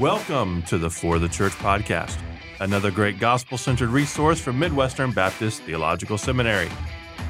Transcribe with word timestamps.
Welcome 0.00 0.62
to 0.62 0.78
the 0.78 0.88
For 0.88 1.18
the 1.18 1.28
Church 1.28 1.52
podcast, 1.52 2.16
another 2.58 2.90
great 2.90 3.18
gospel 3.18 3.58
centered 3.58 3.90
resource 3.90 4.40
from 4.40 4.58
Midwestern 4.58 5.12
Baptist 5.12 5.60
Theological 5.64 6.16
Seminary. 6.16 6.70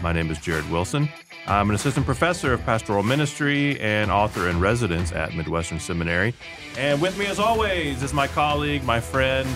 My 0.05 0.13
name 0.13 0.31
is 0.31 0.39
Jared 0.39 0.71
Wilson. 0.71 1.09
I'm 1.49 1.69
an 1.69 1.75
assistant 1.75 2.07
professor 2.07 2.53
of 2.53 2.65
pastoral 2.65 3.03
ministry 3.03 3.81
and 3.81 4.09
author 4.13 4.49
in 4.49 4.61
residence 4.61 5.11
at 5.11 5.35
Midwestern 5.35 5.81
Seminary. 5.81 6.33
And 6.79 7.03
with 7.03 7.19
me, 7.19 7.27
as 7.27 7.41
always, 7.41 8.05
is 8.05 8.15
my 8.15 8.29
colleague, 8.29 8.85
my 8.85 9.01
friend, 9.01 9.49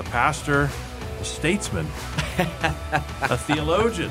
a 0.00 0.02
pastor, 0.02 0.68
a 1.20 1.24
statesman, 1.24 1.86
a 2.38 3.36
theologian, 3.36 4.10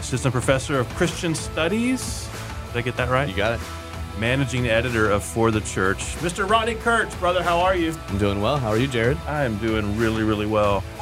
assistant 0.00 0.32
professor 0.32 0.78
of 0.80 0.88
Christian 0.94 1.34
studies. 1.34 2.26
Did 2.68 2.78
I 2.78 2.80
get 2.80 2.96
that 2.96 3.10
right? 3.10 3.28
You 3.28 3.36
got 3.36 3.60
it. 3.60 3.81
Managing 4.18 4.68
editor 4.68 5.10
of 5.10 5.24
For 5.24 5.50
the 5.50 5.60
Church, 5.62 5.98
Mr. 6.16 6.46
Ronni 6.46 6.78
Kurtz. 6.80 7.14
Brother, 7.16 7.42
how 7.42 7.58
are 7.60 7.74
you? 7.74 7.92
I'm 8.08 8.18
doing 8.18 8.40
well. 8.40 8.56
How 8.58 8.68
are 8.68 8.76
you, 8.76 8.86
Jared? 8.86 9.16
I 9.26 9.44
am 9.44 9.56
doing 9.58 9.96
really, 9.96 10.22
really 10.22 10.46
well. 10.46 10.84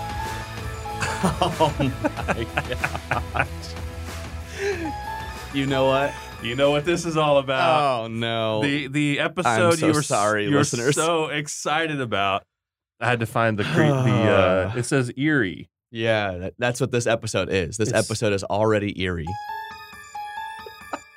Oh 1.23 1.74
my 1.78 2.46
gosh. 3.34 3.48
you 5.52 5.66
know 5.66 5.84
what? 5.87 6.15
You 6.42 6.54
know 6.56 6.70
what 6.70 6.87
this 6.87 7.04
is 7.04 7.18
all 7.18 7.37
about. 7.37 8.04
oh 8.04 8.06
no. 8.09 8.62
the 8.62 8.87
the 8.87 9.20
episode 9.20 9.74
so 9.79 9.87
you 9.87 9.92
were 9.92 10.02
sorry, 10.02 10.45
you 10.45 10.52
were 10.52 10.59
listeners. 10.59 10.95
so 10.95 11.27
excited 11.27 12.01
about. 12.01 12.45
I 13.01 13.06
had 13.06 13.20
to 13.20 13.27
find 13.27 13.59
the 13.59 13.65
cre- 13.65 13.82
the 13.82 13.92
uh, 14.73 14.73
it 14.77 14.84
says 14.84 15.12
eerie. 15.15 15.68
yeah, 15.90 16.38
that, 16.38 16.54
that's 16.59 16.80
what 16.80 16.90
this 16.90 17.06
episode 17.06 17.51
is. 17.51 17.77
This 17.77 17.88
It's- 17.90 18.06
episode 18.06 18.32
is 18.32 18.42
already 18.45 18.98
eerie. 19.02 19.27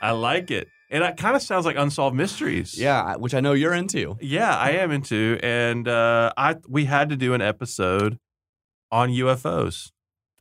I 0.02 0.12
like 0.12 0.52
it, 0.52 0.68
and 0.94 1.04
it 1.04 1.18
kind 1.18 1.36
of 1.36 1.42
sounds 1.42 1.66
like 1.66 1.76
unsolved 1.76 2.16
mysteries. 2.16 2.80
Yeah, 2.80 3.18
which 3.18 3.34
I 3.34 3.42
know 3.42 3.54
you're 3.54 3.74
into. 3.74 4.18
yeah, 4.22 4.56
I 4.56 4.72
am 4.72 4.92
into, 4.92 5.40
and 5.44 5.88
uh, 5.88 6.32
I 6.38 6.56
we 6.70 6.86
had 6.86 7.10
to 7.10 7.18
do 7.18 7.34
an 7.34 7.42
episode 7.42 8.20
on 8.92 9.10
UFOs. 9.10 9.90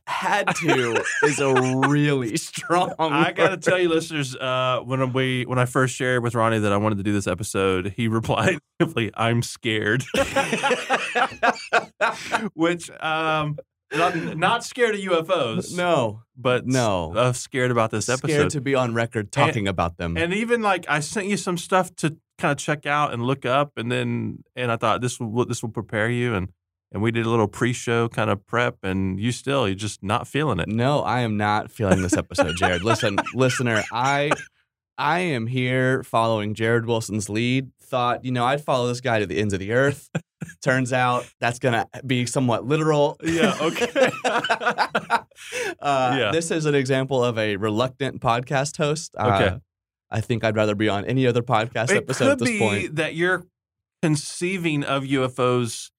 Had 0.05 0.53
to 0.57 1.01
is 1.23 1.39
a 1.39 1.53
really 1.87 2.35
strong. 2.37 2.93
I 2.99 3.31
got 3.31 3.49
to 3.49 3.57
tell 3.57 3.79
you, 3.79 3.87
listeners, 3.87 4.35
uh, 4.35 4.81
when 4.83 5.13
we 5.13 5.45
when 5.45 5.57
I 5.57 5.65
first 5.65 5.95
shared 5.95 6.23
with 6.23 6.33
Ronni 6.33 6.61
that 6.61 6.73
I 6.73 6.77
wanted 6.77 6.97
to 6.97 7.03
do 7.03 7.13
this 7.13 7.25
episode, 7.25 7.93
he 7.95 8.07
replied 8.09 8.59
simply, 8.81 9.11
"I'm 9.15 9.41
scared," 9.41 10.03
which 12.53 12.91
um, 13.01 13.57
not, 13.93 14.15
not 14.37 14.63
scared 14.63 14.95
of 14.95 15.01
UFOs, 15.01 15.75
No, 15.75 16.23
but 16.35 16.65
no. 16.67 17.13
uh, 17.15 17.33
scared 17.33 17.71
about 17.71 17.91
this 17.91 18.09
episode. 18.09 18.27
scared 18.33 18.49
to 18.51 18.61
be 18.61 18.75
on 18.75 18.93
record 18.93 19.31
talking 19.31 19.67
about 19.67 19.97
them. 19.97 20.17
and 20.17 20.33
even 20.33 20.61
like 20.61 20.85
I 20.89 20.99
sent 20.99 21.27
you 21.27 21.37
some 21.37 21.57
stuff 21.57 21.95
to 21.97 22.17
kind 22.37 22.51
of 22.51 22.57
check 22.57 22.85
out 22.85 23.13
and 23.13 23.23
look 23.23 23.45
up, 23.45 23.73
and 23.77 23.91
then 23.91 24.43
and 24.55 24.71
I 24.71 24.77
thought 24.77 25.01
this 25.01 25.19
will 25.19 25.45
this 25.45 25.61
will 25.61 25.69
prepare 25.71 26.09
you, 26.09 26.33
and 26.33 26.49
and 26.91 27.01
we 27.01 27.11
did 27.11 27.25
a 27.25 27.29
little 27.29 27.47
pre-show 27.47 28.07
kind 28.09 28.29
of 28.29 28.45
prep, 28.45 28.77
and 28.83 29.19
you 29.19 29.31
still 29.31 29.67
you're 29.67 29.75
just 29.75 30.03
not 30.03 30.27
feeling 30.27 30.59
it. 30.59 30.67
No, 30.67 30.99
I 31.01 31.21
am 31.21 31.37
not 31.37 31.71
feeling 31.71 32.01
this 32.01 32.15
episode, 32.17 32.55
Jared. 32.57 32.83
Listen, 32.83 33.17
listener, 33.33 33.83
I 33.91 34.31
I 34.97 35.19
am 35.19 35.47
here 35.47 36.03
following 36.03 36.53
Jared 36.53 36.85
Wilson's 36.85 37.29
lead. 37.29 37.71
Thought, 37.93 38.25
you 38.25 38.31
know, 38.31 38.43
I'd 38.43 38.59
follow 38.63 38.87
this 38.87 39.01
guy 39.01 39.19
to 39.19 39.27
the 39.27 39.37
ends 39.37 39.53
of 39.53 39.59
the 39.59 39.71
earth. 39.71 40.09
Turns 40.63 40.91
out 40.91 41.27
that's 41.39 41.59
gonna 41.59 41.85
be 42.03 42.25
somewhat 42.25 42.65
literal. 42.65 43.17
Yeah, 43.23 43.55
okay. 43.61 44.11
uh, 44.25 45.21
Yeah. 45.79 46.31
This 46.31 46.49
is 46.49 46.65
an 46.65 46.73
example 46.73 47.23
of 47.23 47.37
a 47.37 47.55
reluctant 47.57 48.19
podcast 48.19 48.77
host. 48.77 49.13
Uh, 49.15 49.39
Okay. 49.39 49.57
I 50.09 50.21
think 50.21 50.43
I'd 50.43 50.55
rather 50.55 50.73
be 50.73 50.89
on 50.89 51.05
any 51.05 51.27
other 51.27 51.43
podcast 51.43 51.91
it 51.91 51.97
episode 51.97 52.25
could 52.25 52.31
at 52.31 52.39
this 52.39 52.49
be 52.49 52.57
point. 52.59 52.95
that 52.95 53.13
you're 53.13 53.43
conceiving 54.01 54.83
of 54.83 55.03
UFOs 55.03 55.91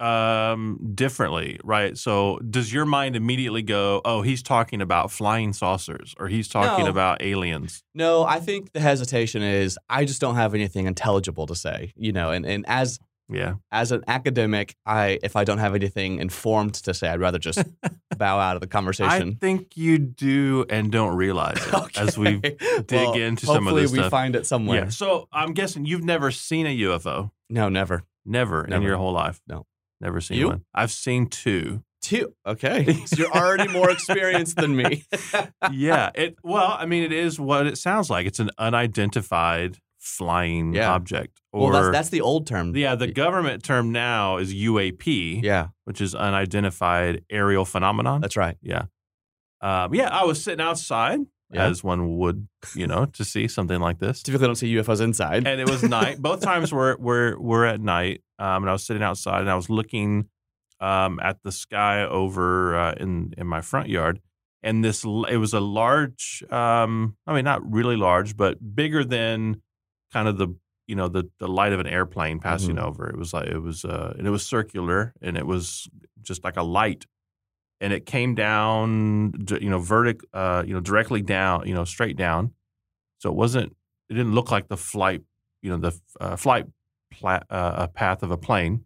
um 0.00 0.78
differently 0.94 1.58
right 1.62 1.96
so 1.98 2.38
does 2.48 2.72
your 2.72 2.84
mind 2.86 3.14
immediately 3.16 3.62
go 3.62 4.00
oh 4.04 4.22
he's 4.22 4.42
talking 4.42 4.80
about 4.80 5.10
flying 5.10 5.52
saucers 5.52 6.14
or 6.18 6.28
he's 6.28 6.48
talking 6.48 6.84
No. 6.84 6.90
about 6.90 7.22
aliens 7.22 7.82
No, 7.94 8.22
I 8.24 8.40
think 8.40 8.72
the 8.72 8.80
hesitation 8.80 9.42
is 9.42 9.78
I 9.88 10.04
just 10.04 10.20
don't 10.20 10.36
have 10.36 10.54
anything 10.54 10.86
intelligible 10.86 11.46
to 11.46 11.54
say. 11.54 11.92
You 11.96 12.12
know, 12.12 12.30
and, 12.30 12.46
and 12.46 12.64
as 12.68 12.98
yeah 13.28 13.54
as 13.70 13.92
an 13.92 14.02
academic, 14.08 14.74
I 14.86 15.18
if 15.22 15.36
I 15.36 15.44
don't 15.44 15.58
have 15.58 15.74
anything 15.74 16.18
informed 16.18 16.74
to 16.74 16.94
say, 16.94 17.08
I'd 17.08 17.20
rather 17.20 17.38
just 17.38 17.62
bow 18.16 18.38
out 18.38 18.56
of 18.56 18.60
the 18.60 18.66
conversation. 18.66 19.28
i 19.40 19.46
think 19.46 19.76
you 19.76 19.98
do 19.98 20.64
and 20.68 20.90
don't 20.90 21.14
realize 21.16 21.58
it 21.66 21.96
as 21.98 22.18
we 22.18 22.36
dig 22.40 22.90
Well, 22.90 23.14
into 23.14 23.46
some 23.46 23.56
of 23.58 23.62
hopefully 23.62 23.82
this 23.82 23.92
we 23.92 23.98
stuff. 23.98 24.10
find 24.10 24.34
it 24.36 24.46
somewhere. 24.46 24.84
yeah 24.84 24.88
so 24.88 25.28
i'm 25.32 25.52
guessing 25.54 25.84
you've 25.86 26.04
never 26.04 26.30
seen 26.30 26.66
a 26.66 26.76
ufo 26.80 27.30
No, 27.48 27.68
never. 27.68 28.02
never, 28.26 28.64
in 28.66 28.82
your 28.82 28.96
whole 28.96 29.12
life 29.12 29.40
No. 29.48 29.64
Never 30.00 30.20
seen 30.20 30.38
You? 30.38 30.48
one 30.48 30.64
i've 30.74 30.90
seen 30.92 31.26
two 31.26 31.82
Two. 32.02 32.32
Okay, 32.46 32.94
so 33.04 33.16
you're 33.18 33.30
already 33.30 33.70
more 33.70 33.90
experienced 33.90 34.56
than 34.56 34.74
me. 34.74 35.04
yeah. 35.70 36.10
It 36.14 36.34
well, 36.42 36.74
I 36.78 36.86
mean, 36.86 37.02
it 37.02 37.12
is 37.12 37.38
what 37.38 37.66
it 37.66 37.76
sounds 37.76 38.08
like. 38.08 38.26
It's 38.26 38.38
an 38.38 38.48
unidentified 38.56 39.76
flying 39.98 40.72
Yeah. 40.74 40.92
object. 40.92 41.42
Or 41.52 41.70
well, 41.70 41.82
that's 41.82 41.92
that's 41.92 42.08
the 42.08 42.22
old 42.22 42.46
term. 42.46 42.74
yeah, 42.74 42.94
the 42.94 43.06
government 43.06 43.62
term 43.62 43.92
now 43.92 44.38
is 44.38 44.54
UAP, 44.54 45.42
yeah, 45.44 45.68
which 45.84 46.00
is 46.00 46.14
unidentified 46.14 47.22
aerial 47.30 47.66
phenomenon. 47.66 48.22
that's 48.22 48.36
right. 48.36 48.56
yeah. 48.62 48.84
Um, 49.60 49.92
yeah, 49.94 50.08
I 50.08 50.24
was 50.24 50.42
sitting 50.42 50.64
outside 50.64 51.20
Yeah. 51.52 51.66
as 51.66 51.84
one 51.84 52.16
would, 52.16 52.48
you 52.74 52.86
know, 52.86 53.04
to 53.06 53.24
see 53.26 53.46
something 53.46 53.78
like 53.78 53.98
this. 53.98 54.22
Typically, 54.22 54.46
don't 54.46 54.54
see 54.56 54.74
UFOs 54.76 55.02
inside. 55.02 55.46
and 55.46 55.60
it 55.60 55.68
was 55.68 55.82
night. 55.82 56.18
Both 56.22 56.40
times 56.50 56.72
were 56.72 56.96
were 56.98 57.36
were 57.38 57.66
at 57.66 57.80
night, 57.80 58.22
um, 58.40 58.64
and 58.64 58.70
I 58.70 58.72
was 58.72 58.84
sitting 58.84 59.02
outside 59.02 59.42
and 59.42 59.50
I 59.50 59.54
was 59.54 59.70
looking 59.70 60.28
um, 60.80 61.20
at 61.20 61.42
the 61.44 61.52
sky 61.52 62.02
over 62.04 62.74
uh, 62.76 62.94
in 62.98 63.34
in 63.38 63.46
my 63.46 63.60
front 63.60 63.88
yard, 63.88 64.20
and 64.62 64.82
this 64.84 65.04
it 65.04 65.36
was 65.36 65.52
a 65.54 65.60
large, 65.60 66.42
um, 66.50 67.16
I 67.26 67.34
mean 67.34 67.44
not 67.44 67.60
really 67.70 67.96
large, 67.96 68.36
but 68.36 68.74
bigger 68.74 69.04
than 69.04 69.62
kind 70.12 70.26
of 70.26 70.38
the 70.38 70.48
you 70.88 70.96
know 70.96 71.08
the 71.08 71.30
the 71.38 71.46
light 71.48 71.72
of 71.72 71.80
an 71.80 71.86
airplane 71.86 72.40
passing 72.40 72.76
Mhm. 72.76 72.82
over. 72.88 73.08
It 73.08 73.16
was 73.16 73.32
like 73.32 73.46
it 73.48 73.58
was 73.60 73.84
uh, 73.84 74.14
and 74.18 74.26
it 74.26 74.30
was 74.30 74.44
circular 74.46 75.12
and 75.22 75.36
it 75.36 75.46
was 75.46 75.88
just 76.22 76.42
like 76.44 76.56
a 76.56 76.62
light. 76.64 77.06
And 77.82 77.94
it 77.94 78.04
came 78.04 78.34
down, 78.34 79.32
you 79.58 79.70
know, 79.70 79.78
vertic, 79.80 80.20
uh, 80.34 80.64
you 80.66 80.74
know, 80.74 80.80
directly 80.80 81.22
down, 81.22 81.66
you 81.66 81.72
know, 81.74 81.84
straight 81.84 82.16
down. 82.16 82.52
So 83.18 83.30
it 83.30 83.36
wasn't 83.36 83.74
it 84.10 84.14
didn't 84.14 84.34
look 84.34 84.50
like 84.50 84.68
the 84.68 84.76
flight, 84.76 85.22
you 85.62 85.70
know, 85.70 85.78
the 85.78 85.92
uh, 86.20 86.36
flight 86.36 86.66
pla- 87.20 87.42
uh, 87.50 87.86
path 87.88 88.22
of 88.22 88.30
a 88.30 88.36
plane. 88.36 88.84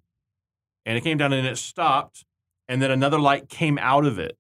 And 0.86 0.98
it 0.98 1.00
came 1.02 1.16
down 1.16 1.32
and 1.32 1.46
it 1.46 1.56
stopped, 1.56 2.24
and 2.68 2.82
then 2.82 2.90
another 2.90 3.18
light 3.18 3.48
came 3.48 3.78
out 3.78 4.04
of 4.04 4.18
it, 4.18 4.36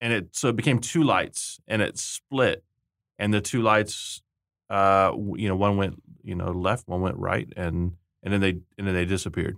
and 0.00 0.12
it 0.12 0.36
so 0.36 0.48
it 0.48 0.56
became 0.56 0.78
two 0.80 1.02
lights, 1.02 1.58
and 1.66 1.80
it 1.80 1.98
split, 1.98 2.62
and 3.18 3.32
the 3.32 3.40
two 3.40 3.62
lights, 3.62 4.22
uh, 4.68 5.12
you 5.36 5.48
know, 5.48 5.56
one 5.56 5.78
went 5.78 6.02
you 6.22 6.34
know 6.34 6.50
left, 6.50 6.86
one 6.88 7.00
went 7.00 7.16
right, 7.16 7.50
and 7.56 7.92
and 8.22 8.32
then 8.34 8.40
they 8.42 8.58
and 8.76 8.86
then 8.86 8.94
they 8.94 9.06
disappeared. 9.06 9.56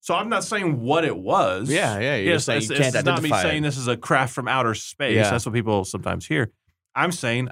So 0.00 0.14
I'm 0.14 0.28
not 0.28 0.44
saying 0.44 0.82
what 0.82 1.04
it 1.04 1.16
was. 1.16 1.70
yeah, 1.70 1.98
yeah. 1.98 2.16
You're 2.16 2.34
Yes, 2.34 2.48
it's, 2.48 2.68
you 2.68 2.76
it's 2.76 3.02
not 3.02 3.22
me 3.22 3.30
saying 3.30 3.64
it. 3.64 3.66
this 3.66 3.76
is 3.78 3.88
a 3.88 3.96
craft 3.96 4.34
from 4.34 4.46
outer 4.46 4.74
space. 4.74 5.16
Yeah. 5.16 5.30
That's 5.30 5.46
what 5.46 5.54
people 5.54 5.84
sometimes 5.84 6.26
hear. 6.26 6.52
I'm 6.94 7.12
saying, 7.12 7.48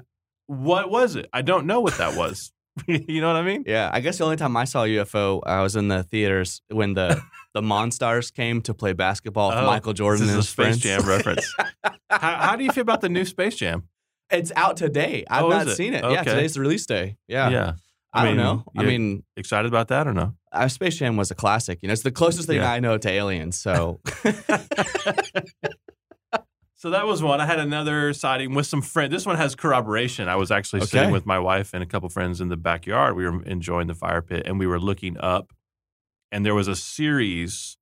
what 0.47 0.89
was 0.89 1.15
it? 1.15 1.27
I 1.33 1.41
don't 1.41 1.65
know 1.65 1.81
what 1.81 1.97
that 1.97 2.15
was. 2.15 2.53
you 2.87 3.21
know 3.21 3.27
what 3.27 3.37
I 3.37 3.41
mean? 3.43 3.63
Yeah, 3.65 3.89
I 3.93 3.99
guess 4.01 4.17
the 4.17 4.23
only 4.25 4.35
time 4.37 4.55
I 4.57 4.65
saw 4.65 4.83
a 4.83 4.87
UFO, 4.87 5.41
I 5.45 5.61
was 5.61 5.75
in 5.75 5.87
the 5.87 6.03
theaters 6.03 6.61
when 6.69 6.93
the 6.93 7.21
the 7.53 7.61
Monstars 7.61 8.33
came 8.33 8.61
to 8.63 8.73
play 8.73 8.93
basketball 8.93 9.49
with 9.49 9.57
Oh, 9.59 9.65
Michael 9.65 9.93
Jordan 9.93 10.27
This 10.27 10.33
and 10.33 10.39
is 10.39 10.45
a 10.45 10.47
his 10.47 10.49
Space 10.49 10.81
friends. 10.81 11.03
Jam 11.03 11.07
reference. 11.09 11.55
how, 12.09 12.35
how 12.35 12.55
do 12.55 12.63
you 12.65 12.71
feel 12.71 12.81
about 12.81 13.01
the 13.01 13.09
new 13.09 13.23
Space 13.25 13.55
Jam? 13.55 13.87
It's 14.29 14.51
out 14.55 14.75
today. 14.77 15.23
I've 15.29 15.45
Oh, 15.45 15.49
not 15.49 15.67
it? 15.67 15.75
seen 15.75 15.93
it. 15.93 16.03
Yeah, 16.03 16.23
today's 16.23 16.55
the 16.55 16.61
release 16.61 16.85
day. 16.85 17.15
Yeah. 17.27 17.73
I, 18.13 18.21
I 18.21 18.25
don't 18.25 18.35
mean, 18.37 18.45
know. 18.45 18.63
I 18.77 18.83
mean, 18.83 19.23
Excited 19.37 19.67
about 19.67 19.89
that 19.89 20.07
or 20.07 20.13
no? 20.13 20.35
uh, 20.51 20.67
Space 20.67 20.97
Jam 20.97 21.15
was 21.17 21.31
a 21.31 21.35
classic. 21.35 21.79
You 21.81 21.87
know, 21.87 21.93
it's 21.93 22.01
the 22.03 22.11
closest 22.11 22.47
thing 22.47 22.57
Yeah. 22.57 22.71
I 22.71 22.79
know 22.79 22.97
to 22.97 23.09
aliens. 23.09 23.57
So 23.57 23.99
So 26.77 26.89
that 26.89 27.07
was 27.07 27.23
one. 27.23 27.39
I 27.39 27.45
had 27.45 27.59
another 27.59 28.11
sighting 28.13 28.53
with 28.53 28.67
some 28.67 28.81
friends. 28.81 29.11
This 29.11 29.25
one 29.25 29.37
has 29.37 29.55
corroboration. 29.55 30.27
I 30.27 30.35
was 30.35 30.51
actually 30.51 30.81
Okay. 30.81 30.87
sitting 30.87 31.11
with 31.11 31.25
my 31.25 31.39
wife 31.39 31.73
and 31.73 31.81
a 31.81 31.85
couple 31.85 32.09
friends 32.09 32.41
in 32.41 32.49
the 32.49 32.57
backyard. 32.57 33.15
We 33.15 33.23
were 33.27 33.41
enjoying 33.43 33.87
the 33.87 33.95
fire 33.95 34.21
pit 34.21 34.43
and 34.45 34.59
we 34.59 34.67
were 34.67 34.79
looking 34.79 35.17
up 35.17 35.53
and 36.31 36.45
there 36.45 36.53
was 36.53 36.67
a 36.67 36.75
series. 36.75 37.77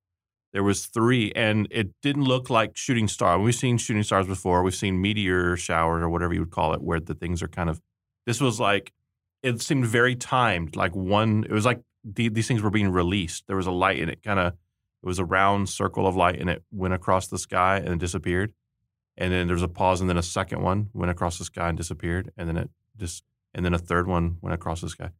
There 0.52 0.62
was 0.62 0.86
three 0.86 1.32
and 1.34 1.66
it 1.72 1.90
didn't 2.02 2.22
look 2.24 2.48
like 2.50 2.76
shooting 2.76 3.08
star. 3.08 3.40
We've 3.40 3.54
seen 3.54 3.78
shooting 3.78 4.04
stars 4.04 4.28
before. 4.28 4.62
We've 4.62 4.74
seen 4.74 5.00
meteor 5.02 5.56
showers 5.56 6.00
or 6.02 6.08
whatever 6.08 6.32
you 6.32 6.40
would 6.40 6.52
call 6.52 6.72
it 6.72 6.80
where 6.80 7.00
the 7.00 7.14
things 7.14 7.42
are 7.42 7.48
kind 7.48 7.68
of 7.68 7.80
this 8.26 8.40
was 8.40 8.60
like 8.60 8.92
it 9.42 9.60
seemed 9.60 9.86
very 9.86 10.14
timed. 10.14 10.76
Like 10.76 10.94
one 10.94 11.42
it 11.44 11.52
was 11.52 11.66
like 11.66 11.80
the, 12.04 12.28
these 12.28 12.46
things 12.46 12.62
were 12.62 12.70
being 12.70 12.90
released. 12.90 13.48
There 13.48 13.56
was 13.56 13.66
a 13.66 13.72
light 13.72 13.98
and 14.00 14.08
it 14.08 14.22
kind 14.22 14.38
of 14.38 14.52
it 14.52 15.06
was 15.06 15.18
a 15.18 15.24
round 15.24 15.68
circle 15.68 16.06
of 16.06 16.14
light 16.14 16.38
and 16.40 16.48
it 16.48 16.62
went 16.70 16.94
across 16.94 17.26
the 17.26 17.38
sky 17.38 17.78
and 17.78 17.98
disappeared 17.98 18.52
and 19.16 19.32
then 19.32 19.46
there 19.46 19.54
was 19.54 19.62
a 19.62 19.68
pause, 19.68 20.00
and 20.00 20.08
then 20.10 20.16
a 20.16 20.22
second 20.22 20.62
one 20.62 20.88
went 20.92 21.10
across 21.10 21.38
the 21.38 21.44
sky 21.44 21.68
and 21.68 21.76
disappeared, 21.78 22.32
and 22.36 22.48
then 22.48 22.56
it 22.56 22.70
just, 22.96 23.24
and 23.54 23.64
then 23.64 23.74
a 23.74 23.78
third 23.78 24.06
one 24.06 24.36
went 24.42 24.54
across 24.54 24.80
the 24.80 24.88
sky. 24.88 25.10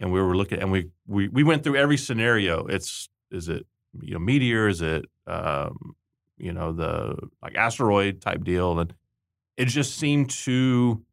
and 0.00 0.10
we 0.12 0.20
were 0.20 0.36
looking, 0.36 0.58
and 0.60 0.72
we 0.72 0.88
we 1.06 1.28
we 1.28 1.42
went 1.44 1.62
through 1.62 1.76
every 1.76 1.96
scenario. 1.96 2.66
It's 2.66 3.08
is 3.30 3.48
it 3.48 3.66
you 4.00 4.14
know 4.14 4.18
meteor? 4.18 4.68
Is 4.68 4.80
it 4.80 5.04
um, 5.26 5.94
you 6.38 6.52
know 6.52 6.72
the 6.72 7.16
like 7.42 7.54
asteroid 7.56 8.20
type 8.20 8.42
deal? 8.44 8.78
And 8.80 8.94
it 9.56 9.66
just 9.66 9.96
seemed 9.96 10.30
too 10.30 11.04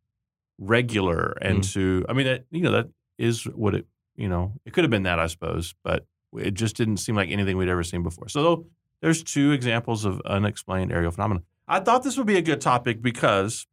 regular 0.57 1.37
and 1.41 1.59
Mm. 1.61 1.73
to 1.73 2.05
I 2.09 2.13
mean 2.13 2.25
that 2.25 2.45
you 2.51 2.61
know 2.61 2.71
that 2.71 2.87
is 3.17 3.43
what 3.43 3.75
it 3.75 3.85
you 4.15 4.27
know 4.27 4.53
it 4.65 4.73
could 4.73 4.83
have 4.83 4.91
been 4.91 5.03
that 5.03 5.19
I 5.19 5.27
suppose, 5.27 5.75
but 5.83 6.05
it 6.37 6.53
just 6.53 6.75
didn't 6.75 6.97
seem 6.97 7.15
like 7.15 7.29
anything 7.29 7.57
we'd 7.57 7.69
ever 7.69 7.83
seen 7.83 8.03
before. 8.03 8.27
So 8.29 8.65
there's 9.01 9.23
two 9.23 9.51
examples 9.51 10.05
of 10.05 10.21
unexplained 10.25 10.91
aerial 10.91 11.11
phenomena. 11.11 11.41
I 11.69 11.79
thought 11.79 12.03
this 12.03 12.17
would 12.17 12.27
be 12.27 12.37
a 12.37 12.41
good 12.41 12.61
topic 12.61 13.01
because 13.01 13.67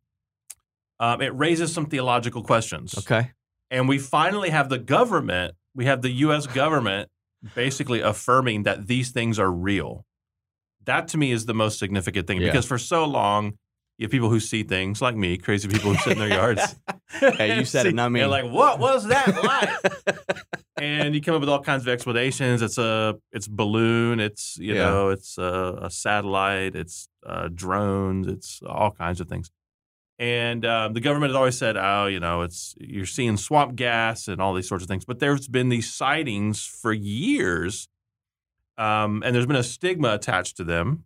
um, 1.01 1.21
it 1.23 1.35
raises 1.35 1.73
some 1.73 1.87
theological 1.87 2.43
questions. 2.43 2.97
Okay. 2.99 3.33
And 3.71 3.89
we 3.89 3.99
finally 3.99 4.51
have 4.51 4.69
the 4.69 4.79
government, 4.79 5.55
we 5.75 5.87
have 5.87 6.03
the 6.03 6.11
US 6.11 6.47
government 6.47 7.09
basically 7.55 8.01
affirming 8.01 8.63
that 8.65 8.87
these 8.87 9.11
things 9.11 9.39
are 9.39 9.51
real. 9.51 10.05
That 10.85 11.09
to 11.09 11.19
me 11.19 11.33
is 11.33 11.47
the 11.47 11.55
most 11.55 11.79
significant 11.79 12.27
thing 12.27 12.41
Yeah. 12.41 12.49
because 12.49 12.67
for 12.67 12.79
so 12.79 13.05
long, 13.05 13.55
you 13.99 14.05
have 14.05 14.11
people 14.11 14.29
who 14.29 14.41
see 14.41 14.63
things 14.63 15.01
like 15.01 15.17
me, 15.17 15.39
crazy 15.39 15.69
people 15.69 15.93
who 15.93 15.99
sit 16.03 16.13
in 16.13 16.19
their 16.19 16.29
yards. 16.29 16.77
Hey, 17.21 17.57
you 17.59 17.65
said 17.65 17.87
it, 17.87 17.95
not 17.95 18.11
me. 18.11 18.19
They're 18.21 18.29
like, 18.29 18.51
what 18.51 18.79
was 18.81 19.07
that 19.07 19.43
like? 19.43 20.27
and 20.77 21.15
you 21.15 21.21
come 21.23 21.35
up 21.37 21.41
with 21.41 21.49
all 21.49 21.63
kinds 21.63 21.83
of 21.83 21.89
explanations. 21.89 22.63
It's 22.63 22.79
a 22.79 23.15
it's 23.33 23.47
balloon. 23.49 24.19
It's 24.21 24.59
you 24.59 24.75
Yeah. 24.75 24.85
know 24.85 25.09
it's 25.11 25.39
a, 25.39 25.79
a 25.83 25.91
satellite. 25.91 26.75
It's 26.75 27.09
uh, 27.27 27.49
drones. 27.53 28.27
It's 28.29 28.61
all 28.67 28.91
kinds 28.91 29.21
of 29.21 29.29
things. 29.29 29.51
And 30.19 30.65
um, 30.65 30.95
the 30.95 31.01
government 31.01 31.31
has 31.31 31.37
always 31.37 31.59
said, 31.59 31.77
oh, 31.77 32.07
you 32.07 32.21
know, 32.21 32.43
it's 32.43 32.75
you're 32.81 33.05
seeing 33.05 33.37
swamp 33.37 33.77
gas 33.77 34.29
and 34.29 34.41
all 34.41 34.55
these 34.55 34.69
sorts 34.69 34.83
of 34.83 34.89
things. 34.89 35.05
But 35.05 35.19
there's 35.19 35.47
been 35.47 35.69
these 35.69 35.93
sightings 35.93 36.65
for 36.65 36.93
years, 36.93 37.89
um, 38.79 39.23
and 39.25 39.35
there's 39.35 39.47
been 39.47 39.57
a 39.57 39.63
stigma 39.63 40.15
attached 40.15 40.57
to 40.57 40.65
them. 40.65 41.05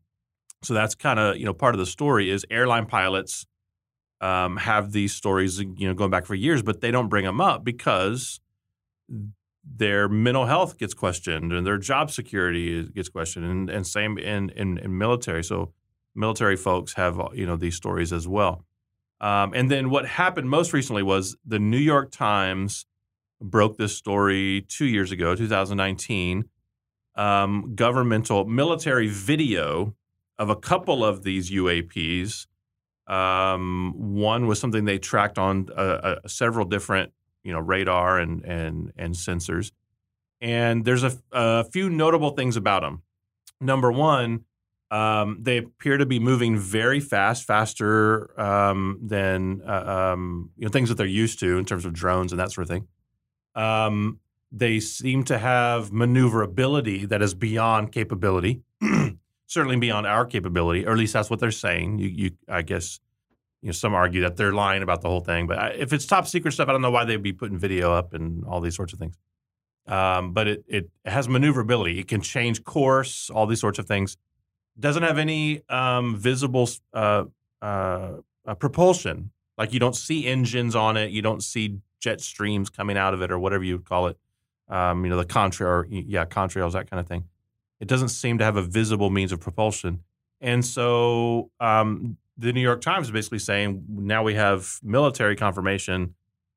So 0.62 0.74
that's 0.74 0.94
kind 0.94 1.18
of 1.18 1.36
you 1.38 1.44
know 1.44 1.54
part 1.54 1.74
of 1.74 1.80
the 1.80 1.86
story 1.86 2.30
is 2.30 2.46
airline 2.50 2.86
pilots 2.86 3.46
um, 4.20 4.58
have 4.58 4.92
these 4.92 5.12
stories 5.12 5.58
you 5.58 5.88
know 5.88 5.94
going 5.94 6.10
back 6.10 6.26
for 6.26 6.36
years, 6.36 6.62
but 6.62 6.80
they 6.80 6.92
don't 6.92 7.08
bring 7.08 7.24
them 7.24 7.40
up 7.40 7.64
because 7.64 8.40
their 9.64 10.08
mental 10.08 10.46
health 10.46 10.78
gets 10.78 10.94
questioned 10.94 11.52
and 11.52 11.66
their 11.66 11.78
job 11.78 12.12
security 12.12 12.84
gets 12.84 13.08
questioned, 13.08 13.44
and, 13.44 13.70
and 13.70 13.88
same 13.88 14.18
in, 14.18 14.50
in 14.50 14.78
in 14.78 14.96
military. 14.96 15.42
So 15.42 15.72
military 16.14 16.56
folks 16.56 16.94
have 16.94 17.20
you 17.34 17.46
know 17.46 17.56
these 17.56 17.76
stories 17.76 18.12
as 18.12 18.26
well. 18.26 18.64
Um, 19.20 19.52
and 19.54 19.70
then 19.70 19.90
what 19.90 20.06
happened 20.06 20.48
most 20.48 20.72
recently 20.72 21.02
was 21.02 21.36
the 21.44 21.58
New 21.58 21.78
York 21.78 22.10
Times 22.10 22.86
broke 23.40 23.76
this 23.76 23.96
story 23.96 24.64
two 24.68 24.86
years 24.86 25.12
ago, 25.12 25.34
2019. 25.34 26.44
Um, 27.16 27.74
governmental 27.74 28.46
military 28.46 29.08
video 29.08 29.94
of 30.38 30.48
a 30.48 30.56
couple 30.56 31.04
of 31.04 31.22
these 31.22 31.50
UAPs. 31.50 32.46
Um, 33.06 33.92
one 33.96 34.46
was 34.46 34.58
something 34.58 34.84
they 34.84 34.98
tracked 34.98 35.36
on 35.36 35.68
uh, 35.76 35.80
uh, 35.80 36.28
several 36.28 36.64
different, 36.64 37.12
you 37.42 37.52
know, 37.52 37.58
radar 37.58 38.18
and 38.18 38.44
and 38.44 38.92
and 38.96 39.14
sensors. 39.14 39.72
And 40.40 40.84
there's 40.84 41.02
a, 41.02 41.12
a 41.32 41.64
few 41.64 41.90
notable 41.90 42.30
things 42.30 42.56
about 42.56 42.80
them. 42.80 43.02
Number 43.60 43.92
one, 43.92 44.44
um, 44.90 45.38
they 45.40 45.58
appear 45.58 45.98
to 45.98 46.06
be 46.06 46.18
moving 46.18 46.58
very 46.58 46.98
fast, 46.98 47.44
faster 47.44 48.38
um, 48.40 48.98
than 49.02 49.62
uh, 49.66 50.12
um, 50.12 50.50
you 50.56 50.64
know 50.64 50.70
things 50.70 50.88
that 50.88 50.96
they're 50.96 51.06
used 51.06 51.38
to 51.40 51.58
in 51.58 51.64
terms 51.64 51.84
of 51.84 51.92
drones 51.92 52.32
and 52.32 52.40
that 52.40 52.50
sort 52.50 52.64
of 52.64 52.68
thing. 52.68 52.88
Um, 53.54 54.18
they 54.52 54.80
seem 54.80 55.22
to 55.24 55.38
have 55.38 55.92
maneuverability 55.92 57.06
that 57.06 57.22
is 57.22 57.34
beyond 57.34 57.92
capability, 57.92 58.62
certainly 59.46 59.76
beyond 59.76 60.08
our 60.08 60.26
capability, 60.26 60.84
or 60.84 60.92
at 60.92 60.98
least 60.98 61.12
that's 61.12 61.30
what 61.30 61.38
they're 61.38 61.52
saying. 61.52 61.98
You, 61.98 62.08
you, 62.08 62.30
I 62.48 62.62
guess, 62.62 62.98
you 63.62 63.68
know, 63.68 63.72
some 63.72 63.94
argue 63.94 64.22
that 64.22 64.36
they're 64.36 64.52
lying 64.52 64.82
about 64.82 65.02
the 65.02 65.08
whole 65.08 65.20
thing. 65.20 65.46
But 65.46 65.58
I, 65.58 65.68
if 65.70 65.92
it's 65.92 66.04
top 66.04 66.26
secret 66.26 66.50
stuff, 66.50 66.68
I 66.68 66.72
don't 66.72 66.82
know 66.82 66.90
why 66.90 67.04
they'd 67.04 67.22
be 67.22 67.32
putting 67.32 67.58
video 67.58 67.92
up 67.92 68.12
and 68.12 68.44
all 68.44 68.60
these 68.60 68.74
sorts 68.74 68.92
of 68.92 68.98
things. 68.98 69.16
Um, 69.86 70.32
but 70.32 70.48
it, 70.48 70.64
it 70.66 70.90
has 71.04 71.28
maneuverability. 71.28 72.00
It 72.00 72.08
can 72.08 72.20
change 72.20 72.64
course, 72.64 73.30
all 73.30 73.46
these 73.46 73.60
sorts 73.60 73.78
of 73.78 73.86
things. 73.86 74.16
Doesn't 74.80 75.02
have 75.02 75.18
any 75.18 75.62
um, 75.68 76.16
visible 76.16 76.68
uh, 76.94 77.24
uh, 77.60 78.12
uh, 78.46 78.54
propulsion. 78.54 79.30
Like 79.58 79.72
you 79.72 79.80
don't 79.80 79.94
see 79.94 80.26
engines 80.26 80.74
on 80.74 80.96
it. 80.96 81.10
You 81.10 81.22
don't 81.22 81.42
see 81.42 81.78
jet 82.00 82.20
streams 82.20 82.70
coming 82.70 82.96
out 82.96 83.12
of 83.14 83.22
it 83.22 83.30
or 83.30 83.38
whatever 83.38 83.62
you 83.62 83.76
would 83.76 83.84
call 83.84 84.06
it. 84.06 84.18
Um, 84.68 85.04
you 85.04 85.10
know, 85.10 85.16
the 85.16 85.24
contra 85.24 85.66
or 85.66 85.86
yeah, 85.90 86.24
contrails, 86.24 86.72
that 86.72 86.90
kind 86.90 87.00
of 87.00 87.06
thing. 87.06 87.24
It 87.80 87.88
doesn't 87.88 88.08
seem 88.08 88.38
to 88.38 88.44
have 88.44 88.56
a 88.56 88.62
visible 88.62 89.10
means 89.10 89.32
of 89.32 89.40
propulsion. 89.40 90.02
And 90.40 90.64
so 90.64 91.50
um, 91.60 92.16
the 92.38 92.52
New 92.52 92.60
York 92.60 92.80
Times 92.80 93.08
is 93.08 93.10
basically 93.12 93.40
saying 93.40 93.84
now 93.88 94.22
we 94.22 94.34
have 94.34 94.78
military 94.82 95.36
confirmation 95.36 96.14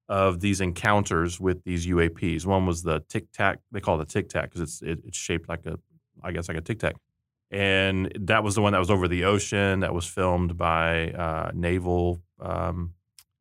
of 0.07 0.39
these 0.39 0.61
encounters 0.61 1.39
with 1.39 1.63
these 1.63 1.87
UAPs. 1.87 2.45
One 2.45 2.65
was 2.65 2.83
the 2.83 3.03
Tic 3.09 3.31
Tac. 3.31 3.59
They 3.71 3.79
call 3.79 3.99
it 3.99 4.07
the 4.07 4.13
Tic 4.13 4.29
Tac 4.29 4.45
because 4.45 4.61
it's 4.61 4.81
it, 4.81 4.99
it's 5.05 5.17
shaped 5.17 5.49
like 5.49 5.65
a, 5.65 5.79
I 6.23 6.31
guess 6.31 6.47
like 6.47 6.57
a 6.57 6.61
Tic 6.61 6.79
Tac. 6.79 6.95
And 7.53 8.11
that 8.21 8.43
was 8.43 8.55
the 8.55 8.61
one 8.61 8.73
that 8.73 8.79
was 8.79 8.89
over 8.89 9.07
the 9.07 9.25
ocean. 9.25 9.81
That 9.81 9.93
was 9.93 10.05
filmed 10.05 10.57
by 10.57 11.11
uh, 11.11 11.51
naval, 11.53 12.21
um, 12.39 12.93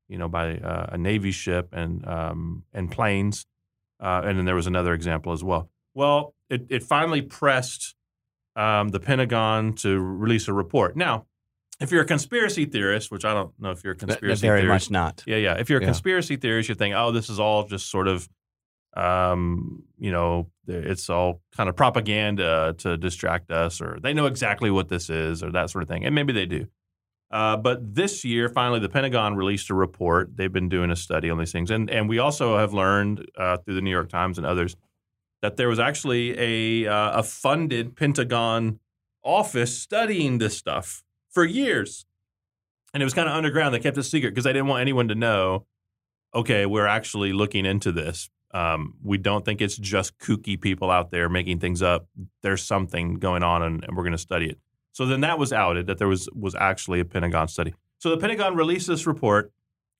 you 0.08 0.18
know, 0.18 0.28
by 0.28 0.58
uh, 0.58 0.90
a 0.92 0.98
navy 0.98 1.30
ship 1.32 1.70
and 1.72 2.06
um, 2.06 2.64
and 2.74 2.90
planes. 2.90 3.46
Uh, 3.98 4.20
and 4.24 4.36
then 4.38 4.44
there 4.44 4.54
was 4.54 4.66
another 4.66 4.92
example 4.92 5.32
as 5.32 5.42
well. 5.42 5.70
Well, 5.94 6.34
it, 6.50 6.66
it 6.68 6.82
finally 6.82 7.22
pressed 7.22 7.94
um, 8.56 8.88
the 8.88 9.00
Pentagon 9.00 9.74
to 9.76 9.98
release 9.98 10.48
a 10.48 10.52
report. 10.52 10.96
Now, 10.96 11.26
if 11.80 11.90
you're 11.90 12.02
a 12.02 12.06
conspiracy 12.06 12.64
theorist, 12.66 13.10
which 13.10 13.24
I 13.24 13.32
don't 13.32 13.52
know 13.60 13.70
if 13.70 13.82
you're 13.82 13.94
a 13.94 13.96
Th- 13.96 14.08
conspiracy 14.08 14.46
very 14.46 14.62
theorist, 14.62 14.90
much 14.90 14.90
not. 14.90 15.22
yeah, 15.26 15.36
yeah. 15.36 15.54
If 15.54 15.70
you're 15.70 15.78
a 15.78 15.82
Yeah. 15.82 15.86
conspiracy 15.88 16.36
theorist, 16.36 16.68
you 16.68 16.74
think, 16.74 16.94
oh, 16.96 17.12
this 17.12 17.30
is 17.30 17.40
all 17.40 17.64
just 17.66 17.88
sort 17.90 18.08
of, 18.08 18.28
um, 18.94 19.84
you 19.98 20.10
know, 20.10 20.50
it's 20.66 21.08
all 21.08 21.40
kind 21.56 21.68
of 21.68 21.76
propaganda 21.76 22.74
to 22.78 22.96
distract 22.96 23.50
us, 23.50 23.80
or 23.80 23.98
they 24.02 24.12
know 24.12 24.26
exactly 24.26 24.70
what 24.70 24.88
this 24.88 25.10
is, 25.10 25.42
or 25.42 25.50
that 25.52 25.70
sort 25.70 25.82
of 25.82 25.88
thing. 25.88 26.04
And 26.04 26.14
maybe 26.14 26.32
they 26.32 26.46
do. 26.46 26.66
Uh, 27.30 27.56
but 27.56 27.94
this 27.94 28.24
year, 28.24 28.50
finally, 28.50 28.78
the 28.78 28.90
Pentagon 28.90 29.34
released 29.34 29.70
a 29.70 29.74
report. 29.74 30.36
They've 30.36 30.52
been 30.52 30.68
doing 30.68 30.90
a 30.90 30.96
study 30.96 31.30
on 31.30 31.38
these 31.38 31.52
things, 31.52 31.70
and 31.70 31.88
and 31.88 32.08
we 32.08 32.18
also 32.18 32.58
have 32.58 32.74
learned 32.74 33.26
uh, 33.36 33.56
through 33.56 33.74
the 33.74 33.80
New 33.80 33.90
York 33.90 34.10
Times 34.10 34.36
and 34.36 34.46
others 34.46 34.76
that 35.40 35.56
there 35.56 35.68
was 35.68 35.80
actually 35.80 36.38
a 36.38 36.90
uh, 36.90 37.20
a 37.20 37.22
funded 37.22 37.96
Pentagon 37.96 38.80
office 39.24 39.78
studying 39.78 40.38
this 40.38 40.56
stuff 40.56 41.02
for 41.30 41.44
years, 41.44 42.04
and 42.92 43.02
it 43.02 43.04
was 43.04 43.14
kind 43.14 43.28
of 43.28 43.34
underground. 43.34 43.74
They 43.74 43.80
kept 43.80 43.96
it 43.96 44.02
secret 44.02 44.30
because 44.30 44.44
they 44.44 44.52
didn't 44.52 44.68
want 44.68 44.82
anyone 44.82 45.08
to 45.08 45.14
know. 45.14 45.66
Okay, 46.34 46.66
we're 46.66 46.86
actually 46.86 47.32
looking 47.32 47.64
into 47.64 47.92
this. 47.92 48.30
Um, 48.52 48.94
we 49.02 49.18
don't 49.18 49.44
think 49.44 49.60
it's 49.60 49.76
just 49.76 50.18
kooky 50.18 50.60
people 50.60 50.90
out 50.90 51.10
there 51.10 51.28
making 51.28 51.58
things 51.60 51.80
up. 51.82 52.06
There's 52.42 52.62
something 52.62 53.14
going 53.14 53.42
on, 53.42 53.62
and, 53.62 53.82
and 53.84 53.96
we're 53.96 54.02
going 54.02 54.12
to 54.12 54.18
study 54.18 54.50
it. 54.50 54.58
So 54.92 55.06
then 55.06 55.22
that 55.22 55.38
was 55.38 55.52
outed 55.52 55.86
that 55.86 55.98
there 55.98 56.08
was 56.08 56.28
was 56.34 56.54
actually 56.54 57.00
a 57.00 57.04
Pentagon 57.04 57.48
study. 57.48 57.74
So 57.98 58.10
the 58.10 58.18
Pentagon 58.18 58.54
released 58.54 58.86
this 58.86 59.06
report. 59.06 59.52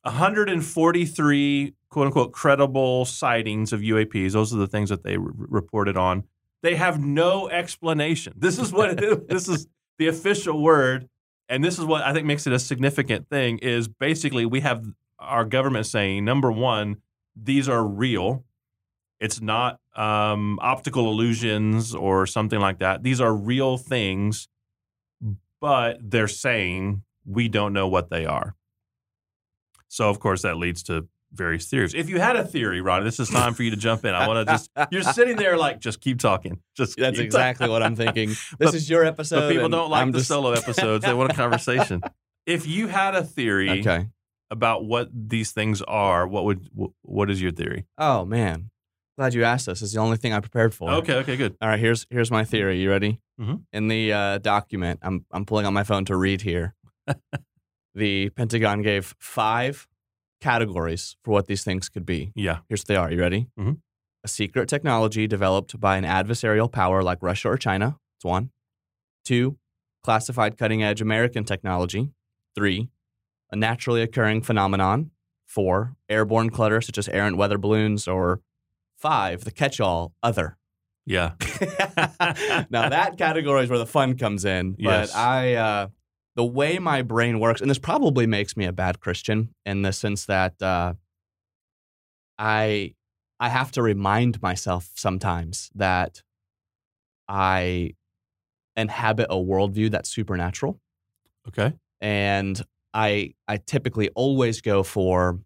143 0.02 1.74
quote 1.88 2.06
unquote 2.06 2.32
credible 2.32 3.04
sightings 3.04 3.72
of 3.72 3.80
UAPs. 3.80 4.32
Those 4.32 4.52
are 4.52 4.58
the 4.58 4.66
things 4.66 4.90
that 4.90 5.04
they 5.04 5.16
re- 5.16 5.32
reported 5.36 5.96
on. 5.96 6.24
They 6.62 6.74
have 6.74 7.00
no 7.00 7.48
explanation. 7.48 8.34
This 8.36 8.58
is 8.58 8.72
what 8.72 8.96
this 9.28 9.48
is 9.48 9.66
the 9.98 10.08
official 10.08 10.60
word, 10.60 11.08
and 11.48 11.62
this 11.64 11.78
is 11.78 11.84
what 11.84 12.02
I 12.02 12.12
think 12.12 12.26
makes 12.26 12.46
it 12.46 12.52
a 12.52 12.58
significant 12.58 13.28
thing. 13.28 13.58
Is 13.58 13.88
basically 13.88 14.44
we 14.44 14.60
have 14.60 14.84
our 15.18 15.44
government 15.44 15.86
saying 15.86 16.24
number 16.24 16.50
one, 16.50 16.96
these 17.36 17.68
are 17.68 17.84
real. 17.84 18.44
It's 19.20 19.40
not 19.40 19.78
um, 19.94 20.58
optical 20.60 21.10
illusions 21.10 21.94
or 21.94 22.26
something 22.26 22.58
like 22.60 22.78
that. 22.80 23.02
These 23.02 23.20
are 23.20 23.32
real 23.34 23.76
things, 23.78 24.48
but 25.60 25.98
they're 26.02 26.28
saying 26.28 27.02
we 27.24 27.48
don't 27.48 27.72
know 27.72 27.86
what 27.88 28.10
they 28.10 28.26
are. 28.26 28.56
So, 29.88 30.08
of 30.08 30.18
course, 30.20 30.42
that 30.42 30.56
leads 30.56 30.82
to 30.84 31.06
various 31.32 31.66
theories. 31.68 31.94
If 31.94 32.08
you 32.10 32.18
had 32.18 32.36
a 32.36 32.44
theory, 32.44 32.80
Ronni, 32.80 33.04
this 33.04 33.20
is 33.20 33.28
time 33.30 33.54
for 33.54 33.62
you 33.62 33.70
to 33.70 33.76
jump 33.76 34.04
in. 34.04 34.14
I 34.14 34.26
want 34.26 34.46
to 34.46 34.52
just, 34.52 34.70
you're 34.90 35.02
sitting 35.02 35.36
there 35.36 35.56
like, 35.56 35.80
just 35.80 36.00
keep 36.00 36.18
talking. 36.18 36.60
Just 36.76 36.98
That's 36.98 37.18
exactly 37.18 37.68
what 37.68 37.82
I'm 37.82 37.94
thinking. 37.96 38.28
This 38.58 38.70
But- 38.70 38.74
is 38.74 38.90
your 38.90 39.04
episode. 39.04 39.40
But 39.40 39.52
people 39.52 39.68
don't 39.68 39.90
like 39.90 40.02
I'm 40.02 40.12
the 40.12 40.18
just- 40.18 40.28
solo 40.28 40.52
episodes. 40.52 41.04
They 41.04 41.14
want 41.14 41.30
a 41.30 41.34
conversation. 41.34 42.02
If 42.44 42.66
you 42.66 42.88
had 42.88 43.14
a 43.14 43.22
theory 43.22 43.70
Okay. 43.80 44.08
About 44.52 44.84
what 44.84 45.08
these 45.12 45.50
things 45.52 45.80
are, 45.82 46.26
what 46.28 46.44
would 46.44 46.68
what 47.02 47.30
is 47.30 47.40
your 47.42 47.52
theory? 47.52 47.86
Oh 47.98 48.24
man, 48.24 48.70
glad 49.18 49.34
you 49.34 49.42
asked 49.44 49.66
this. 49.66 49.80
It's 49.82 49.94
the 49.94 50.00
only 50.00 50.16
thing 50.18 50.32
I 50.32 50.40
prepared 50.40 50.72
for. 50.74 50.90
Okay, 51.00 51.14
okay, 51.22 51.36
good. 51.36 51.56
All 51.60 51.68
right. 51.68 51.80
Here's 51.80 52.06
here's 52.10 52.30
my 52.30 52.44
theory. 52.44 52.80
You 52.82 52.90
ready? 52.90 53.20
Mhm. 53.40 53.62
In 53.72 53.88
the 53.88 54.12
uh, 54.12 54.38
document, 54.38 55.00
I'm 55.02 55.24
I'm 55.32 55.44
pulling 55.44 55.66
on 55.66 55.74
my 55.74 55.84
phone 55.84 56.04
to 56.06 56.16
read 56.16 56.42
here. 56.42 56.74
the 57.94 58.30
Pentagon 58.30 58.82
gave 58.82 59.14
five 59.18 59.88
categories 60.40 61.16
for 61.24 61.30
what 61.32 61.46
these 61.46 61.64
things 61.64 61.88
could 61.88 62.04
be. 62.06 62.32
Yeah. 62.34 62.58
Here's 62.68 62.82
what 62.82 62.88
they 62.88 62.96
are. 62.96 63.10
You 63.12 63.20
ready? 63.20 63.48
Mhm. 63.58 63.78
a 64.24 64.28
secret 64.28 64.68
technology 64.68 65.26
developed 65.26 65.80
by 65.80 65.96
an 65.96 66.04
adversarial 66.04 66.70
power 66.70 67.02
like 67.02 67.18
Russia 67.22 67.48
or 67.48 67.56
China. 67.56 67.96
It's 68.16 68.24
one. 68.24 68.50
Two, 69.24 69.56
classified 70.04 70.56
cutting 70.56 70.80
edge 70.82 71.00
American 71.00 71.42
technology. 71.44 72.12
Three, 72.54 72.88
a 73.52 73.56
naturally 73.56 74.02
occurring 74.02 74.42
phenomenon. 74.42 75.10
Four, 75.46 75.94
airborne 76.08 76.48
clutter 76.50 76.80
such 76.80 76.96
as 76.98 77.08
errant 77.08 77.36
weather 77.36 77.58
balloons. 77.58 78.08
Or 78.08 78.40
five, 78.96 79.44
the 79.44 79.50
catch 79.50 79.80
all, 79.80 80.14
other. 80.22 80.56
Yeah. 81.04 81.32
now 82.70 82.88
that 82.88 83.16
category 83.18 83.64
is 83.64 83.70
where 83.70 83.78
the 83.78 83.86
fun 83.86 84.16
comes 84.16 84.44
in. 84.44 84.72
But 84.72 84.78
Yes. 84.82 85.14
I, 85.14 85.54
uh, 85.54 85.88
the 86.36 86.44
way 86.44 86.78
my 86.78 87.02
brain 87.02 87.38
works, 87.40 87.60
and 87.60 87.68
this 87.68 87.78
probably 87.78 88.26
makes 88.26 88.56
me 88.56 88.64
a 88.64 88.72
bad 88.72 89.00
Christian 89.00 89.54
in 89.66 89.82
the 89.82 89.92
sense 89.92 90.24
that 90.26 90.60
uh, 90.62 90.94
I, 92.38 92.94
I 93.38 93.48
have 93.50 93.72
to 93.72 93.82
remind 93.82 94.40
myself 94.40 94.90
sometimes 94.94 95.70
that 95.74 96.22
I 97.28 97.94
inhabit 98.76 99.26
a 99.28 99.34
worldview 99.36 99.90
that's 99.90 100.08
supernatural, 100.10 100.80
Okay. 101.48 101.74
and 102.00 102.62
I, 102.94 103.34
I 103.48 103.56
typically 103.58 104.10
always 104.10 104.60
go 104.60 104.82
for 104.82 105.38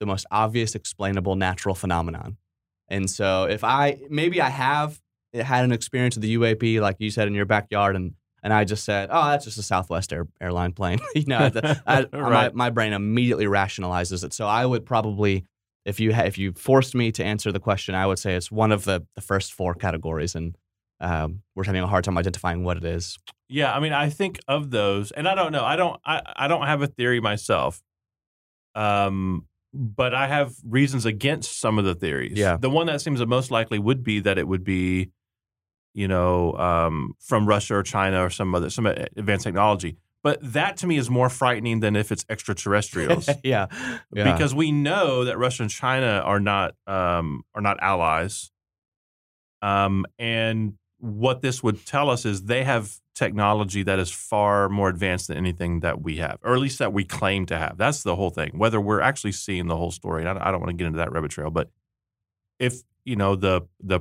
the 0.00 0.06
most 0.06 0.26
obvious, 0.30 0.74
explainable 0.74 1.36
natural 1.36 1.74
phenomenon. 1.74 2.36
And 2.88 3.08
so 3.08 3.44
if 3.44 3.62
I 3.62 4.00
maybe 4.08 4.40
I 4.40 4.48
have 4.48 5.00
had 5.32 5.64
an 5.64 5.72
experience 5.72 6.16
with 6.16 6.22
the 6.22 6.34
UAP, 6.36 6.80
like 6.80 6.96
you 6.98 7.10
said 7.10 7.28
in 7.28 7.34
your 7.34 7.46
backyard, 7.46 7.94
and 7.96 8.14
and 8.42 8.52
I 8.52 8.64
just 8.64 8.84
said, 8.84 9.10
oh, 9.12 9.30
that's 9.30 9.44
just 9.44 9.58
a 9.58 9.62
Southwest 9.62 10.12
Air, 10.14 10.26
airline 10.40 10.72
plane. 10.72 10.98
you 11.14 11.26
know, 11.26 11.50
the- 11.50 11.82
I, 11.86 12.06
my, 12.12 12.50
my 12.54 12.70
brain 12.70 12.94
immediately 12.94 13.44
rationalizes 13.44 14.24
it. 14.24 14.32
So 14.32 14.46
I 14.46 14.64
would 14.64 14.86
probably, 14.86 15.44
if 15.84 16.00
you 16.00 16.14
ha- 16.14 16.22
if 16.22 16.38
you 16.38 16.52
forced 16.52 16.94
me 16.94 17.12
to 17.12 17.22
answer 17.24 17.52
the 17.52 17.60
question, 17.60 17.94
I 17.94 18.06
would 18.06 18.18
say 18.18 18.34
it's 18.34 18.50
one 18.50 18.72
of 18.72 18.84
the 18.84 19.06
the 19.14 19.20
first 19.20 19.52
four 19.52 19.74
categories, 19.74 20.34
and 20.34 20.56
um, 21.00 21.42
we're 21.54 21.64
having 21.64 21.82
a 21.82 21.86
hard 21.86 22.04
time 22.04 22.18
identifying 22.18 22.64
what 22.64 22.76
it 22.76 22.84
is. 22.84 23.18
Yeah, 23.48 23.74
I 23.74 23.80
mean, 23.80 23.92
I 23.92 24.10
think 24.10 24.38
of 24.46 24.70
those, 24.70 25.10
and 25.10 25.26
I 25.28 25.34
don't 25.34 25.52
know. 25.52 25.64
I 25.64 25.76
don't. 25.76 26.00
I, 26.04 26.22
I 26.36 26.48
don't 26.48 26.66
have 26.66 26.82
a 26.82 26.86
theory 26.86 27.20
myself. 27.20 27.82
Um, 28.74 29.46
but 29.72 30.14
I 30.14 30.26
have 30.26 30.54
reasons 30.64 31.06
against 31.06 31.60
some 31.60 31.78
of 31.78 31.84
the 31.84 31.94
theories. 31.94 32.38
Yeah. 32.38 32.56
the 32.56 32.70
one 32.70 32.86
that 32.86 33.00
seems 33.00 33.20
the 33.20 33.26
most 33.26 33.50
likely 33.50 33.78
would 33.78 34.02
be 34.02 34.20
that 34.20 34.38
it 34.38 34.48
would 34.48 34.64
be, 34.64 35.10
you 35.94 36.08
know, 36.08 36.54
um, 36.54 37.14
from 37.20 37.46
Russia 37.46 37.76
or 37.76 37.82
China 37.82 38.24
or 38.24 38.30
some 38.30 38.54
other 38.54 38.70
some 38.70 38.86
advanced 38.86 39.44
technology. 39.44 39.96
But 40.22 40.38
that 40.52 40.76
to 40.78 40.86
me 40.86 40.98
is 40.98 41.08
more 41.08 41.30
frightening 41.30 41.80
than 41.80 41.96
if 41.96 42.12
it's 42.12 42.26
extraterrestrials. 42.28 43.28
yeah, 43.44 43.66
yeah. 44.12 44.30
because 44.32 44.54
we 44.54 44.70
know 44.70 45.24
that 45.24 45.38
Russia 45.38 45.62
and 45.62 45.70
China 45.70 46.22
are 46.24 46.40
not 46.40 46.74
um, 46.86 47.42
are 47.54 47.62
not 47.62 47.78
allies. 47.80 48.50
Um, 49.62 50.06
and 50.18 50.74
what 51.00 51.40
this 51.40 51.62
would 51.62 51.84
tell 51.86 52.10
us 52.10 52.24
is 52.26 52.44
they 52.44 52.62
have 52.64 52.96
technology 53.14 53.82
that 53.82 53.98
is 53.98 54.10
far 54.10 54.68
more 54.68 54.88
advanced 54.88 55.28
than 55.28 55.36
anything 55.36 55.80
that 55.80 56.02
we 56.02 56.18
have, 56.18 56.38
or 56.42 56.54
at 56.54 56.60
least 56.60 56.78
that 56.78 56.92
we 56.92 57.04
claim 57.04 57.46
to 57.46 57.58
have. 57.58 57.76
That's 57.78 58.02
the 58.02 58.16
whole 58.16 58.30
thing. 58.30 58.52
Whether 58.54 58.80
we're 58.80 59.00
actually 59.00 59.32
seeing 59.32 59.66
the 59.66 59.76
whole 59.76 59.90
story, 59.90 60.24
and 60.24 60.38
I, 60.38 60.50
don't 60.50 60.60
want 60.60 60.70
to 60.70 60.76
get 60.76 60.86
into 60.86 60.98
that 60.98 61.12
rabbit 61.12 61.30
trail, 61.30 61.50
but 61.50 61.70
if 62.58 62.82
you 63.04 63.16
know 63.16 63.34
the 63.34 63.62
the 63.82 64.00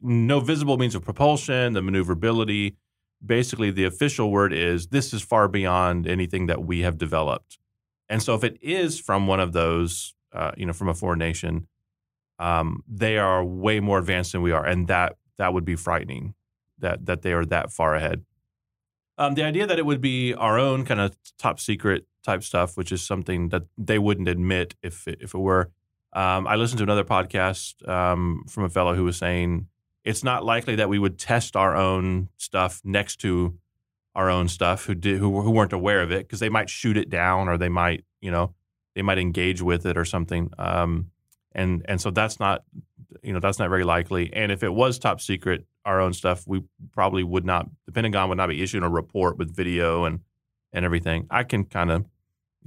no 0.00 0.40
visible 0.40 0.78
means 0.78 0.94
of 0.94 1.02
propulsion, 1.02 1.74
the 1.74 1.82
maneuverability, 1.82 2.76
basically 3.24 3.70
the 3.70 3.84
official 3.84 4.30
word 4.30 4.52
is 4.52 4.88
this 4.88 5.12
is 5.12 5.22
far 5.22 5.48
beyond 5.48 6.06
anything 6.08 6.46
that 6.46 6.64
we 6.64 6.80
have 6.80 6.98
developed. 6.98 7.58
And 8.08 8.22
so 8.22 8.34
if 8.34 8.42
it 8.42 8.58
is 8.60 8.98
from 8.98 9.26
one 9.26 9.38
of 9.38 9.52
those, 9.52 10.14
uh, 10.32 10.52
you 10.56 10.66
know, 10.66 10.72
from 10.72 10.88
a 10.88 10.94
foreign 10.94 11.20
nation, 11.20 11.68
um, 12.38 12.82
they 12.88 13.18
are 13.18 13.44
way 13.44 13.78
more 13.80 13.98
advanced 13.98 14.32
than 14.32 14.42
we 14.42 14.50
are, 14.50 14.64
and 14.64 14.88
that 14.88 15.16
that 15.42 15.52
would 15.52 15.64
be 15.64 15.74
frightening. 15.74 16.34
That 16.78 17.06
that 17.06 17.22
they 17.22 17.32
are 17.32 17.44
that 17.46 17.72
far 17.72 17.96
ahead. 17.96 18.24
Um, 19.18 19.34
the 19.34 19.42
idea 19.42 19.66
that 19.66 19.78
it 19.78 19.84
would 19.84 20.00
be 20.00 20.34
our 20.34 20.56
own 20.56 20.84
kind 20.84 21.00
of 21.00 21.16
top 21.36 21.58
secret 21.58 22.06
type 22.22 22.44
stuff, 22.44 22.76
which 22.76 22.92
is 22.92 23.02
something 23.02 23.48
that 23.48 23.64
they 23.76 23.98
wouldn't 23.98 24.28
admit 24.28 24.74
if 24.82 25.08
it, 25.08 25.18
if 25.20 25.34
it 25.34 25.38
were. 25.38 25.70
Um, 26.12 26.46
I 26.46 26.54
listened 26.54 26.78
to 26.78 26.84
another 26.84 27.04
podcast 27.04 27.86
um, 27.88 28.44
from 28.48 28.64
a 28.64 28.68
fellow 28.68 28.94
who 28.94 29.04
was 29.04 29.16
saying 29.16 29.66
it's 30.04 30.22
not 30.22 30.44
likely 30.44 30.76
that 30.76 30.88
we 30.88 30.98
would 30.98 31.18
test 31.18 31.56
our 31.56 31.76
own 31.76 32.28
stuff 32.36 32.80
next 32.84 33.16
to 33.16 33.58
our 34.14 34.30
own 34.30 34.46
stuff 34.46 34.84
who 34.84 34.94
did 34.94 35.18
who, 35.18 35.40
who 35.40 35.50
weren't 35.50 35.72
aware 35.72 36.02
of 36.02 36.12
it 36.12 36.26
because 36.26 36.40
they 36.40 36.50
might 36.50 36.70
shoot 36.70 36.96
it 36.96 37.10
down 37.10 37.48
or 37.48 37.56
they 37.58 37.68
might 37.68 38.04
you 38.20 38.30
know 38.30 38.54
they 38.94 39.02
might 39.02 39.18
engage 39.18 39.62
with 39.62 39.86
it 39.86 39.96
or 39.96 40.04
something 40.04 40.50
um, 40.58 41.10
and 41.52 41.84
and 41.88 42.00
so 42.00 42.10
that's 42.10 42.38
not 42.38 42.62
you 43.22 43.32
know 43.32 43.40
that's 43.40 43.58
not 43.58 43.68
very 43.68 43.84
likely 43.84 44.32
and 44.32 44.52
if 44.52 44.62
it 44.62 44.72
was 44.72 44.98
top 44.98 45.20
secret 45.20 45.64
our 45.84 46.00
own 46.00 46.12
stuff 46.12 46.44
we 46.46 46.62
probably 46.92 47.22
would 47.22 47.44
not 47.44 47.68
the 47.86 47.92
pentagon 47.92 48.28
would 48.28 48.38
not 48.38 48.48
be 48.48 48.62
issuing 48.62 48.82
a 48.82 48.88
report 48.88 49.38
with 49.38 49.54
video 49.54 50.04
and 50.04 50.20
and 50.72 50.84
everything 50.84 51.26
i 51.30 51.42
can 51.42 51.64
kind 51.64 51.90
of 51.90 52.04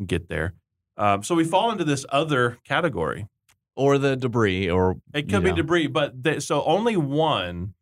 get 0.06 0.28
there 0.30 0.54
um, 0.98 1.24
so 1.24 1.36
we 1.36 1.44
fall 1.44 1.72
into 1.72 1.84
this 1.84 2.06
other 2.10 2.58
category 2.64 3.28
or 3.75 3.98
the 3.98 4.16
debris, 4.16 4.70
or 4.70 4.98
it 5.14 5.30
could 5.30 5.44
be 5.44 5.50
know. 5.50 5.56
debris, 5.56 5.88
but 5.88 6.24
they, 6.24 6.40
so 6.40 6.64
only 6.64 6.98
one. 6.98 7.74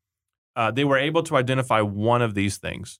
Uh, 0.56 0.70
they 0.70 0.84
were 0.84 0.98
able 0.98 1.24
to 1.24 1.36
identify 1.36 1.82
one 1.82 2.22
of 2.22 2.36
these 2.36 2.58
things, 2.58 3.00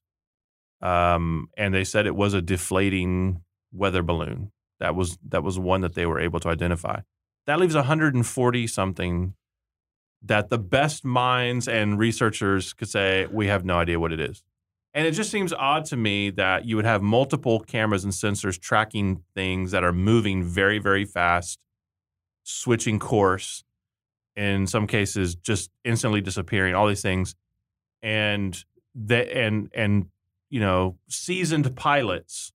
um, 0.82 1.48
and 1.56 1.72
they 1.72 1.84
said 1.84 2.04
it 2.04 2.16
was 2.16 2.34
a 2.34 2.42
deflating 2.42 3.42
weather 3.72 4.02
balloon. 4.02 4.50
That 4.80 4.96
was 4.96 5.18
that 5.28 5.44
was 5.44 5.58
one 5.58 5.80
that 5.82 5.94
they 5.94 6.04
were 6.04 6.18
able 6.18 6.40
to 6.40 6.48
identify. 6.48 7.00
That 7.46 7.60
leaves 7.60 7.76
140 7.76 8.66
something 8.66 9.34
that 10.24 10.48
the 10.48 10.58
best 10.58 11.04
minds 11.04 11.68
and 11.68 11.98
researchers 11.98 12.72
could 12.72 12.88
say 12.88 13.26
we 13.30 13.46
have 13.46 13.64
no 13.64 13.76
idea 13.76 14.00
what 14.00 14.12
it 14.12 14.20
is. 14.20 14.42
And 14.94 15.06
it 15.06 15.12
just 15.12 15.30
seems 15.30 15.52
odd 15.52 15.84
to 15.86 15.96
me 15.96 16.30
that 16.30 16.64
you 16.66 16.76
would 16.76 16.84
have 16.84 17.02
multiple 17.02 17.60
cameras 17.60 18.04
and 18.04 18.12
sensors 18.12 18.58
tracking 18.58 19.22
things 19.34 19.72
that 19.72 19.82
are 19.82 19.92
moving 19.92 20.44
very 20.44 20.78
very 20.78 21.04
fast 21.04 21.58
switching 22.44 22.98
course, 22.98 23.64
in 24.36 24.66
some 24.66 24.86
cases 24.86 25.34
just 25.34 25.70
instantly 25.82 26.20
disappearing, 26.20 26.74
all 26.74 26.86
these 26.86 27.02
things. 27.02 27.34
And 28.02 28.62
that 28.94 29.28
and 29.30 29.70
and 29.74 30.06
you 30.50 30.60
know, 30.60 30.96
seasoned 31.08 31.74
pilots 31.74 32.52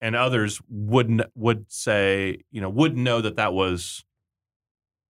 and 0.00 0.16
others 0.16 0.60
wouldn't 0.70 1.22
would 1.34 1.70
say, 1.70 2.38
you 2.50 2.60
know, 2.60 2.70
wouldn't 2.70 3.02
know 3.02 3.20
that 3.20 3.36
that 3.36 3.52
was 3.52 4.04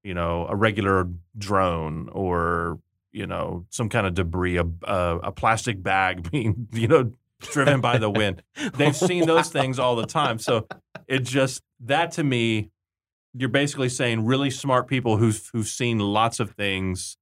you 0.03 0.15
know, 0.15 0.47
a 0.49 0.57
regular 0.57 1.09
drone 1.37 2.09
or 2.13 2.81
you 3.13 3.27
know, 3.27 3.67
some 3.71 3.89
kind 3.89 4.07
of 4.07 4.15
debris, 4.15 4.57
a 4.57 4.65
a, 4.85 5.19
a 5.25 5.33
plastic 5.33 5.83
bag 5.83 6.31
being, 6.31 6.69
you 6.73 6.89
know, 6.89 7.13
driven 7.41 7.81
by 7.81 7.99
the 7.99 8.11
wind. 8.11 8.43
They've 8.75 8.97
seen 9.09 9.27
those 9.27 9.49
things 9.49 9.79
all 9.79 9.97
the 9.97 10.07
time. 10.07 10.39
So 10.39 10.67
it 11.07 11.21
just 11.21 11.63
that 11.81 12.13
to 12.13 12.25
me 12.25 12.71
you're 13.35 13.49
basically 13.49 13.89
saying 13.89 14.25
really 14.25 14.51
smart 14.51 14.89
people 14.89 15.17
who've 15.17 15.51
who've 15.53 15.67
seen 15.67 15.99
lots 15.99 16.41
of 16.41 16.51
things 16.53 17.17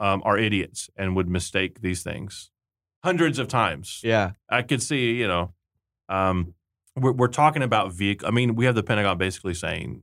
um, 0.00 0.22
are 0.24 0.38
idiots 0.38 0.90
and 0.96 1.16
would 1.16 1.28
mistake 1.28 1.80
these 1.80 2.02
things 2.02 2.50
hundreds 3.04 3.38
of 3.38 3.48
times. 3.48 4.00
yeah, 4.02 4.32
I 4.48 4.62
could 4.62 4.82
see, 4.82 5.12
you 5.12 5.28
know, 5.28 5.52
um, 6.08 6.54
we're, 6.96 7.12
we're 7.12 7.28
talking 7.28 7.62
about 7.62 7.92
vehicle. 7.92 8.26
I 8.26 8.30
mean, 8.30 8.54
we 8.54 8.64
have 8.64 8.74
the 8.74 8.82
Pentagon 8.82 9.18
basically 9.18 9.54
saying 9.54 10.02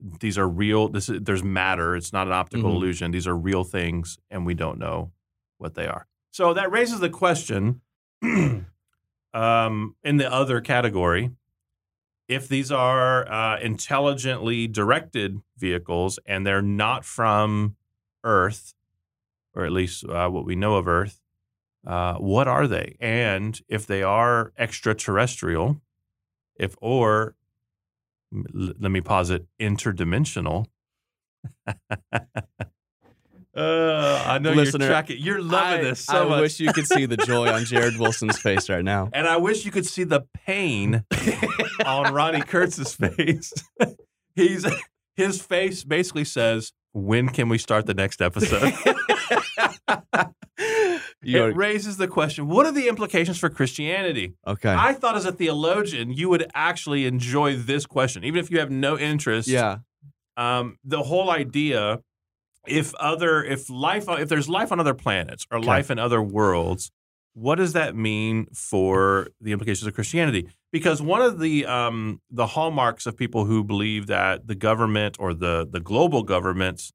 these 0.00 0.36
are 0.38 0.48
real. 0.48 0.88
This 0.88 1.08
is 1.08 1.20
there's 1.22 1.42
matter. 1.44 1.96
It's 1.96 2.12
not 2.12 2.26
an 2.26 2.32
optical 2.32 2.70
Mhm. 2.70 2.74
illusion. 2.76 3.10
These 3.12 3.26
are 3.26 3.36
real 3.36 3.64
things, 3.64 4.18
and 4.30 4.44
we 4.46 4.54
don't 4.54 4.78
know 4.78 5.12
what 5.58 5.74
they 5.74 5.86
are. 5.86 6.06
So 6.30 6.52
that 6.54 6.70
raises 6.70 7.00
the 7.00 7.08
question 7.10 7.80
um, 9.34 9.96
in 10.02 10.16
the 10.16 10.30
other 10.30 10.60
category. 10.60 11.30
If 12.28 12.48
these 12.48 12.72
are 12.72 13.30
uh, 13.30 13.58
intelligently 13.60 14.66
directed 14.66 15.40
vehicles 15.56 16.18
and 16.26 16.44
they're 16.46 16.60
not 16.62 17.04
from 17.04 17.76
Earth, 18.24 18.74
or 19.54 19.64
at 19.64 19.72
least 19.72 20.04
uh, 20.04 20.28
what 20.28 20.44
we 20.44 20.56
know 20.56 20.74
of 20.74 20.88
Earth, 20.88 21.20
uh, 21.86 22.14
what 22.14 22.48
are 22.48 22.66
they? 22.66 22.96
And 23.00 23.60
if 23.68 23.86
they 23.86 24.02
are 24.02 24.52
extraterrestrial, 24.58 25.80
if 26.56 26.74
or 26.80 27.36
let 28.32 28.90
me 28.90 29.00
pause 29.00 29.30
it, 29.30 29.46
interdimensional. 29.60 30.66
uh, 31.66 31.70
I 33.54 34.38
know 34.38 34.52
Listener, 34.52 34.84
you're 34.84 34.92
tracking. 34.92 35.18
You're 35.20 35.40
loving 35.40 35.80
I, 35.80 35.82
this 35.82 36.00
so 36.00 36.26
I 36.26 36.28
much. 36.28 36.40
wish 36.40 36.60
you 36.60 36.72
could 36.72 36.86
see 36.86 37.06
the 37.06 37.16
joy 37.16 37.50
on 37.50 37.64
Jared 37.66 37.98
Wilson's 37.98 38.38
face 38.38 38.68
right 38.68 38.84
now. 38.84 39.08
and 39.12 39.26
I 39.26 39.36
wish 39.36 39.64
you 39.64 39.70
could 39.70 39.86
see 39.86 40.04
the 40.04 40.22
pain 40.34 41.04
on 41.84 42.06
Ronni 42.06 42.46
Kurtz's 42.46 42.94
face. 42.94 43.52
He's 44.34 44.66
his 45.14 45.40
face 45.40 45.84
basically 45.84 46.24
says, 46.24 46.72
"When 46.92 47.28
can 47.28 47.48
we 47.48 47.58
start 47.58 47.86
the 47.86 47.94
next 47.94 48.20
episode?" 48.20 48.74
You 51.22 51.42
are- 51.44 51.50
it 51.50 51.56
raises 51.56 51.96
the 51.96 52.08
question: 52.08 52.46
What 52.48 52.66
are 52.66 52.72
the 52.72 52.88
implications 52.88 53.38
for 53.38 53.48
Christianity? 53.48 54.34
okay. 54.46 54.72
I 54.72 54.92
thought, 54.92 55.16
as 55.16 55.24
a 55.24 55.32
theologian, 55.32 56.12
you 56.12 56.28
would 56.28 56.46
actually 56.54 57.06
enjoy 57.06 57.56
this 57.56 57.86
question, 57.86 58.22
even 58.24 58.38
if 58.38 58.50
you 58.50 58.58
have 58.60 58.70
no 58.70 58.98
interest. 58.98 59.48
yeah. 59.48 59.78
Um, 60.36 60.76
the 60.84 61.02
whole 61.04 61.30
idea 61.30 62.00
if 62.66 62.94
other 62.96 63.42
if 63.42 63.70
life 63.70 64.04
if 64.08 64.28
there's 64.28 64.48
life 64.48 64.70
on 64.72 64.78
other 64.80 64.92
planets 64.94 65.46
or 65.50 65.58
Okay. 65.58 65.66
life 65.66 65.90
in 65.90 65.98
other 65.98 66.20
worlds, 66.20 66.90
what 67.32 67.54
does 67.56 67.72
that 67.72 67.96
mean 67.96 68.46
for 68.52 69.28
the 69.40 69.52
implications 69.52 69.86
of 69.86 69.94
Christianity? 69.94 70.46
Because 70.72 71.00
one 71.00 71.22
of 71.22 71.38
the 71.38 71.64
um, 71.64 72.20
the 72.30 72.48
hallmarks 72.48 73.06
of 73.06 73.16
people 73.16 73.46
who 73.46 73.64
believe 73.64 74.08
that 74.08 74.46
the 74.46 74.54
government 74.54 75.16
or 75.18 75.32
the 75.32 75.66
the 75.70 75.80
global 75.80 76.22
governments 76.22 76.92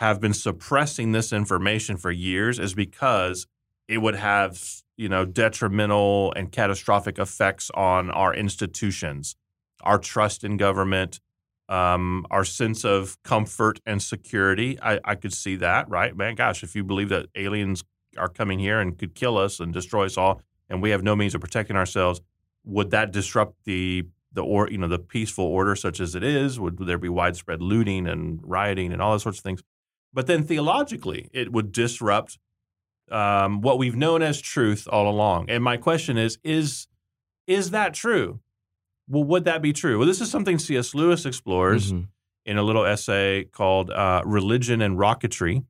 have 0.00 0.18
been 0.18 0.32
suppressing 0.32 1.12
this 1.12 1.30
information 1.30 1.94
for 1.94 2.10
years 2.10 2.58
is 2.58 2.72
because 2.72 3.46
it 3.86 3.98
would 3.98 4.14
have 4.14 4.82
you 4.96 5.10
know 5.10 5.26
detrimental 5.26 6.32
and 6.34 6.50
catastrophic 6.50 7.18
effects 7.18 7.70
on 7.74 8.10
our 8.10 8.34
institutions, 8.34 9.36
our 9.82 9.98
trust 9.98 10.42
in 10.42 10.56
government, 10.56 11.20
um, 11.68 12.24
our 12.30 12.46
sense 12.46 12.82
of 12.82 13.22
comfort 13.24 13.78
and 13.84 14.02
security. 14.02 14.78
I, 14.80 15.00
I 15.04 15.14
could 15.16 15.34
see 15.34 15.56
that, 15.56 15.86
right? 15.90 16.16
Man, 16.16 16.34
gosh, 16.34 16.62
if 16.62 16.74
you 16.74 16.82
believe 16.82 17.10
that 17.10 17.26
aliens 17.34 17.84
are 18.16 18.30
coming 18.30 18.58
here 18.58 18.80
and 18.80 18.96
could 18.98 19.14
kill 19.14 19.36
us 19.36 19.60
and 19.60 19.70
destroy 19.70 20.06
us 20.06 20.16
all, 20.16 20.40
and 20.70 20.80
we 20.80 20.90
have 20.90 21.02
no 21.02 21.14
means 21.14 21.34
of 21.34 21.42
protecting 21.42 21.76
ourselves, 21.76 22.22
would 22.64 22.90
that 22.90 23.12
disrupt 23.12 23.64
the 23.66 24.06
the 24.32 24.42
or 24.42 24.70
you 24.70 24.78
know 24.78 24.88
the 24.88 24.98
peaceful 24.98 25.44
order 25.44 25.76
such 25.76 26.00
as 26.00 26.14
it 26.14 26.22
is? 26.22 26.58
Would, 26.58 26.78
would 26.78 26.88
there 26.88 26.96
be 26.96 27.10
widespread 27.10 27.60
looting 27.60 28.06
and 28.06 28.40
rioting 28.42 28.94
and 28.94 29.02
all 29.02 29.12
those 29.12 29.24
sorts 29.24 29.40
of 29.40 29.44
things? 29.44 29.62
But 30.12 30.26
then 30.26 30.44
theologically, 30.44 31.28
it 31.32 31.52
would 31.52 31.72
disrupt 31.72 32.38
um, 33.10 33.60
what 33.60 33.78
we've 33.78 33.96
known 33.96 34.22
as 34.22 34.40
truth 34.40 34.86
all 34.90 35.08
along. 35.08 35.48
And 35.50 35.62
my 35.64 35.76
question 35.76 36.16
is: 36.18 36.38
is 36.44 36.86
is 37.46 37.70
that 37.70 37.94
true? 37.94 38.40
Well, 39.08 39.24
would 39.24 39.44
that 39.44 39.60
be 39.62 39.72
true? 39.72 39.98
Well, 39.98 40.06
this 40.06 40.20
is 40.20 40.30
something 40.30 40.58
C.S. 40.58 40.94
Lewis 40.94 41.26
explores 41.26 41.92
Mhm. 41.92 42.08
in 42.46 42.58
a 42.58 42.62
little 42.62 42.84
essay 42.86 43.44
called 43.44 43.90
uh, 43.90 44.22
"Religion 44.24 44.80
and 44.82 44.96
Rocketry," 44.98 45.64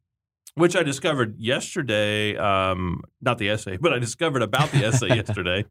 which 0.54 0.76
I 0.76 0.82
discovered 0.82 1.38
yesterday. 1.38 2.36
Um, 2.36 3.00
not 3.22 3.38
the 3.38 3.48
essay, 3.48 3.78
but 3.78 3.92
I 3.94 3.98
discovered 3.98 4.42
about 4.42 4.70
the 4.72 4.84
essay 4.84 5.08
yesterday. 5.16 5.64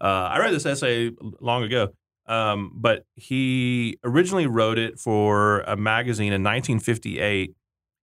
Uh, 0.00 0.04
I 0.32 0.38
read 0.38 0.52
this 0.54 0.66
essay 0.66 1.10
long 1.40 1.64
ago, 1.64 1.88
um, 2.26 2.70
but 2.74 3.04
he 3.16 3.98
originally 4.04 4.46
wrote 4.46 4.78
it 4.78 5.00
for 5.00 5.60
a 5.62 5.76
magazine 5.76 6.32
in 6.32 6.42
1958, 6.44 7.54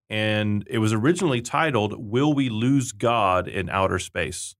and 0.10 0.65
it 0.69 0.79
was 0.79 0.93
originally 0.93 1.41
titled 1.41 1.95
"Will 1.98 2.33
We 2.33 2.50
Lose 2.50 2.91
God 2.91 3.48
in 3.48 3.69
Outer 3.69 4.00
Space," 4.00 4.55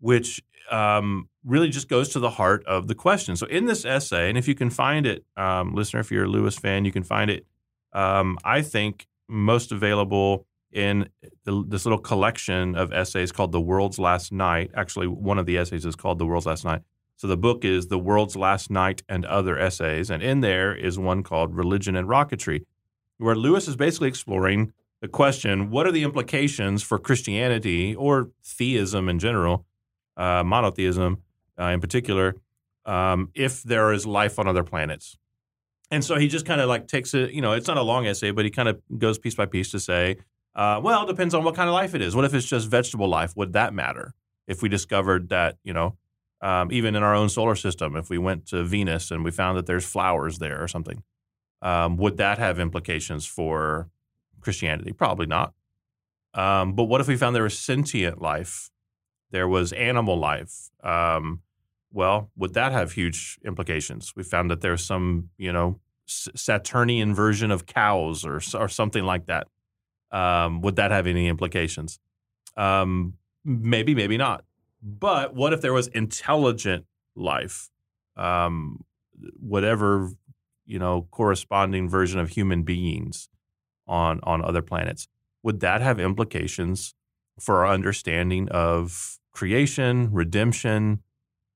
which 0.00 0.42
um, 0.70 1.28
really 1.44 1.68
just 1.68 1.88
goes 1.88 2.08
to 2.10 2.18
the 2.20 2.30
heart 2.30 2.64
of 2.66 2.88
the 2.88 2.94
question. 2.94 3.36
So, 3.36 3.46
in 3.46 3.66
this 3.66 3.84
essay, 3.84 4.28
and 4.28 4.38
if 4.38 4.48
you 4.48 4.54
can 4.54 4.70
find 4.70 5.06
it, 5.06 5.24
um, 5.36 5.74
listener, 5.74 6.00
if 6.00 6.10
you're 6.10 6.24
a 6.24 6.28
Lewis 6.28 6.56
fan, 6.56 6.84
you 6.84 6.92
can 6.92 7.02
find 7.04 7.30
it. 7.30 7.46
Um, 7.92 8.38
I 8.44 8.62
think 8.62 9.06
most 9.28 9.72
available 9.72 10.46
in 10.72 11.08
the, 11.44 11.64
this 11.68 11.86
little 11.86 11.98
collection 11.98 12.74
of 12.74 12.92
essays 12.92 13.32
called 13.32 13.52
"The 13.52 13.60
World's 13.60 13.98
Last 13.98 14.32
Night." 14.32 14.70
Actually, 14.74 15.06
one 15.08 15.38
of 15.38 15.46
the 15.46 15.58
essays 15.58 15.84
is 15.84 15.96
called 15.96 16.18
"The 16.18 16.26
World's 16.26 16.46
Last 16.46 16.64
Night." 16.64 16.82
So 17.16 17.26
the 17.26 17.36
book 17.36 17.64
is 17.64 17.88
"The 17.88 17.98
World's 17.98 18.36
Last 18.36 18.70
Night 18.70 19.02
and 19.08 19.24
Other 19.24 19.58
Essays," 19.58 20.10
and 20.10 20.22
in 20.22 20.40
there 20.40 20.74
is 20.74 20.98
one 20.98 21.22
called 21.22 21.54
"Religion 21.54 21.94
and 21.96 22.08
Rocketry," 22.08 22.64
where 23.18 23.34
Lewis 23.34 23.68
is 23.68 23.76
basically 23.76 24.08
exploring 24.08 24.72
the 25.00 25.08
question: 25.08 25.70
What 25.70 25.86
are 25.86 25.92
the 25.92 26.02
implications 26.02 26.82
for 26.82 26.98
Christianity 26.98 27.94
or 27.94 28.30
theism 28.44 29.08
in 29.08 29.18
general, 29.18 29.66
uh, 30.16 30.42
monotheism 30.44 31.18
uh, 31.58 31.66
in 31.66 31.80
particular, 31.80 32.36
um, 32.84 33.30
if 33.34 33.62
there 33.62 33.92
is 33.92 34.06
life 34.06 34.38
on 34.38 34.48
other 34.48 34.64
planets? 34.64 35.16
And 35.90 36.04
so 36.04 36.16
he 36.16 36.28
just 36.28 36.46
kind 36.46 36.60
of 36.60 36.68
like 36.68 36.88
takes 36.88 37.14
it. 37.14 37.32
You 37.32 37.42
know, 37.42 37.52
it's 37.52 37.68
not 37.68 37.76
a 37.76 37.82
long 37.82 38.06
essay, 38.06 38.30
but 38.30 38.44
he 38.44 38.50
kind 38.50 38.68
of 38.68 38.80
goes 38.98 39.18
piece 39.18 39.34
by 39.34 39.46
piece 39.46 39.70
to 39.72 39.80
say, 39.80 40.16
uh, 40.54 40.80
well, 40.82 41.02
it 41.04 41.06
depends 41.06 41.34
on 41.34 41.44
what 41.44 41.54
kind 41.54 41.68
of 41.68 41.74
life 41.74 41.94
it 41.94 42.02
is. 42.02 42.14
What 42.14 42.24
if 42.24 42.34
it's 42.34 42.46
just 42.46 42.68
vegetable 42.68 43.08
life? 43.08 43.36
Would 43.36 43.52
that 43.52 43.74
matter? 43.74 44.14
If 44.46 44.62
we 44.62 44.68
discovered 44.68 45.30
that, 45.30 45.58
you 45.64 45.72
know, 45.72 45.96
um, 46.40 46.70
even 46.70 46.94
in 46.94 47.02
our 47.02 47.14
own 47.14 47.28
solar 47.28 47.54
system, 47.54 47.96
if 47.96 48.10
we 48.10 48.18
went 48.18 48.46
to 48.48 48.64
Venus 48.64 49.10
and 49.10 49.24
we 49.24 49.30
found 49.30 49.56
that 49.56 49.66
there's 49.66 49.84
flowers 49.84 50.38
there 50.38 50.62
or 50.62 50.68
something, 50.68 51.02
um, 51.64 51.96
would 51.96 52.18
that 52.18 52.38
have 52.38 52.60
implications 52.60 53.26
for 53.26 53.88
Christianity? 54.40 54.92
Probably 54.92 55.26
not. 55.26 55.54
Um, 56.34 56.74
but 56.74 56.84
what 56.84 57.00
if 57.00 57.08
we 57.08 57.16
found 57.16 57.34
there 57.34 57.42
was 57.42 57.58
sentient 57.58 58.20
life? 58.20 58.70
There 59.30 59.48
was 59.48 59.72
animal 59.72 60.16
life. 60.18 60.70
Um, 60.82 61.40
well, 61.90 62.30
would 62.36 62.54
that 62.54 62.72
have 62.72 62.92
huge 62.92 63.38
implications? 63.44 64.12
We 64.14 64.22
found 64.22 64.50
that 64.50 64.60
there's 64.60 64.84
some, 64.84 65.30
you 65.38 65.52
know, 65.52 65.80
Saturnian 66.06 67.14
version 67.14 67.50
of 67.50 67.64
cows 67.64 68.26
or 68.26 68.40
or 68.54 68.68
something 68.68 69.04
like 69.04 69.26
that. 69.26 69.48
Um, 70.10 70.60
would 70.60 70.76
that 70.76 70.90
have 70.90 71.06
any 71.06 71.28
implications? 71.28 71.98
Um, 72.56 73.14
maybe, 73.44 73.94
maybe 73.94 74.18
not. 74.18 74.44
But 74.82 75.34
what 75.34 75.54
if 75.54 75.62
there 75.62 75.72
was 75.72 75.86
intelligent 75.88 76.84
life, 77.16 77.70
um, 78.16 78.84
whatever 79.40 80.10
you 80.66 80.78
know, 80.78 81.08
corresponding 81.10 81.88
version 81.88 82.20
of 82.20 82.30
human 82.30 82.62
beings 82.62 83.28
on 83.86 84.20
on 84.22 84.44
other 84.44 84.62
planets? 84.62 85.08
Would 85.42 85.60
that 85.60 85.80
have 85.80 86.00
implications 86.00 86.94
for 87.38 87.64
our 87.64 87.72
understanding 87.72 88.48
of 88.50 89.18
creation, 89.32 90.10
redemption, 90.12 91.02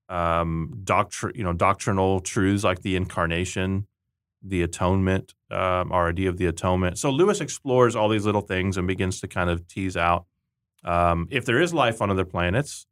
um, 0.09 0.81
doctr- 0.85 1.35
you 1.37 1.44
know, 1.44 1.53
doctrinal 1.53 2.21
truths 2.21 2.64
like 2.64 2.83
the 2.83 2.97
incarnation, 2.97 3.87
the 4.42 4.62
atonement, 4.62 5.35
um, 5.51 5.92
our 5.92 6.09
idea 6.09 6.29
of 6.29 6.37
the 6.37 6.47
atonement? 6.47 6.99
So 6.99 7.11
Lewis 7.11 7.40
explores 7.40 7.97
all 7.97 8.09
these 8.09 8.27
little 8.27 8.42
things 8.42 8.77
and 8.77 8.87
begins 8.87 9.21
to 9.21 9.29
kind 9.29 9.49
of 9.49 9.66
tease 9.68 9.97
out 9.97 10.27
um, 10.85 11.29
if 11.31 11.44
there 11.44 11.61
is 11.61 11.73
life 11.73 12.03
on 12.03 12.11
other 12.11 12.25
planets 12.25 12.87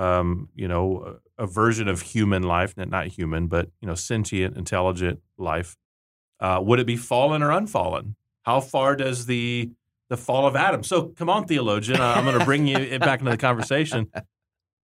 um, 0.00 0.48
you 0.54 0.66
know, 0.66 1.18
a, 1.36 1.46
version 1.46 1.86
of 1.86 2.00
human 2.00 2.42
life, 2.42 2.74
not- 2.76 2.88
not 2.88 3.06
human, 3.08 3.48
but 3.48 3.68
you 3.80 3.86
know, 3.86 3.94
sentient, 3.94 4.56
intelligent 4.56 5.20
life. 5.36 5.76
Uh, 6.40 6.58
would 6.62 6.80
it 6.80 6.86
be 6.86 6.96
fallen 6.96 7.42
or 7.42 7.50
unfallen? 7.50 8.16
How 8.42 8.60
far 8.60 8.96
does 8.96 9.26
the 9.26 9.70
the 10.08 10.16
fall 10.16 10.46
of 10.46 10.56
Adam? 10.56 10.82
So, 10.82 11.08
come 11.08 11.28
on, 11.28 11.46
theologian, 11.46 12.00
I'm 12.00 12.24
going 12.24 12.38
to 12.38 12.44
bring 12.44 12.66
you 12.66 12.98
back 12.98 13.20
into 13.20 13.30
the 13.30 13.36
conversation. 13.36 14.10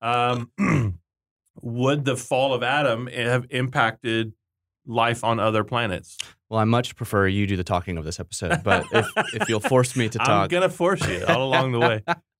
Um, 0.03 0.51
would 1.63 2.05
the 2.05 2.17
fall 2.17 2.53
of 2.53 2.65
Adam 2.65 3.07
have 3.07 3.47
impacted 3.51 4.33
life 4.85 5.23
on 5.23 5.39
other 5.39 5.63
planets? 5.63 6.19
Well, 6.49 6.59
I 6.59 6.65
much 6.65 6.97
prefer 6.97 7.29
you 7.29 7.47
do 7.47 7.57
the 7.57 7.65
talking 7.65 7.97
of 7.99 8.05
this 8.05 8.19
episode, 8.19 8.63
but 8.65 8.87
if, 8.93 9.07
if 9.33 9.49
you'll 9.49 9.61
force 9.61 9.95
me 9.97 10.09
to 10.09 10.19
talk, 10.19 10.29
I'm 10.29 10.49
going 10.49 10.63
to 10.63 10.69
force 10.69 11.07
you 11.07 11.25
all 11.27 11.45
along 11.45 11.73
the 11.73 11.81
way. 11.81 12.03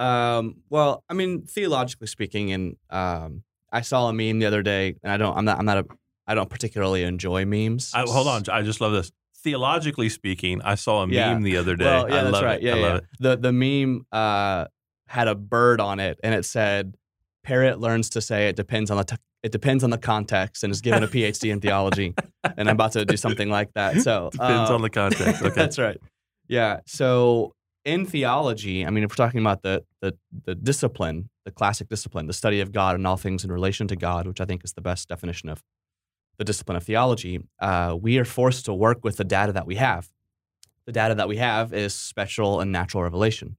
Um, 0.00 0.56
well, 0.70 1.04
I 1.08 1.14
mean, 1.14 1.42
theologically 1.46 2.06
speaking, 2.06 2.52
and 2.52 2.76
um, 2.90 3.42
I 3.72 3.82
saw 3.82 4.08
a 4.08 4.12
meme 4.12 4.38
the 4.38 4.46
other 4.46 4.62
day, 4.62 4.96
and 5.02 5.12
I 5.12 5.16
don't, 5.16 5.36
I'm 5.36 5.44
not, 5.44 5.58
I'm 5.58 5.64
not 5.66 5.78
a, 5.78 5.84
I 6.26 6.34
don't 6.34 6.48
particularly 6.50 7.02
enjoy 7.04 7.44
memes. 7.44 7.92
I, 7.94 8.00
hold 8.02 8.26
on, 8.26 8.42
I 8.50 8.62
just 8.62 8.80
love 8.80 8.92
this. 8.92 9.12
Theologically 9.42 10.08
speaking, 10.08 10.60
I 10.62 10.74
saw 10.74 11.02
a 11.02 11.08
Yeah. 11.08 11.32
meme 11.32 11.42
the 11.42 11.56
other 11.56 11.76
day. 11.76 11.84
Well, 11.84 12.08
yeah, 12.08 12.20
I 12.20 12.22
that's 12.24 12.32
love 12.32 12.44
right. 12.44 12.60
it. 12.60 12.64
Yeah, 12.64 12.74
I 12.74 12.78
yeah. 12.78 12.96
it. 12.96 13.04
The 13.20 13.36
the 13.36 13.52
meme 13.52 14.06
uh, 14.12 14.66
had 15.08 15.28
a 15.28 15.34
bird 15.34 15.80
on 15.80 15.98
it, 16.00 16.18
and 16.22 16.34
it 16.34 16.44
said, 16.44 16.94
"Parrot 17.42 17.80
learns 17.80 18.10
to 18.10 18.20
say 18.20 18.48
it 18.48 18.56
depends 18.56 18.90
on 18.90 18.98
the 18.98 19.04
t- 19.04 19.16
it 19.42 19.50
depends 19.52 19.82
on 19.82 19.88
the 19.90 19.98
context," 19.98 20.62
and 20.62 20.70
is 20.70 20.80
given 20.82 21.02
a 21.02 21.08
PhD 21.08 21.50
in 21.50 21.60
theology. 21.60 22.14
And 22.56 22.68
I'm 22.68 22.76
about 22.76 22.92
to 22.92 23.04
do 23.06 23.16
something 23.16 23.48
like 23.48 23.72
that. 23.74 24.00
So 24.02 24.28
Depends 24.32 24.70
on 24.70 24.82
the 24.82 24.90
context. 24.90 25.42
Okay. 25.42 25.54
That's 25.54 25.78
right. 25.78 25.96
Yeah. 26.46 26.80
So 26.86 27.54
in 27.84 28.04
theology, 28.04 28.84
I 28.84 28.90
mean, 28.90 29.04
if 29.04 29.10
we're 29.10 29.24
talking 29.24 29.40
about 29.40 29.62
the 29.62 29.84
the 30.00 30.16
the 30.44 30.54
discipline, 30.54 31.30
the 31.44 31.50
classic 31.50 31.88
discipline, 31.88 32.26
the 32.26 32.32
study 32.32 32.60
of 32.60 32.72
God 32.72 32.94
and 32.94 33.06
all 33.06 33.16
things 33.16 33.44
in 33.44 33.52
relation 33.52 33.88
to 33.88 33.96
God, 33.96 34.26
which 34.26 34.40
I 34.40 34.44
think 34.44 34.64
is 34.64 34.74
the 34.74 34.80
best 34.80 35.08
definition 35.08 35.48
of 35.48 35.62
the 36.38 36.44
discipline 36.44 36.76
of 36.76 36.84
theology, 36.84 37.40
uh, 37.58 37.96
we 38.00 38.18
are 38.18 38.24
forced 38.24 38.64
to 38.66 38.74
work 38.74 39.04
with 39.04 39.16
the 39.16 39.24
data 39.24 39.52
that 39.52 39.66
we 39.66 39.76
have. 39.76 40.08
The 40.86 40.92
data 40.92 41.14
that 41.14 41.28
we 41.28 41.36
have 41.36 41.72
is 41.72 41.94
special 41.94 42.60
and 42.60 42.72
natural 42.72 43.02
revelation, 43.02 43.56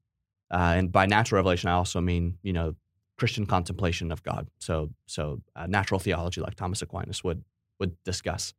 uh, 0.51 0.73
and 0.77 0.91
by 0.91 1.05
natural 1.05 1.37
revelation, 1.37 1.69
I 1.69 1.73
also 1.73 2.01
mean 2.01 2.37
you 2.43 2.53
know 2.53 2.75
Christian 3.17 3.45
contemplation 3.45 4.11
of 4.11 4.23
God. 4.23 4.49
So 4.59 4.89
so 5.05 5.41
uh, 5.55 5.67
natural 5.67 5.99
theology, 5.99 6.41
like 6.41 6.55
Thomas 6.55 6.81
Aquinas 6.81 7.23
would 7.23 7.43
would 7.79 7.95
discuss. 8.03 8.53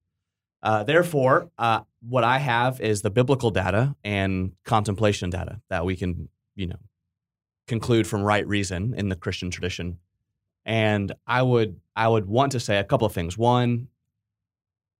Uh, 0.62 0.84
therefore, 0.84 1.50
uh, 1.58 1.80
what 2.08 2.24
I 2.24 2.38
have 2.38 2.80
is 2.80 3.02
the 3.02 3.10
biblical 3.10 3.50
data 3.50 3.96
and 4.04 4.52
contemplation 4.64 5.30
data 5.30 5.60
that 5.70 5.84
we 5.84 5.96
can, 5.96 6.28
you 6.54 6.68
know, 6.68 6.78
conclude 7.66 8.06
from 8.06 8.22
right 8.22 8.46
reason 8.46 8.94
in 8.96 9.08
the 9.08 9.16
Christian 9.16 9.50
tradition. 9.50 9.98
And 10.64 11.12
I 11.26 11.42
would, 11.42 11.80
I 11.96 12.06
would 12.06 12.26
want 12.26 12.52
to 12.52 12.60
say 12.60 12.78
a 12.78 12.84
couple 12.84 13.06
of 13.06 13.12
things. 13.12 13.36
One, 13.36 13.88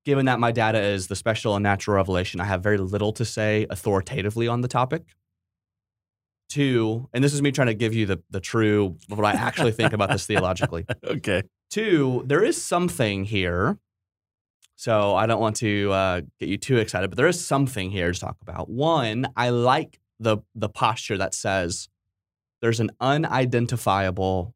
given 0.05 0.27
that 0.27 0.40
my 0.40 0.51
data 0.51 0.81
is 0.81 1.07
the 1.07 1.16
special 1.16 1.55
and 1.55 1.62
natural 1.62 1.96
revelation, 1.96 2.40
I 2.40 2.44
have 2.44 2.62
very 2.62 2.79
little 2.79 3.12
to 3.12 3.25
say 3.25 3.66
authoritatively 3.70 4.48
on 4.48 4.61
the 4.61 4.68
topic. 4.68 5.03
Two, 6.48 7.09
and 7.14 7.22
this 7.22 7.33
is 7.33 7.40
me 7.40 7.51
trying 7.51 7.68
to 7.68 7.75
give 7.75 7.94
you 7.94 8.05
the 8.05 8.20
the 8.29 8.40
true 8.40 8.96
what 9.09 9.25
I 9.25 9.31
actually 9.31 9.72
think 9.72 9.94
about 9.94 10.11
this 10.11 10.27
theologically. 10.27 10.85
okay. 11.03 11.44
Two, 11.70 12.25
there 12.27 12.44
is 12.44 12.62
something 12.62 13.25
here 13.25 13.79
So 14.77 15.15
I 15.15 15.27
don't 15.27 15.41
want 15.41 15.57
to 15.57 15.93
uh, 15.93 16.21
get 16.41 16.49
you 16.49 16.57
too 16.57 16.79
excited, 16.79 17.11
but 17.11 17.17
there 17.17 17.29
is 17.29 17.45
something 17.45 17.91
here 17.91 18.13
to 18.13 18.19
talk 18.19 18.37
about. 18.43 18.69
One, 18.69 19.29
I 19.37 19.51
like 19.51 20.01
the 20.19 20.39
the 20.55 20.69
posture 20.69 21.19
that 21.19 21.35
says 21.35 21.89
there's 22.61 22.81
an 22.81 22.91
unidentifiable 23.01 24.55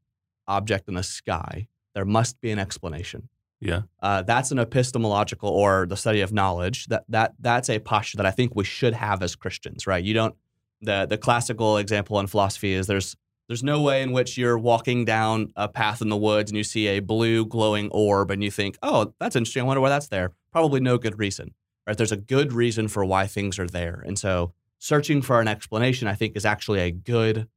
object 0.48 0.88
in 0.88 0.94
the 0.94 1.02
sky. 1.02 1.68
There 1.94 2.04
must 2.04 2.40
be 2.40 2.50
an 2.50 2.58
explanation. 2.58 3.28
Yeah. 3.60 3.82
Uh, 4.00 4.22
that's 4.22 4.50
an 4.50 4.58
epistemological 4.58 5.48
or 5.48 5.86
the 5.88 5.96
study 5.96 6.20
of 6.20 6.32
knowledge. 6.32 6.86
That 6.86 7.04
that 7.08 7.34
that's 7.40 7.70
a 7.70 7.78
posture 7.78 8.16
that 8.18 8.26
I 8.26 8.30
think 8.30 8.54
we 8.54 8.64
should 8.64 8.94
have 8.94 9.22
as 9.22 9.34
Christians, 9.34 9.86
right? 9.86 10.02
You 10.02 10.14
don't 10.14 10.34
the 10.82 11.06
the 11.06 11.18
classical 11.18 11.78
example 11.78 12.20
in 12.20 12.26
philosophy 12.26 12.72
is 12.72 12.86
there's 12.86 13.16
there's 13.48 13.62
no 13.62 13.80
way 13.80 14.02
in 14.02 14.12
which 14.12 14.36
you're 14.36 14.58
walking 14.58 15.04
down 15.04 15.52
a 15.56 15.68
path 15.68 16.02
in 16.02 16.08
the 16.08 16.16
woods 16.16 16.50
and 16.50 16.58
you 16.58 16.64
see 16.64 16.88
a 16.88 17.00
blue 17.00 17.46
glowing 17.46 17.88
orb 17.90 18.30
and 18.30 18.42
you 18.42 18.50
think, 18.50 18.76
oh, 18.82 19.12
that's 19.20 19.36
interesting. 19.36 19.62
I 19.62 19.66
wonder 19.66 19.80
why 19.80 19.88
that's 19.88 20.08
there. 20.08 20.32
Probably 20.52 20.80
no 20.80 20.98
good 20.98 21.18
reason, 21.18 21.54
right? 21.86 21.96
There's 21.96 22.12
a 22.12 22.16
good 22.16 22.52
reason 22.52 22.88
for 22.88 23.04
why 23.04 23.26
things 23.26 23.58
are 23.58 23.68
there, 23.68 24.02
and 24.06 24.18
so 24.18 24.52
searching 24.78 25.22
for 25.22 25.40
an 25.40 25.48
explanation, 25.48 26.08
I 26.08 26.14
think, 26.14 26.36
is 26.36 26.44
actually 26.44 26.80
a 26.80 26.90
good 26.90 27.48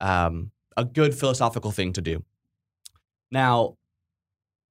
um, 0.00 0.50
a 0.76 0.84
good 0.84 1.14
philosophical 1.14 1.70
thing 1.70 1.92
to 1.92 2.00
do. 2.00 2.24
Now, 3.30 3.76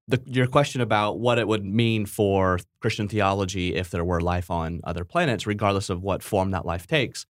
the, 0.07 0.21
your 0.25 0.47
question 0.47 0.81
about 0.81 1.19
what 1.19 1.37
it 1.37 1.47
would 1.47 1.63
mean 1.63 2.05
for 2.05 2.59
Christian 2.81 3.07
theology 3.07 3.75
if 3.75 3.91
there 3.91 4.03
were 4.03 4.19
life 4.19 4.49
on 4.49 4.81
other 4.83 5.05
planets, 5.05 5.45
regardless 5.45 5.89
of 5.89 6.01
what 6.01 6.23
form 6.23 6.51
that 6.51 6.65
life 6.65 6.87
takes, 6.87 7.25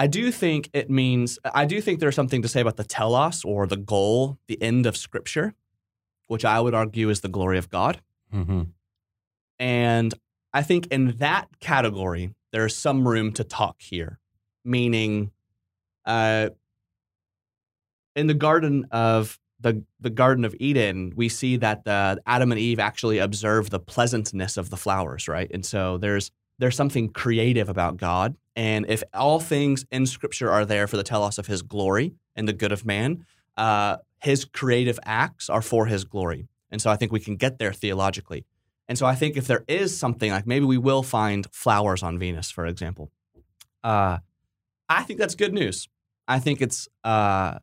I 0.00 0.06
do 0.06 0.32
think 0.32 0.70
it 0.72 0.88
means, 0.88 1.38
I 1.44 1.66
do 1.66 1.78
think 1.82 2.00
there's 2.00 2.14
something 2.14 2.40
to 2.40 2.48
say 2.48 2.62
about 2.62 2.78
the 2.78 2.84
telos 2.84 3.44
or 3.44 3.66
the 3.66 3.76
goal, 3.76 4.38
the 4.46 4.60
end 4.62 4.86
of 4.86 4.96
Scripture, 4.96 5.52
which 6.26 6.42
I 6.42 6.58
would 6.58 6.72
argue 6.72 7.10
is 7.10 7.20
the 7.20 7.28
glory 7.28 7.58
of 7.58 7.68
God. 7.68 8.00
Mm-hmm. 8.32 8.62
And 9.58 10.14
I 10.54 10.62
think 10.62 10.86
in 10.86 11.18
that 11.18 11.48
category, 11.60 12.30
there's 12.50 12.74
some 12.74 13.06
room 13.06 13.30
to 13.34 13.44
talk 13.44 13.82
here, 13.82 14.18
meaning 14.64 15.32
uh, 16.06 16.48
in 18.16 18.26
the 18.26 18.32
Garden 18.32 18.86
of 18.90 19.38
the, 19.60 19.84
the 20.00 20.08
Garden 20.08 20.46
of 20.46 20.54
Eden, 20.58 21.12
we 21.14 21.28
see 21.28 21.58
that 21.58 21.84
the 21.84 22.22
Adam 22.24 22.52
and 22.52 22.58
Eve 22.58 22.78
actually 22.78 23.18
observe 23.18 23.68
the 23.68 23.78
pleasantness 23.78 24.56
of 24.56 24.70
the 24.70 24.78
flowers, 24.78 25.28
right? 25.28 25.50
And 25.52 25.66
so 25.66 25.98
there's 25.98 26.30
there's 26.58 26.76
something 26.76 27.10
creative 27.10 27.68
about 27.68 27.98
God. 27.98 28.36
And 28.56 28.86
if 28.88 29.02
all 29.14 29.40
things 29.40 29.84
in 29.90 30.06
Scripture 30.06 30.50
are 30.50 30.64
there 30.64 30.86
for 30.86 30.96
the 30.96 31.02
telos 31.02 31.38
of 31.38 31.46
His 31.46 31.62
glory 31.62 32.14
and 32.34 32.48
the 32.48 32.52
good 32.52 32.72
of 32.72 32.84
man, 32.84 33.24
uh, 33.56 33.98
His 34.22 34.44
creative 34.44 34.98
acts 35.04 35.48
are 35.48 35.62
for 35.62 35.86
His 35.86 36.04
glory. 36.04 36.48
And 36.70 36.80
so 36.80 36.90
I 36.90 36.96
think 36.96 37.12
we 37.12 37.20
can 37.20 37.36
get 37.36 37.58
there 37.58 37.72
theologically. 37.72 38.44
And 38.88 38.98
so 38.98 39.06
I 39.06 39.14
think 39.14 39.36
if 39.36 39.46
there 39.46 39.64
is 39.68 39.96
something 39.96 40.32
like 40.32 40.46
maybe 40.46 40.64
we 40.64 40.78
will 40.78 41.02
find 41.02 41.46
flowers 41.52 42.02
on 42.02 42.18
Venus, 42.18 42.50
for 42.50 42.66
example, 42.66 43.10
uh, 43.84 44.18
I 44.88 45.04
think 45.04 45.20
that's 45.20 45.36
good 45.36 45.54
news. 45.54 45.88
I 46.26 46.40
think 46.40 46.60
it's 46.60 46.88
uh, 47.04 47.58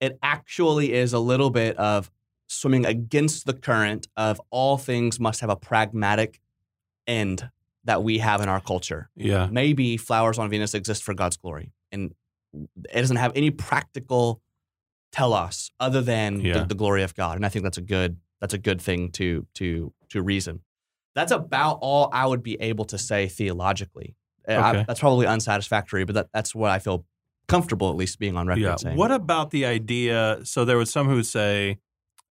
it 0.00 0.18
actually 0.22 0.92
is 0.92 1.12
a 1.12 1.18
little 1.18 1.50
bit 1.50 1.76
of 1.76 2.10
swimming 2.48 2.86
against 2.86 3.46
the 3.46 3.52
current 3.52 4.08
of 4.16 4.40
all 4.50 4.76
things 4.76 5.20
must 5.20 5.40
have 5.40 5.50
a 5.50 5.56
pragmatic 5.56 6.40
end 7.06 7.50
that 7.84 8.02
we 8.02 8.18
have 8.18 8.40
in 8.40 8.48
our 8.48 8.60
culture. 8.60 9.10
Yeah. 9.16 9.48
Maybe 9.50 9.96
flowers 9.96 10.38
on 10.38 10.50
Venus 10.50 10.74
exist 10.74 11.02
for 11.02 11.14
God's 11.14 11.36
glory, 11.36 11.72
and 11.92 12.14
it 12.52 13.00
doesn't 13.00 13.16
have 13.16 13.32
any 13.34 13.50
practical 13.50 14.42
telos 15.12 15.70
other 15.80 16.00
than 16.02 16.40
Yeah. 16.40 16.58
the, 16.60 16.66
the 16.66 16.74
glory 16.74 17.02
of 17.02 17.14
God. 17.14 17.36
And 17.36 17.44
I 17.44 17.48
think 17.48 17.62
that's 17.64 17.78
a 17.78 17.82
good 17.82 18.18
that's 18.40 18.54
a 18.54 18.58
good 18.58 18.80
thing 18.80 19.10
to 19.12 19.46
to 19.54 19.92
to 20.10 20.22
reason. 20.22 20.60
That's 21.14 21.32
about 21.32 21.78
all 21.80 22.08
I 22.12 22.26
would 22.26 22.42
be 22.42 22.54
able 22.60 22.84
to 22.86 22.98
say 22.98 23.28
theologically. 23.28 24.14
Uh, 24.48 24.52
I- 24.54 24.84
that's 24.84 25.00
probably 25.00 25.26
unsatisfactory, 25.26 26.04
but 26.04 26.14
that, 26.14 26.28
that's 26.32 26.54
what 26.54 26.70
I 26.70 26.78
feel 26.78 27.04
comfortable 27.48 27.90
at 27.90 27.96
least 27.96 28.18
being 28.18 28.36
on 28.36 28.46
record 28.46 28.60
Yeah. 28.62 28.76
saying. 28.76 28.96
What 28.96 29.10
about 29.10 29.50
the 29.50 29.66
idea? 29.66 30.40
So 30.44 30.64
there 30.64 30.78
was 30.78 30.90
some 30.90 31.08
who 31.08 31.16
would 31.16 31.26
say, 31.26 31.78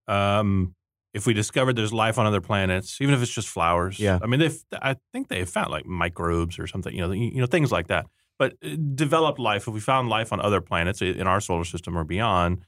um, 0.07 0.75
if 1.13 1.25
we 1.25 1.33
discovered 1.33 1.75
there's 1.75 1.93
life 1.93 2.17
on 2.17 2.25
other 2.25 2.41
planets, 2.41 2.99
even 3.01 3.13
if 3.13 3.21
it's 3.21 3.33
just 3.33 3.47
flowers. 3.47 3.99
Yeah. 3.99 4.19
I 4.21 4.27
mean, 4.27 4.47
I 4.73 4.95
think 5.11 5.27
they 5.27 5.43
found 5.45 5.71
like 5.71 5.85
microbes 5.85 6.59
or 6.59 6.67
something, 6.67 6.93
you 6.93 7.01
know, 7.01 7.11
you 7.11 7.39
know, 7.41 7.47
things 7.47 7.71
like 7.71 7.87
that. 7.87 8.05
But 8.37 8.53
uh, 8.63 8.75
developed 8.95 9.39
life, 9.39 9.67
if 9.67 9.73
we 9.73 9.79
found 9.79 10.09
life 10.09 10.31
on 10.31 10.39
other 10.39 10.61
planets 10.61 11.01
in 11.01 11.27
our 11.27 11.41
solar 11.41 11.65
system 11.65 11.97
or 11.97 12.03
beyond, 12.03 12.61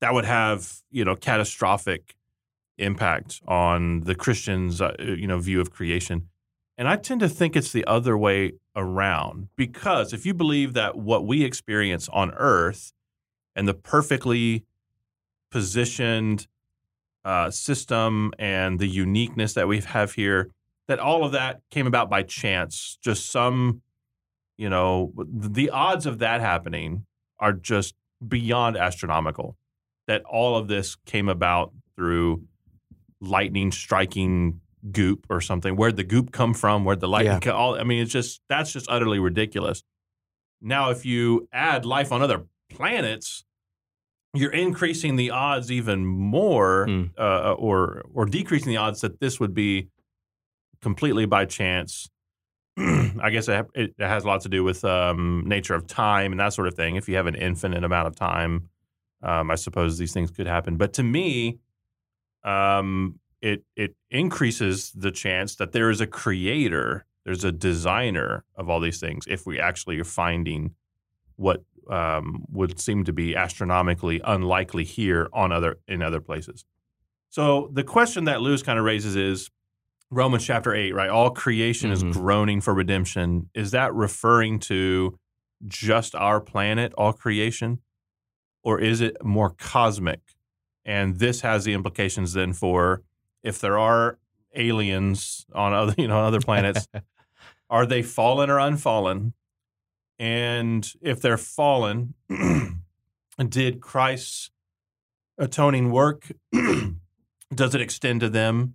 that 0.00 0.12
would 0.12 0.24
have, 0.24 0.82
you 0.90 1.04
know, 1.04 1.16
catastrophic 1.16 2.16
impact 2.78 3.40
on 3.48 4.00
the 4.00 4.14
Christians, 4.14 4.80
uh, 4.80 4.94
you 4.98 5.26
know, 5.26 5.38
view 5.38 5.60
of 5.60 5.70
creation. 5.70 6.28
And 6.78 6.86
I 6.88 6.96
tend 6.96 7.20
to 7.20 7.28
think 7.28 7.56
it's 7.56 7.72
the 7.72 7.86
other 7.86 8.18
way 8.18 8.52
around 8.76 9.48
because 9.56 10.12
if 10.12 10.26
you 10.26 10.34
believe 10.34 10.74
that 10.74 10.96
what 10.96 11.26
we 11.26 11.42
experience 11.42 12.08
on 12.10 12.32
Earth 12.32 12.92
and 13.54 13.66
the 13.66 13.72
perfectly 13.72 14.64
positioned 15.50 16.46
uh, 17.26 17.50
system 17.50 18.32
and 18.38 18.78
the 18.78 18.86
uniqueness 18.86 19.54
that 19.54 19.66
we 19.66 19.80
have 19.80 20.12
here, 20.12 20.50
that 20.88 21.00
all 21.00 21.24
of 21.24 21.32
that 21.32 21.60
came 21.70 21.86
about 21.86 22.08
by 22.08 22.22
chance, 22.22 22.96
just 23.02 23.30
some, 23.30 23.82
you 24.56 24.70
know, 24.70 25.12
the 25.16 25.68
odds 25.70 26.06
of 26.06 26.20
that 26.20 26.40
happening 26.40 27.04
are 27.40 27.52
just 27.52 27.94
beyond 28.26 28.76
astronomical. 28.76 29.56
That 30.06 30.22
all 30.22 30.56
of 30.56 30.68
this 30.68 30.96
came 31.04 31.28
about 31.28 31.72
through 31.96 32.44
lightning 33.20 33.72
striking 33.72 34.60
goop 34.92 35.26
or 35.28 35.40
something. 35.40 35.74
Where'd 35.74 35.96
the 35.96 36.04
goop 36.04 36.30
come 36.30 36.54
from? 36.54 36.84
Where'd 36.84 37.00
the 37.00 37.08
lightning 37.08 37.32
Yeah. 37.32 37.40
come? 37.40 37.56
All, 37.56 37.74
I 37.74 37.82
mean, 37.82 38.02
it's 38.04 38.12
just 38.12 38.40
that's 38.48 38.72
just 38.72 38.86
utterly 38.88 39.18
ridiculous. 39.18 39.82
Now, 40.62 40.90
if 40.90 41.04
you 41.04 41.48
add 41.52 41.84
life 41.84 42.12
on 42.12 42.22
other 42.22 42.44
planets, 42.70 43.44
you're 44.38 44.52
increasing 44.52 45.16
the 45.16 45.30
odds 45.30 45.70
even 45.70 46.06
more, 46.06 46.86
Hmm. 46.86 47.04
uh, 47.18 47.52
or 47.52 48.04
or 48.14 48.26
decreasing 48.26 48.70
the 48.70 48.76
odds 48.78 49.00
that 49.00 49.20
this 49.20 49.38
would 49.40 49.54
be 49.54 49.88
completely 50.80 51.26
by 51.26 51.44
chance. 51.44 52.10
I 52.78 53.30
guess 53.30 53.48
it, 53.48 53.66
it 53.74 53.94
has 53.98 54.24
a 54.24 54.26
lot 54.26 54.42
to 54.42 54.48
do 54.50 54.62
with 54.62 54.84
um, 54.84 55.44
nature 55.46 55.74
of 55.74 55.86
time 55.86 56.32
and 56.32 56.40
that 56.40 56.52
sort 56.52 56.68
of 56.68 56.74
thing. 56.74 56.96
If 56.96 57.08
you 57.08 57.16
have 57.16 57.26
an 57.26 57.34
infinite 57.34 57.82
amount 57.84 58.06
of 58.08 58.16
time, 58.16 58.68
um, 59.22 59.50
I 59.50 59.54
suppose 59.54 59.96
these 59.96 60.12
things 60.12 60.30
could 60.30 60.46
happen. 60.46 60.76
But 60.76 60.92
to 60.94 61.02
me, 61.02 61.58
um, 62.44 63.18
it 63.40 63.64
it 63.76 63.94
increases 64.10 64.92
the 64.92 65.10
chance 65.10 65.56
that 65.56 65.72
there 65.72 65.90
is 65.90 66.00
a 66.00 66.06
creator, 66.06 67.06
there's 67.24 67.44
a 67.44 67.52
designer 67.52 68.44
of 68.56 68.68
all 68.68 68.80
these 68.80 69.00
things. 69.00 69.24
If 69.28 69.46
we 69.46 69.58
actually 69.58 69.98
are 69.98 70.04
finding 70.04 70.74
what 71.36 71.62
um, 71.90 72.44
would 72.50 72.78
seem 72.80 73.04
to 73.04 73.12
be 73.12 73.34
astronomically 73.36 74.20
unlikely 74.24 74.84
here 74.84 75.28
on 75.32 75.52
other 75.52 75.78
in 75.88 76.02
other 76.02 76.20
places. 76.20 76.64
So 77.30 77.70
the 77.72 77.84
question 77.84 78.24
that 78.24 78.40
Lewis 78.40 78.62
kind 78.62 78.78
of 78.78 78.84
raises 78.84 79.16
is 79.16 79.50
Romans 80.10 80.44
chapter 80.44 80.74
eight, 80.74 80.92
right? 80.94 81.10
All 81.10 81.30
creation 81.30 81.90
Mhm. 81.90 81.92
is 81.94 82.02
groaning 82.16 82.60
for 82.60 82.72
redemption. 82.74 83.50
Is 83.54 83.72
that 83.72 83.92
referring 83.94 84.60
to 84.60 85.18
just 85.66 86.14
our 86.14 86.40
planet, 86.40 86.92
all 86.96 87.12
creation, 87.12 87.80
or 88.62 88.80
is 88.80 89.00
it 89.00 89.16
more 89.24 89.50
cosmic? 89.50 90.20
And 90.84 91.18
this 91.18 91.40
has 91.40 91.64
the 91.64 91.72
implications 91.72 92.32
then 92.34 92.52
for 92.52 93.02
if 93.42 93.60
there 93.60 93.78
are 93.78 94.18
aliens 94.54 95.44
on 95.54 95.72
other 95.72 95.94
you 95.98 96.08
know 96.08 96.18
on 96.18 96.24
other 96.24 96.40
planets, 96.40 96.86
are 97.70 97.86
they 97.86 98.02
fallen 98.02 98.48
or 98.50 98.58
unfallen? 98.58 99.34
And 100.18 100.90
if 101.02 101.20
they're 101.20 101.38
fallen, 101.38 102.14
did 103.48 103.80
Christ's 103.80 104.50
atoning 105.38 105.90
work 105.90 106.32
does 107.54 107.74
it 107.74 107.80
extend 107.80 108.20
to 108.20 108.28
them? 108.28 108.74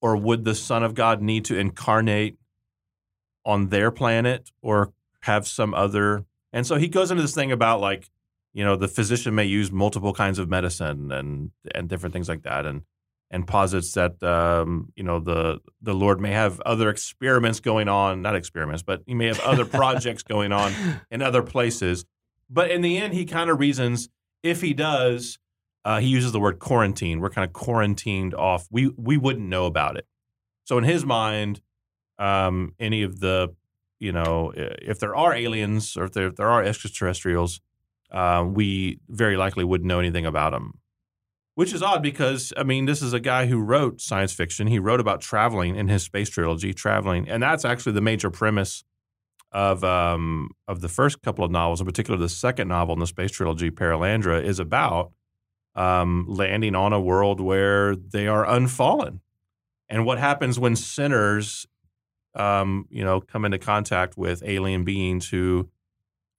Or 0.00 0.16
would 0.16 0.44
the 0.44 0.54
son 0.54 0.82
of 0.82 0.94
God 0.94 1.22
need 1.22 1.44
to 1.46 1.58
incarnate 1.58 2.38
on 3.44 3.68
their 3.68 3.90
planet 3.90 4.50
or 4.62 4.92
have 5.20 5.46
some 5.48 5.74
other? 5.74 6.24
And 6.52 6.66
so 6.66 6.76
he 6.76 6.88
goes 6.88 7.10
into 7.10 7.22
this 7.22 7.34
thing 7.34 7.50
about 7.50 7.80
like 7.80 8.10
you 8.52 8.64
know 8.64 8.76
the 8.76 8.88
physician 8.88 9.34
may 9.34 9.44
use 9.44 9.72
multiple 9.72 10.12
kinds 10.12 10.38
of 10.38 10.48
medicine 10.48 11.10
and 11.12 11.50
and 11.74 11.88
different 11.88 12.12
things 12.12 12.28
like 12.28 12.42
that. 12.42 12.66
And 12.66 12.82
and 13.30 13.46
posits 13.46 13.92
that 13.92 14.22
um, 14.22 14.92
you 14.94 15.02
know 15.02 15.18
the 15.18 15.60
the 15.82 15.94
Lord 15.94 16.20
may 16.20 16.32
have 16.32 16.60
other 16.60 16.88
experiments 16.90 17.60
going 17.60 17.88
on, 17.88 18.22
not 18.22 18.36
experiments, 18.36 18.82
but 18.82 19.02
he 19.06 19.14
may 19.14 19.26
have 19.26 19.40
other 19.40 19.64
projects 19.78 20.22
going 20.22 20.52
on 20.52 20.72
in 21.10 21.22
other 21.22 21.42
places. 21.42 22.04
But 22.48 22.70
in 22.70 22.82
the 22.82 22.96
end, 22.98 23.14
he 23.14 23.24
kind 23.24 23.50
of 23.50 23.58
reasons 23.58 24.08
if 24.42 24.60
he 24.60 24.72
does, 24.74 25.38
uh, 25.84 25.98
he 26.00 26.06
uses 26.06 26.32
the 26.32 26.40
word 26.40 26.58
quarantine. 26.58 27.20
We're 27.20 27.30
kind 27.30 27.46
of 27.46 27.52
quarantined 27.52 28.34
off. 28.34 28.68
We 28.70 28.92
we 28.96 29.16
wouldn't 29.16 29.48
know 29.48 29.66
about 29.66 29.96
it. 29.96 30.06
So 30.64 30.78
in 30.78 30.84
his 30.84 31.04
mind, 31.04 31.60
um, 32.18 32.74
any 32.78 33.02
of 33.02 33.20
the 33.20 33.54
you 33.98 34.12
know 34.12 34.52
if 34.54 35.00
there 35.00 35.16
are 35.16 35.34
aliens 35.34 35.96
or 35.96 36.04
if 36.04 36.12
there, 36.12 36.28
if 36.28 36.36
there 36.36 36.48
are 36.48 36.62
extraterrestrials, 36.62 37.60
uh, 38.12 38.44
we 38.46 39.00
very 39.08 39.36
likely 39.36 39.64
wouldn't 39.64 39.88
know 39.88 39.98
anything 39.98 40.26
about 40.26 40.52
them. 40.52 40.78
Which 41.56 41.72
is 41.72 41.82
odd 41.82 42.02
because 42.02 42.52
I 42.54 42.64
mean, 42.64 42.84
this 42.84 43.00
is 43.00 43.14
a 43.14 43.18
guy 43.18 43.46
who 43.46 43.58
wrote 43.60 44.02
science 44.02 44.34
fiction. 44.34 44.66
He 44.66 44.78
wrote 44.78 45.00
about 45.00 45.22
traveling 45.22 45.74
in 45.74 45.88
his 45.88 46.02
space 46.02 46.28
trilogy, 46.28 46.74
traveling, 46.74 47.30
and 47.30 47.42
that's 47.42 47.64
actually 47.64 47.92
the 47.92 48.02
major 48.02 48.30
premise 48.30 48.84
of 49.52 49.82
um, 49.82 50.50
of 50.68 50.82
the 50.82 50.88
first 50.90 51.22
couple 51.22 51.46
of 51.46 51.50
novels, 51.50 51.80
in 51.80 51.86
particular 51.86 52.18
the 52.18 52.28
second 52.28 52.68
novel 52.68 52.92
in 52.92 53.00
the 53.00 53.06
space 53.06 53.30
trilogy, 53.30 53.70
Perelandra, 53.70 54.44
is 54.44 54.58
about 54.58 55.12
um, 55.74 56.26
landing 56.28 56.74
on 56.74 56.92
a 56.92 57.00
world 57.00 57.40
where 57.40 57.96
they 57.96 58.26
are 58.28 58.44
unfallen, 58.44 59.22
and 59.88 60.04
what 60.04 60.18
happens 60.18 60.58
when 60.58 60.76
sinners, 60.76 61.66
um, 62.34 62.86
you 62.90 63.02
know, 63.02 63.22
come 63.22 63.46
into 63.46 63.58
contact 63.58 64.18
with 64.18 64.42
alien 64.44 64.84
beings 64.84 65.30
who 65.30 65.70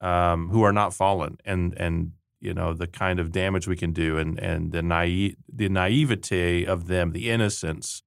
um, 0.00 0.48
who 0.50 0.62
are 0.62 0.72
not 0.72 0.94
fallen, 0.94 1.38
and 1.44 1.74
and 1.76 2.12
you 2.40 2.54
know 2.54 2.72
the 2.72 2.86
kind 2.86 3.18
of 3.20 3.32
damage 3.32 3.66
we 3.66 3.76
can 3.76 3.92
do, 3.92 4.16
and 4.18 4.38
and 4.38 4.72
the 4.72 4.82
naive 4.82 5.36
the 5.52 5.68
naivete 5.68 6.64
of 6.64 6.86
them, 6.86 7.12
the 7.12 7.30
innocence 7.30 8.02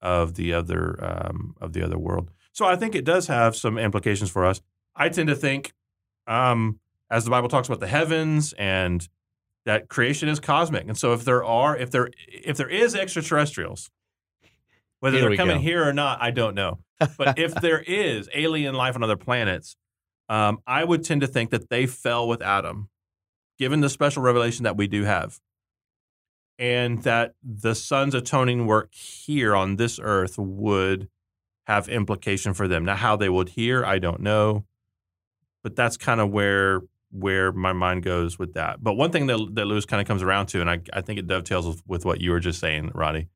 of 0.00 0.34
the 0.34 0.52
other 0.52 0.96
um, 1.02 1.54
of 1.60 1.72
the 1.72 1.82
other 1.82 1.98
world. 1.98 2.30
So 2.52 2.64
I 2.64 2.76
think 2.76 2.94
it 2.94 3.04
does 3.04 3.26
have 3.26 3.56
some 3.56 3.78
implications 3.78 4.30
for 4.30 4.46
us. 4.46 4.60
I 4.94 5.08
tend 5.08 5.28
to 5.28 5.36
think, 5.36 5.74
um, 6.26 6.80
as 7.10 7.24
the 7.24 7.30
Bible 7.30 7.48
talks 7.48 7.68
about 7.68 7.80
the 7.80 7.86
heavens 7.86 8.54
and 8.54 9.06
that 9.66 9.88
creation 9.88 10.28
is 10.28 10.40
cosmic, 10.40 10.86
and 10.86 10.96
so 10.96 11.12
if 11.12 11.24
there 11.24 11.44
are 11.44 11.76
if 11.76 11.90
there 11.90 12.08
if 12.28 12.56
there 12.56 12.68
is 12.68 12.94
extraterrestrials, 12.94 13.90
whether 15.00 15.18
Here 15.18 15.28
they're 15.28 15.36
coming 15.36 15.56
go. 15.56 15.62
here 15.62 15.86
or 15.86 15.92
not, 15.92 16.22
I 16.22 16.30
don't 16.30 16.54
know. 16.54 16.78
But 17.18 17.38
if 17.38 17.54
there 17.60 17.80
is 17.80 18.28
alien 18.34 18.74
life 18.74 18.96
on 18.96 19.02
other 19.02 19.16
planets, 19.16 19.76
um, 20.28 20.58
I 20.66 20.84
would 20.84 21.04
tend 21.04 21.20
to 21.20 21.26
think 21.26 21.50
that 21.50 21.68
they 21.68 21.86
fell 21.86 22.26
with 22.26 22.42
Adam, 22.42 22.88
given 23.58 23.80
the 23.80 23.88
special 23.88 24.22
revelation 24.22 24.64
that 24.64 24.76
we 24.76 24.86
do 24.86 25.04
have, 25.04 25.40
and 26.58 27.02
that 27.02 27.34
the 27.42 27.74
Son's 27.74 28.14
atoning 28.14 28.66
work 28.66 28.94
here 28.94 29.54
on 29.54 29.76
this 29.76 29.98
earth 30.02 30.38
would 30.38 31.08
have 31.66 31.88
implication 31.88 32.54
for 32.54 32.68
them. 32.68 32.84
Now, 32.84 32.96
how 32.96 33.16
they 33.16 33.28
would 33.28 33.50
hear, 33.50 33.84
I 33.84 33.98
don't 33.98 34.20
know, 34.20 34.64
but 35.62 35.76
that's 35.76 35.96
kind 35.96 36.20
of 36.20 36.30
where 36.30 36.82
where 37.10 37.52
my 37.52 37.72
mind 37.72 38.02
goes 38.02 38.38
with 38.38 38.54
that. 38.54 38.82
But 38.82 38.94
one 38.94 39.10
thing 39.10 39.26
that, 39.26 39.38
that 39.54 39.66
Lewis 39.66 39.86
kind 39.86 40.00
of 40.00 40.08
comes 40.08 40.22
around 40.22 40.46
to, 40.46 40.60
and 40.60 40.68
I, 40.68 40.80
I 40.92 41.00
think 41.00 41.18
it 41.18 41.26
dovetails 41.26 41.66
with, 41.66 41.82
with 41.86 42.04
what 42.04 42.20
you 42.20 42.30
were 42.30 42.40
just 42.40 42.60
saying, 42.60 42.90
Ronni, 42.90 43.28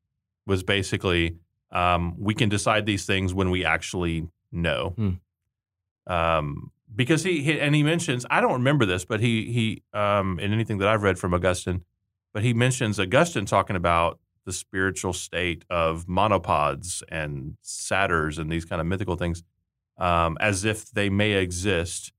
was 0.45 0.61
basically 0.61 1.37
um, 1.71 2.15
we 2.19 2.33
can 2.33 2.49
decide 2.49 2.85
these 2.85 3.05
things 3.05 3.33
when 3.33 3.49
we 3.49 3.65
actually 3.65 4.27
know. 4.51 4.93
Hmm. 4.95 6.13
Um, 6.13 6.71
because 6.95 7.23
he, 7.23 7.41
he 7.41 7.59
and 7.59 7.75
he 7.75 7.83
mentions 7.83 8.25
I 8.29 8.41
don't 8.41 8.53
remember 8.53 8.85
this, 8.85 9.05
but 9.05 9.19
he 9.19 9.51
he 9.51 9.83
um, 9.97 10.39
in 10.39 10.53
anything 10.53 10.77
that 10.79 10.87
I've 10.87 11.03
read 11.03 11.19
from 11.19 11.33
Augustine, 11.33 11.83
but 12.33 12.43
he 12.43 12.53
mentions 12.53 12.99
Augustine 12.99 13.45
talking 13.45 13.75
about 13.75 14.19
the 14.45 14.53
spiritual 14.53 15.13
state 15.13 15.63
of 15.69 16.07
monopods 16.07 17.03
and 17.09 17.57
satyrs 17.61 18.37
and 18.37 18.51
these 18.51 18.65
kind 18.65 18.81
of 18.81 18.87
mythical 18.87 19.15
things 19.15 19.43
um, 19.97 20.37
as 20.39 20.65
if 20.65 20.91
they 20.91 21.09
may 21.09 21.33
exist. 21.33 22.11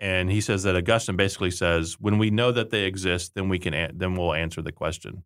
And 0.00 0.30
he 0.30 0.40
says 0.40 0.62
that 0.62 0.74
Augustine 0.74 1.16
basically 1.16 1.50
says 1.50 1.96
when 2.00 2.18
we 2.18 2.30
know 2.30 2.52
that 2.52 2.70
they 2.70 2.84
exist, 2.84 3.34
then 3.34 3.48
we 3.48 3.58
can 3.58 3.74
an- 3.74 3.98
then 3.98 4.14
we'll 4.16 4.34
answer 4.34 4.62
the 4.62 4.72
question. 4.72 5.24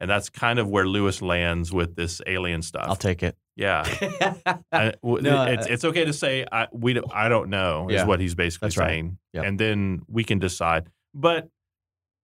And 0.00 0.08
that's 0.08 0.28
kind 0.28 0.58
of 0.58 0.68
where 0.68 0.86
Lewis 0.86 1.20
lands 1.22 1.72
with 1.72 1.96
this 1.96 2.20
alien 2.26 2.62
stuff. 2.62 2.84
I'll 2.88 2.96
take 2.96 3.22
it. 3.22 3.36
yeah, 3.56 3.82
I- 4.72 4.92
w- 5.02 5.22
No, 5.22 5.42
it's, 5.44 5.66
I- 5.66 5.70
it's 5.70 5.84
okay 5.84 6.04
to 6.04 6.12
say 6.12 6.46
I 6.50 6.68
we 6.72 6.92
don't, 6.92 7.10
I 7.12 7.28
don't 7.28 7.50
know 7.50 7.88
is 7.88 7.94
Yeah, 7.96 8.04
what 8.06 8.20
he's 8.20 8.34
basically 8.36 8.66
that's 8.66 8.76
right. 8.76 8.88
saying, 8.90 9.18
Yep. 9.32 9.44
and 9.44 9.58
then 9.58 10.02
we 10.08 10.22
can 10.24 10.38
decide. 10.38 10.88
But 11.14 11.48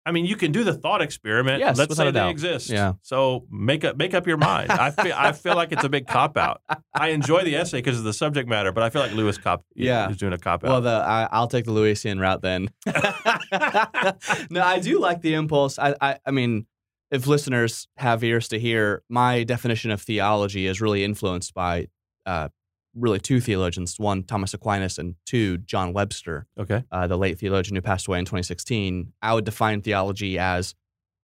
I 0.06 0.12
mean, 0.12 0.26
you 0.26 0.36
can 0.36 0.52
do 0.52 0.64
the 0.64 0.74
thought 0.74 1.00
experiment. 1.00 1.60
Yes, 1.60 1.78
Let's 1.78 1.96
say 1.96 2.02
a 2.08 2.12
they 2.12 2.18
doubt. 2.20 2.28
exist. 2.32 2.68
Yeah. 2.68 2.92
So 3.00 3.46
make 3.50 3.84
up 3.84 3.96
make 3.96 4.12
up 4.12 4.26
your 4.26 4.36
mind. 4.36 4.70
I 4.70 4.90
feel 4.90 5.14
I 5.16 5.32
feel 5.32 5.56
like 5.56 5.72
it's 5.72 5.84
a 5.84 5.88
big 5.88 6.06
cop 6.06 6.36
out. 6.36 6.60
I 6.92 7.08
enjoy 7.08 7.42
the 7.44 7.56
essay 7.56 7.78
because 7.78 7.96
of 7.96 8.04
the 8.04 8.12
subject 8.12 8.46
matter, 8.46 8.70
but 8.70 8.82
I 8.82 8.90
feel 8.90 9.00
like 9.00 9.12
Lewis 9.12 9.38
cop 9.38 9.64
Yeah. 9.74 10.10
is 10.10 10.18
doing 10.18 10.34
a 10.34 10.38
cop 10.38 10.62
out. 10.62 10.68
Well, 10.68 10.80
the 10.82 10.90
I, 10.90 11.26
I'll 11.32 11.48
take 11.48 11.64
the 11.64 11.70
Lewisian 11.72 12.20
route 12.20 12.42
then. 12.42 12.68
no, 14.50 14.60
I 14.62 14.78
do 14.80 14.98
like 15.00 15.22
the 15.22 15.32
impulse. 15.34 15.78
I, 15.78 15.94
I, 16.00 16.18
I 16.26 16.30
mean, 16.30 16.66
if 17.14 17.28
listeners 17.28 17.86
have 17.96 18.24
ears 18.24 18.48
to 18.48 18.58
hear, 18.58 19.04
my 19.08 19.44
definition 19.44 19.92
of 19.92 20.02
theology 20.02 20.66
is 20.66 20.80
really 20.80 21.04
influenced 21.04 21.54
by 21.54 21.86
uh, 22.26 22.48
really 22.92 23.20
two 23.20 23.40
theologians: 23.40 24.00
one, 24.00 24.24
Thomas 24.24 24.52
Aquinas, 24.52 24.98
and 24.98 25.14
two, 25.24 25.58
John 25.58 25.92
Webster, 25.92 26.48
okay. 26.58 26.82
uh, 26.90 27.06
the 27.06 27.16
late 27.16 27.38
theologian 27.38 27.76
who 27.76 27.82
passed 27.82 28.08
away 28.08 28.18
in 28.18 28.24
2016. 28.24 29.12
I 29.22 29.32
would 29.32 29.44
define 29.44 29.80
theology 29.80 30.40
as 30.40 30.74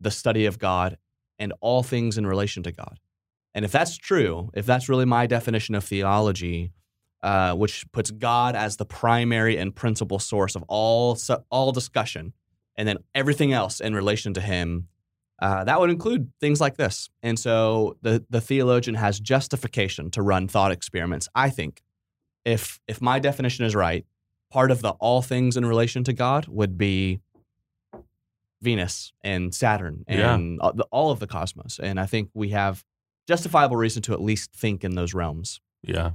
the 0.00 0.12
study 0.12 0.46
of 0.46 0.61
God 0.61 0.96
and 1.40 1.53
all 1.61 1.83
things 1.83 2.16
in 2.16 2.24
relation 2.24 2.62
to 2.62 2.72
God. 2.72 3.00
And 3.53 3.64
if 3.64 3.72
that's 3.72 3.96
true, 3.96 4.50
if 4.55 4.66
that's 4.66 4.88
really 4.88 5.07
my 5.07 5.26
definition 5.26 5.74
of 5.74 5.83
theology, 5.83 6.72
uh, 7.24 7.55
which 7.55 7.85
puts 7.90 8.12
God 8.12 8.55
as 8.55 8.76
the 8.76 8.87
primary 8.87 9.57
and 9.57 9.74
principal 9.74 10.20
source 10.20 10.55
of 10.55 10.62
all 10.68 11.18
all 11.50 11.72
discussion, 11.72 12.33
and 12.76 12.87
then 12.87 12.98
everything 13.12 13.53
else 13.53 13.81
in 13.81 13.92
relation 13.92 14.35
to 14.35 14.40
Him, 14.40 14.87
uh, 15.40 15.64
that 15.64 15.81
would 15.81 15.90
include 15.90 16.31
things 16.40 16.61
like 16.61 16.76
this. 16.76 17.09
And 17.22 17.38
so 17.38 17.96
the 18.03 18.24
the 18.29 18.40
theologian 18.40 18.94
has 18.94 19.18
justification 19.18 20.11
to 20.11 20.22
run 20.22 20.48
thought 20.48 20.72
experiments. 20.72 21.29
I 21.35 21.50
think, 21.50 21.83
if 22.44 22.81
if 22.87 23.00
my 23.00 23.18
definition 23.18 23.64
is 23.64 23.74
right, 23.74 24.05
part 24.50 24.70
of 24.70 24.83
the 24.83 24.90
all 25.00 25.22
things 25.22 25.57
in 25.57 25.64
relation 25.64 26.05
to 26.05 26.12
God 26.12 26.46
would 26.48 26.76
be 26.76 27.20
Venus 28.61 29.12
and 29.24 29.55
Saturn 29.55 30.05
and 30.07 30.61
all, 30.61 30.72
the, 30.74 30.85
all 30.90 31.11
of 31.11 31.20
the 31.20 31.26
cosmos. 31.26 31.81
And 31.83 31.98
I 31.98 32.07
think 32.07 32.31
we 32.35 32.50
have 32.50 32.85
justifiable 33.26 33.76
reason 33.76 34.03
to 34.03 34.12
at 34.12 34.20
least 34.20 34.53
think 34.53 34.85
in 34.85 34.94
those 34.94 35.14
realms. 35.14 35.61
Yeah. 35.83 36.12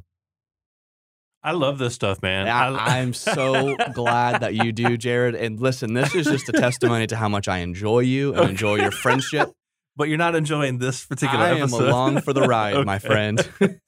I 1.45 1.51
love 1.51 1.77
this 1.77 1.93
stuff, 1.93 2.21
man. 2.23 2.47
I, 2.47 2.99
I'm 2.99 3.13
so 3.13 3.75
glad 3.93 4.41
that 4.41 4.55
you 4.55 4.71
do, 4.71 4.97
Jared. 4.97 5.35
And 5.35 5.59
listen, 5.59 5.93
this 5.93 6.15
is 6.15 6.25
just 6.25 6.49
a 6.49 6.53
testimony 6.53 7.05
to 7.07 7.15
how 7.15 7.29
much 7.29 7.47
I 7.47 7.59
enjoy 7.59 7.99
you 7.99 8.33
and 8.33 8.49
enjoy 8.49 8.77
your 8.77 8.89
friendship. 8.91 9.51
but 9.95 10.09
you're 10.09 10.17
not 10.17 10.33
enjoying 10.35 10.79
this 10.79 11.05
particular 11.05 11.45
I 11.45 11.49
am 11.59 11.71
along 11.71 12.21
for 12.21 12.33
the 12.33 12.41
ride, 12.41 12.83
my 12.85 12.97
friend. 12.99 13.47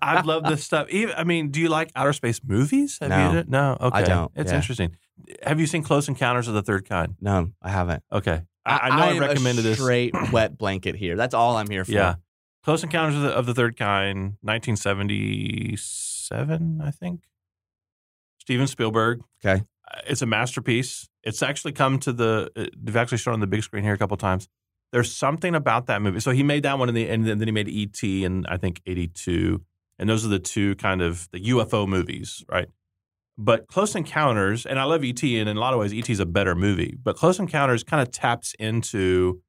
I 0.00 0.20
love 0.22 0.44
this 0.44 0.64
stuff. 0.64 0.88
Even, 0.90 1.14
I 1.16 1.24
mean, 1.24 1.50
do 1.50 1.60
you 1.60 1.68
like 1.68 1.90
outer 1.96 2.12
space 2.12 2.40
movies? 2.44 2.98
Have 3.00 3.10
No. 3.10 3.32
you, 3.32 3.44
no. 3.48 3.76
Okay. 3.80 4.04
don't, 4.04 4.32
It's 4.36 4.50
yeah. 4.52 4.56
interesting. 4.56 4.96
Have 5.42 5.58
you 5.60 5.66
seen 5.66 5.82
Close 5.82 6.08
Encounters 6.08 6.46
of 6.48 6.54
the 6.54 6.62
Third 6.62 6.88
Kind? 6.88 7.16
No, 7.20 7.50
I 7.60 7.70
haven't. 7.70 8.02
Okay. 8.12 8.42
I, 8.64 8.78
I 8.78 8.96
know 8.96 9.02
I, 9.02 9.10
am 9.10 9.16
a 9.16 9.26
recommended 9.26 9.62
this. 9.62 9.78
straight 9.78 10.14
wet 10.32 10.56
blanket 10.56 10.94
here. 10.94 11.16
That's 11.16 11.34
all 11.34 11.56
I'm 11.56 11.68
here 11.68 11.84
for. 11.84 11.90
Yeah. 11.92 12.14
Close 12.62 12.82
Encounters 12.84 13.16
of 13.16 13.22
the, 13.22 13.30
of 13.30 13.46
the 13.46 13.54
Third 13.54 13.76
Kind, 13.76 14.36
1977, 16.30 16.80
I 16.80 16.90
think. 16.90 17.22
Steven 18.38 18.66
Spielberg. 18.66 19.22
Okay. 19.44 19.62
Uh, 19.92 20.00
It's 20.06 20.22
a 20.22 20.26
masterpiece. 20.26 21.08
It's 21.22 21.42
actually 21.42 21.72
come 21.72 21.98
to 22.00 22.12
the, 22.12 22.50
uh, 22.56 22.66
they've 22.76 22.96
actually 22.96 23.18
shown 23.18 23.34
on 23.34 23.40
the 23.40 23.46
big 23.46 23.62
screen 23.62 23.84
here 23.84 23.94
a 23.94 23.98
couple 23.98 24.16
times. 24.16 24.48
There's 24.92 25.14
something 25.14 25.54
about 25.54 25.86
that 25.86 26.02
movie. 26.02 26.20
So 26.20 26.32
he 26.32 26.42
made 26.42 26.64
that 26.64 26.78
one, 26.78 26.88
in 26.88 26.94
the, 26.94 27.08
and 27.08 27.24
then 27.26 27.38
then 27.38 27.46
he 27.46 27.52
made 27.52 27.68
E.T. 27.68 28.24
in, 28.24 28.44
I 28.46 28.56
think, 28.56 28.80
82. 28.86 29.62
And 29.98 30.08
those 30.08 30.24
are 30.24 30.28
the 30.28 30.38
two 30.40 30.74
kind 30.76 31.00
of 31.02 31.28
the 31.30 31.40
UFO 31.50 31.86
movies, 31.86 32.42
right? 32.50 32.68
But 33.38 33.68
Close 33.68 33.94
Encounters, 33.94 34.66
and 34.66 34.78
I 34.78 34.84
love 34.84 35.04
E.T., 35.04 35.38
and 35.38 35.48
in 35.48 35.56
a 35.56 35.60
lot 35.60 35.74
of 35.74 35.80
ways, 35.80 35.94
E.T. 35.94 36.12
is 36.12 36.20
a 36.20 36.26
better 36.26 36.54
movie. 36.54 36.96
But 37.00 37.16
Close 37.16 37.38
Encounters 37.38 37.84
kind 37.84 38.02
of 38.02 38.10
taps 38.10 38.54
into 38.58 39.40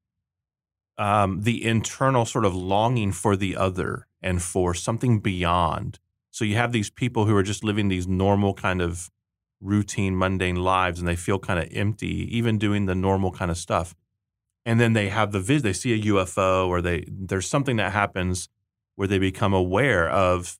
um, 0.97 1.41
the 1.41 1.65
internal 1.65 2.25
sort 2.25 2.45
of 2.45 2.53
longing 2.55 3.11
for 3.11 3.35
the 3.35 3.55
other 3.55 4.07
and 4.21 4.41
for 4.41 4.73
something 4.75 5.19
beyond. 5.19 5.99
So 6.31 6.45
you 6.45 6.55
have 6.55 6.71
these 6.71 6.89
people 6.89 7.25
who 7.25 7.35
are 7.35 7.43
just 7.43 7.63
living 7.63 7.87
these 7.87 8.07
normal 8.07 8.53
kind 8.53 8.81
of 8.81 9.09
routine, 9.59 10.17
mundane 10.17 10.55
lives, 10.55 10.99
and 10.99 11.07
they 11.07 11.15
feel 11.15 11.39
kind 11.39 11.59
of 11.59 11.67
empty, 11.71 12.35
even 12.35 12.57
doing 12.57 12.85
the 12.85 12.95
normal 12.95 13.31
kind 13.31 13.51
of 13.51 13.57
stuff. 13.57 13.95
And 14.65 14.79
then 14.79 14.93
they 14.93 15.09
have 15.09 15.31
the 15.31 15.39
vis; 15.39 15.61
they 15.61 15.73
see 15.73 15.93
a 15.93 16.03
UFO, 16.13 16.67
or 16.67 16.81
they 16.81 17.05
there's 17.07 17.47
something 17.47 17.77
that 17.77 17.91
happens 17.91 18.49
where 18.95 19.07
they 19.07 19.19
become 19.19 19.53
aware 19.53 20.09
of 20.09 20.57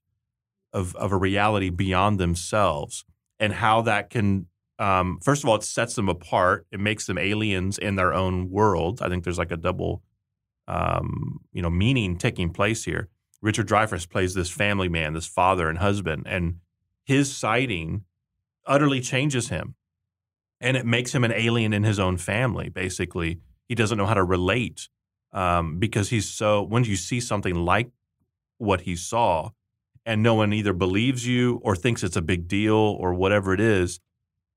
of 0.73 0.95
of 0.95 1.12
a 1.12 1.17
reality 1.17 1.69
beyond 1.69 2.19
themselves, 2.19 3.05
and 3.39 3.53
how 3.53 3.81
that 3.84 4.10
can. 4.10 4.47
Um, 4.79 5.19
first 5.21 5.43
of 5.43 5.49
all, 5.49 5.55
it 5.55 5.63
sets 5.63 5.93
them 5.95 6.10
apart. 6.10 6.65
It 6.71 6.79
makes 6.79 7.05
them 7.05 7.19
aliens 7.19 7.77
in 7.77 7.95
their 7.97 8.13
own 8.13 8.49
world. 8.49 8.99
I 9.01 9.10
think 9.10 9.23
there's 9.23 9.38
like 9.38 9.51
a 9.51 9.57
double 9.57 10.01
um, 10.67 11.41
you 11.51 11.62
know, 11.62 11.69
meaning 11.69 12.17
taking 12.17 12.51
place 12.51 12.86
here. 12.86 13.10
Richard 13.41 13.67
Dreyfuss 13.67 14.10
plays 14.10 14.34
this 14.34 14.49
family 14.49 14.89
man, 14.89 15.13
this 15.13 15.27
father 15.27 15.67
and 15.67 15.80
husband, 15.80 16.23
and 16.27 16.58
his 17.04 17.36
sighting 17.36 18.04
utterly 18.65 19.01
changes 19.01 19.49
him. 19.49 19.75
And 20.60 20.77
it 20.77 20.86
makes 20.86 21.13
him 21.13 21.23
an 21.23 21.32
alien 21.32 21.73
in 21.73 21.84
his 21.84 21.99
own 21.99 22.17
family, 22.17 22.69
basically. 22.69 23.39
He 23.67 23.73
doesn't 23.73 23.97
know 23.97 24.06
how 24.06 24.13
to 24.13 24.23
relate 24.23 24.89
um, 25.34 25.80
because 25.80 26.10
he's 26.10 26.30
so, 26.30 26.62
when 26.62 26.84
you 26.84 26.95
see 26.95 27.19
something 27.19 27.56
like 27.56 27.89
what 28.60 28.82
he 28.82 28.95
saw, 28.95 29.49
and 30.06 30.21
no 30.21 30.36
one 30.36 30.54
either 30.54 30.73
believes 30.73 31.25
you 31.25 31.60
or 31.63 31.75
thinks 31.75 32.04
it's 32.04 32.15
a 32.15 32.21
big 32.21 32.47
deal 32.47 32.75
or 32.75 33.13
whatever 33.13 33.54
it 33.54 33.60
is, 33.60 33.99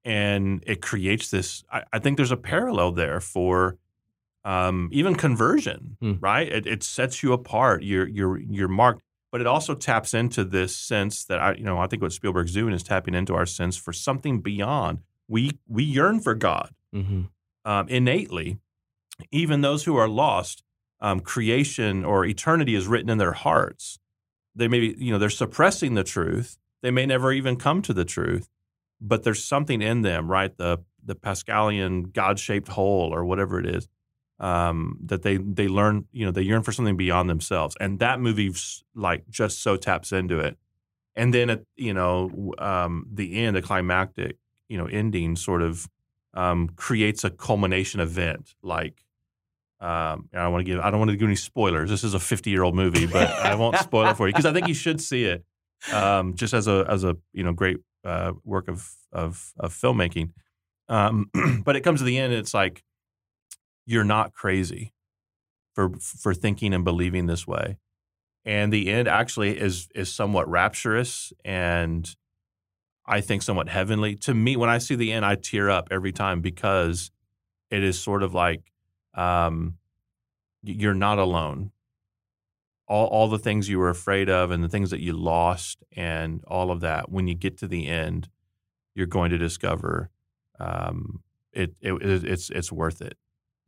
and 0.05 0.62
it 0.66 0.83
creates 0.83 1.31
this. 1.31 1.64
I, 1.70 1.85
I 1.92 1.99
think 1.99 2.16
there's 2.16 2.31
a 2.31 2.37
parallel 2.37 2.92
there 2.92 3.20
for 3.20 3.79
um, 4.45 4.89
even 4.93 5.15
conversion, 5.15 5.97
Hmm. 6.01 6.15
right? 6.21 6.49
It, 6.51 6.67
it 6.67 6.83
sets 6.83 7.23
you 7.23 7.33
apart. 7.33 7.83
You're 7.83 8.07
you're 8.09 8.39
you're 8.39 8.69
marked, 8.69 9.03
but 9.33 9.41
it 9.41 9.47
also 9.47 9.75
taps 9.75 10.13
into 10.15 10.45
this 10.45 10.77
sense 10.77 11.25
that 11.27 11.41
I 11.41 11.55
you 11.55 11.65
know 11.65 11.79
I 11.79 11.87
think 11.87 12.03
what 12.03 12.13
Spielberg's 12.13 12.53
doing 12.53 12.75
is 12.75 12.83
tapping 12.83 13.15
into 13.15 13.35
our 13.35 13.47
sense 13.47 13.77
for 13.77 13.93
something 13.93 14.41
beyond. 14.41 14.99
We 15.29 15.59
we 15.69 15.83
yearn 15.85 16.21
for 16.21 16.35
God 16.35 16.71
Mm-hmm. 16.95 17.23
um, 17.65 17.89
innately. 17.89 18.59
Even 19.31 19.61
those 19.61 19.85
who 19.85 19.97
are 19.97 20.09
lost, 20.09 20.63
um, 21.01 21.21
creation 21.21 22.05
or 22.05 22.25
eternity 22.25 22.75
is 22.75 22.87
written 22.87 23.09
in 23.11 23.19
their 23.19 23.33
hearts. 23.33 23.99
They 24.57 24.69
may 24.69 24.81
be, 24.81 24.95
you 24.99 25.13
know, 25.13 25.19
they're 25.19 25.31
suppressing 25.31 25.95
the 25.95 26.05
truth. 26.05 26.59
They 26.83 26.91
may 26.91 27.07
never 27.07 27.33
even 27.33 27.57
come 27.57 27.81
to 27.83 27.93
the 27.95 28.05
truth, 28.05 28.49
but 29.01 29.23
there's 29.23 29.43
something 29.45 29.81
in 29.83 30.03
them, 30.03 30.31
right? 30.31 30.57
The 30.57 30.79
the 31.07 31.15
Pascalian 31.15 32.13
God-shaped 32.13 32.69
hole 32.69 33.13
or 33.15 33.25
whatever 33.25 33.59
it 33.61 33.67
is 33.67 33.89
um, 34.45 34.99
that 35.07 35.23
they 35.23 35.39
they 35.39 35.69
learn, 35.69 36.05
you 36.13 36.27
know, 36.27 36.31
they 36.31 36.43
yearn 36.43 36.63
for 36.63 36.71
something 36.71 36.99
beyond 36.99 37.31
themselves, 37.31 37.77
and 37.81 37.99
that 38.01 38.21
movie 38.21 38.55
like 38.95 39.27
just 39.31 39.63
so 39.63 39.77
taps 39.77 40.13
into 40.13 40.39
it. 40.39 40.59
And 41.17 41.33
then 41.33 41.49
at 41.49 41.63
you 41.77 41.95
know 41.95 42.53
um, 42.59 43.07
the 43.11 43.43
end, 43.43 43.57
the 43.57 43.63
climactic, 43.63 44.37
you 44.69 44.77
know, 44.77 44.85
ending 44.85 45.37
sort 45.37 45.63
of 45.63 45.89
um, 46.35 46.69
creates 46.77 47.25
a 47.25 47.31
culmination 47.31 48.01
event. 48.01 48.55
Like, 48.63 49.03
um, 49.81 50.29
I 50.35 50.47
want 50.49 50.61
to 50.61 50.71
give 50.71 50.79
I 50.79 50.91
don't 50.91 50.99
want 50.99 51.11
to 51.11 51.17
give 51.17 51.27
any 51.27 51.37
spoilers. 51.37 51.89
This 51.89 52.05
is 52.05 52.13
a 52.13 52.21
50 52.21 52.51
year 52.51 52.65
old 52.65 52.75
movie, 52.75 53.07
but 53.07 53.31
I 53.31 53.55
won't 53.55 53.79
spoil 53.79 54.09
it 54.09 54.17
for 54.19 54.27
you 54.27 54.35
because 54.35 54.45
I 54.47 54.53
think 54.53 54.69
you 54.69 54.75
should 54.75 55.01
see 55.01 55.25
it. 55.25 55.43
Um, 55.91 56.35
just 56.35 56.53
as 56.53 56.69
a 56.69 56.85
as 56.87 57.03
a 57.03 57.17
you 57.33 57.45
know 57.45 57.55
great 57.55 57.79
uh, 58.05 58.33
work 58.45 58.69
of 58.69 58.91
of, 59.11 59.55
of 59.59 59.73
filmmaking. 59.73 60.33
Um, 60.91 61.31
but 61.65 61.77
it 61.77 61.81
comes 61.81 62.01
to 62.01 62.05
the 62.05 62.19
end, 62.19 62.35
it's 62.35 62.53
like 62.53 62.83
you're 63.87 64.05
not 64.05 64.33
crazy 64.33 64.92
for 65.75 65.90
for 66.01 66.35
thinking 66.35 66.73
and 66.73 66.85
believing 66.85 67.27
this 67.27 67.47
way. 67.47 67.79
And 68.44 68.73
the 68.73 68.90
end 68.90 69.09
actually 69.09 69.59
is 69.59 69.88
is 69.94 70.12
somewhat 70.12 70.49
rapturous 70.49 71.33
and 71.44 72.14
I 73.07 73.20
think 73.20 73.42
somewhat 73.42 73.68
heavenly. 73.68 74.16
To 74.16 74.35
me, 74.35 74.57
when 74.57 74.70
I 74.70 74.79
see 74.79 74.94
the 74.94 75.12
end, 75.12 75.27
I 75.27 75.35
tear 75.35 75.70
up 75.70 75.88
every 75.90 76.12
time 76.12 76.40
because 76.40 77.11
it 77.70 77.83
is 77.83 77.99
sort 78.01 78.23
of 78.23 78.35
like 78.35 78.73
um, 79.14 79.77
you're 80.62 80.94
not 80.94 81.18
alone. 81.18 81.70
All 82.87 83.07
all 83.07 83.29
the 83.29 83.38
things 83.38 83.68
you 83.68 83.79
were 83.79 83.88
afraid 83.88 84.29
of 84.29 84.51
and 84.51 84.62
the 84.62 84.68
things 84.68 84.90
that 84.90 85.01
you 85.01 85.14
lost 85.14 85.83
and 85.97 86.42
all 86.47 86.70
of 86.70 86.81
that. 86.81 87.11
When 87.11 87.29
you 87.29 87.35
get 87.35 87.59
to 87.59 87.68
the 87.68 87.87
end, 87.87 88.29
you're 88.94 89.07
going 89.07 89.31
to 89.31 89.38
discover 89.38 90.11
um, 90.61 91.23
it, 91.53 91.75
it 91.81 91.94
it's 92.03 92.51
it's 92.51 92.70
worth 92.70 93.01
it. 93.01 93.16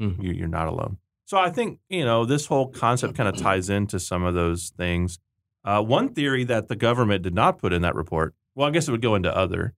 Mhm. 0.01 0.23
You, 0.23 0.33
you're 0.33 0.49
not 0.49 0.69
alone. 0.69 0.99
So 1.25 1.39
I 1.39 1.51
think 1.51 1.81
you 1.89 2.05
know 2.05 2.25
this 2.25 2.47
whole 2.47 2.69
concept 2.69 3.15
kind 3.15 3.29
of 3.29 3.37
ties 3.37 3.69
into 3.69 3.99
some 3.99 4.23
of 4.23 4.35
those 4.35 4.71
things. 4.77 5.19
Uh, 5.65 5.83
one 5.83 6.11
theory 6.11 6.45
that 6.45 6.69
the 6.69 6.77
government 6.77 7.23
did 7.23 7.35
not 7.35 7.59
put 7.59 7.73
in 7.73 7.83
that 7.83 7.97
report, 7.97 8.35
well, 8.55 8.69
I 8.69 8.71
guess 8.71 8.87
it 8.87 8.93
would 8.93 9.03
go 9.03 9.17
into 9.17 9.35
other, 9.37 9.75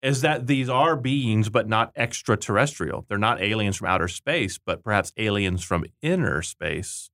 is 0.00 0.20
that 0.20 0.46
these 0.46 0.68
are 0.68 0.94
beings, 0.94 1.48
but 1.48 1.68
not 1.68 1.90
extraterrestrial. 1.96 3.04
They're 3.08 3.18
not 3.18 3.42
aliens 3.42 3.76
from 3.76 3.88
outer 3.88 4.06
space, 4.06 4.58
but 4.64 4.84
perhaps 4.84 5.12
aliens 5.16 5.64
from 5.64 5.84
inner 6.02 6.40
space, 6.42 7.10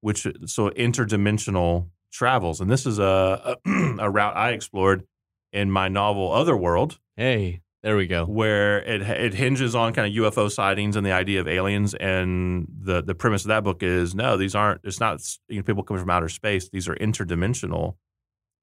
which 0.00 0.26
so 0.46 0.70
interdimensional 0.70 1.88
travels. 2.12 2.60
And 2.60 2.70
this 2.70 2.86
is 2.86 3.00
a 3.00 3.56
a 3.98 4.08
route 4.10 4.36
I 4.36 4.50
explored 4.52 5.04
in 5.52 5.70
my 5.70 5.88
novel 5.88 6.32
Otherworld, 6.32 7.00
Hey, 7.16 7.62
there 7.86 7.96
we 7.96 8.08
go. 8.08 8.24
where 8.24 8.80
it 8.80 9.00
it 9.00 9.32
hinges 9.32 9.76
on 9.76 9.92
kind 9.92 10.08
of 10.08 10.24
UFO 10.24 10.50
sightings 10.50 10.96
and 10.96 11.06
the 11.06 11.12
idea 11.12 11.38
of 11.38 11.46
aliens. 11.46 11.94
And 11.94 12.66
the 12.68 13.00
the 13.00 13.14
premise 13.14 13.44
of 13.44 13.50
that 13.50 13.62
book 13.62 13.80
is 13.84 14.12
no, 14.12 14.36
these 14.36 14.56
aren't. 14.56 14.80
It's 14.82 14.98
not 14.98 15.20
you 15.46 15.58
know, 15.58 15.62
people 15.62 15.84
coming 15.84 16.02
from 16.02 16.10
outer 16.10 16.28
space. 16.28 16.68
These 16.68 16.88
are 16.88 16.96
interdimensional 16.96 17.94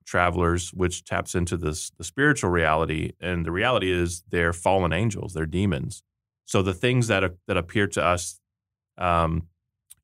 travelers, 0.06 0.74
which 0.74 1.06
taps 1.06 1.36
into 1.36 1.56
this 1.56 1.90
the 1.98 2.04
spiritual 2.04 2.50
reality. 2.50 3.14
And 3.22 3.46
the 3.46 3.54
reality 3.54 3.94
is 3.94 4.26
they're 4.28 4.52
fallen 4.52 4.92
angels. 4.92 5.34
They're 5.34 5.46
demons. 5.46 6.04
So 6.44 6.62
the 6.62 6.74
things 6.74 7.08
that 7.08 7.24
are, 7.24 7.38
that 7.48 7.56
appear 7.56 7.88
to 7.88 8.04
us. 8.04 8.42
Um, 8.98 9.48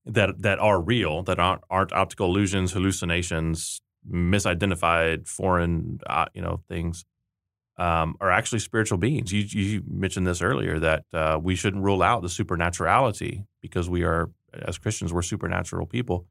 that 0.05 0.41
that 0.43 0.59
are 0.59 0.81
real, 0.81 1.23
that 1.23 1.39
aren't, 1.39 1.61
aren't 1.69 1.91
optical 1.91 2.27
illusions, 2.27 2.71
hallucinations, 2.71 3.81
misidentified 4.09 5.27
foreign, 5.27 5.99
uh, 6.07 6.25
you 6.33 6.41
know, 6.41 6.61
things 6.69 7.03
um, 7.79 8.17
are 8.19 8.29
actually 8.29 8.59
spiritual 8.59 8.97
beings. 8.97 9.31
You, 9.31 9.43
you 9.49 9.83
mentioned 9.89 10.27
this 10.27 10.41
earlier 10.41 10.79
that 10.79 11.05
uh, 11.13 11.39
we 11.41 11.55
shouldn't 11.55 11.83
rule 11.83 12.03
out 12.03 12.21
the 12.21 12.29
supernaturality 12.29 13.45
because 13.61 13.89
we 13.89 14.03
are, 14.03 14.29
as 14.53 14.77
Christians, 14.77 15.13
we're 15.13 15.21
supernatural 15.21 15.87
people. 15.87 16.25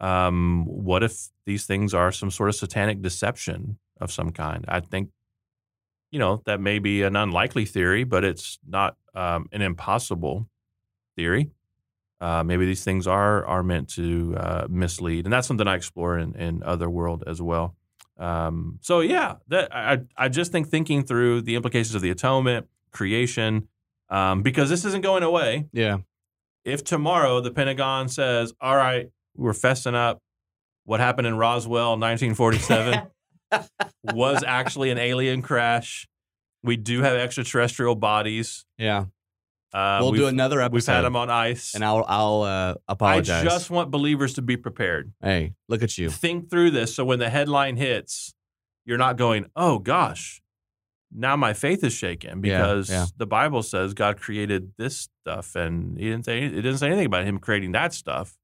Um, 0.00 0.66
what 0.66 1.04
if 1.04 1.28
these 1.46 1.64
things 1.66 1.94
are 1.94 2.10
some 2.10 2.32
sort 2.32 2.48
of 2.48 2.56
satanic 2.56 3.00
deception 3.00 3.78
of 4.00 4.10
some 4.10 4.30
kind? 4.32 4.64
I 4.66 4.80
think, 4.80 5.10
you 6.10 6.18
know, 6.18 6.42
that 6.46 6.60
may 6.60 6.80
be 6.80 7.02
an 7.02 7.14
unlikely 7.14 7.64
theory, 7.64 8.02
but 8.02 8.24
it's 8.24 8.58
not 8.68 8.96
um, 9.14 9.48
an 9.52 9.62
impossible 9.62 10.48
theory. 11.14 11.50
Uh, 12.20 12.42
maybe 12.42 12.66
these 12.66 12.84
things 12.84 13.06
are 13.06 13.44
are 13.46 13.62
meant 13.62 13.88
to 13.90 14.34
uh, 14.36 14.66
mislead, 14.68 15.26
and 15.26 15.32
that's 15.32 15.46
something 15.46 15.66
I 15.66 15.76
explore 15.76 16.18
in, 16.18 16.34
in 16.34 16.62
Otherworld 16.62 17.24
as 17.26 17.40
well. 17.40 17.76
Um, 18.22 18.78
so 18.82 19.00
yeah, 19.00 19.36
that 19.48 19.74
I 19.74 19.98
I 20.16 20.28
just 20.28 20.52
think 20.52 20.68
thinking 20.68 21.04
through 21.04 21.42
the 21.42 21.56
implications 21.56 21.96
of 21.96 22.02
the 22.02 22.10
atonement, 22.10 22.68
creation, 22.92 23.68
um, 24.10 24.42
because 24.42 24.70
this 24.70 24.84
isn't 24.84 25.02
going 25.02 25.24
away. 25.24 25.66
Yeah. 25.72 25.98
If 26.64 26.84
tomorrow 26.84 27.40
the 27.40 27.50
Pentagon 27.50 28.08
says, 28.08 28.52
"All 28.60 28.76
right, 28.76 29.10
we're 29.36 29.52
fessing 29.52 29.94
up," 29.94 30.20
what 30.84 31.00
happened 31.00 31.26
in 31.26 31.36
Roswell, 31.36 31.98
1947, 31.98 33.08
was 34.04 34.44
actually 34.46 34.90
an 34.90 34.98
alien 34.98 35.42
crash. 35.42 36.06
We 36.62 36.76
do 36.76 37.02
have 37.02 37.16
extraterrestrial 37.16 37.96
bodies. 37.96 38.64
Yeah. 38.78 39.06
Uh, 39.72 39.98
we'll 40.02 40.12
do 40.12 40.26
another 40.26 40.60
episode. 40.60 40.74
We've 40.74 40.96
had 40.96 41.02
them 41.02 41.16
on 41.16 41.30
ice. 41.30 41.74
and 41.74 41.84
I'll 41.84 42.04
I'll 42.06 42.42
uh, 42.42 42.74
I 43.00 43.20
just 43.20 43.70
want 43.70 43.90
believers 43.90 44.34
to 44.34 44.42
be 44.42 44.56
prepared. 44.56 45.12
hey, 45.22 45.54
look 45.68 45.82
at 45.82 45.96
you. 45.96 46.10
Think 46.10 46.50
through 46.50 46.72
this 46.72 46.94
so 46.94 47.04
when 47.04 47.18
the 47.18 47.30
headline 47.30 47.76
hits, 47.76 48.34
you're 48.84 48.98
not 48.98 49.16
going, 49.16 49.46
oh 49.56 49.78
gosh, 49.78 50.42
now 51.14 51.36
my 51.36 51.52
faith 51.52 51.84
is 51.84 51.92
shaken 51.92 52.40
because 52.40 52.90
yeah. 52.90 53.06
the 53.16 53.26
Bible 53.26 53.62
says 53.62 53.94
God 53.94 54.20
created 54.20 54.72
this 54.78 55.08
stuff 55.22 55.54
and 55.54 55.98
he 55.98 56.04
didn't 56.04 56.24
say 56.24 56.42
it 56.42 56.50
didn't 56.50 56.78
say 56.78 56.86
anything 56.86 57.06
about 57.06 57.24
him 57.24 57.38
creating 57.38 57.72
that 57.72 57.92
stuff. 57.94 58.36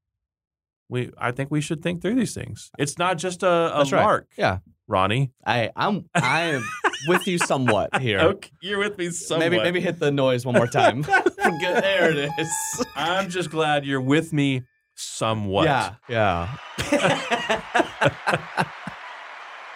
We 0.87 1.11
I 1.17 1.31
think 1.31 1.51
we 1.51 1.61
should 1.61 1.81
think 1.81 2.01
through 2.01 2.15
these 2.15 2.33
things. 2.33 2.71
It's 2.77 2.97
not 2.97 3.17
just 3.17 3.43
a, 3.43 3.75
a 3.75 3.77
That's 3.77 3.91
right. 3.91 4.23
Yeah. 4.37 4.59
Ronni. 4.89 5.31
I 5.45 5.71
I'm 5.75 6.09
I 6.15 6.41
am 6.41 6.63
with 7.07 7.27
you 7.27 7.37
somewhat 7.37 7.99
here. 8.01 8.19
Okay, 8.19 8.49
you're 8.61 8.79
with 8.79 8.97
me 8.97 9.09
somewhat. 9.09 9.49
Maybe 9.49 9.63
maybe 9.63 9.79
hit 9.79 9.99
the 9.99 10.11
noise 10.11 10.45
one 10.45 10.55
more 10.55 10.67
time. 10.67 11.01
Good, 11.03 11.83
there 11.83 12.11
it 12.11 12.29
is. 12.37 12.85
I'm 12.95 13.29
just 13.29 13.49
glad 13.49 13.85
you're 13.85 14.01
with 14.01 14.33
me 14.33 14.63
somewhat. 14.95 15.65
Yeah. 15.65 16.57
Yeah. 16.89 18.65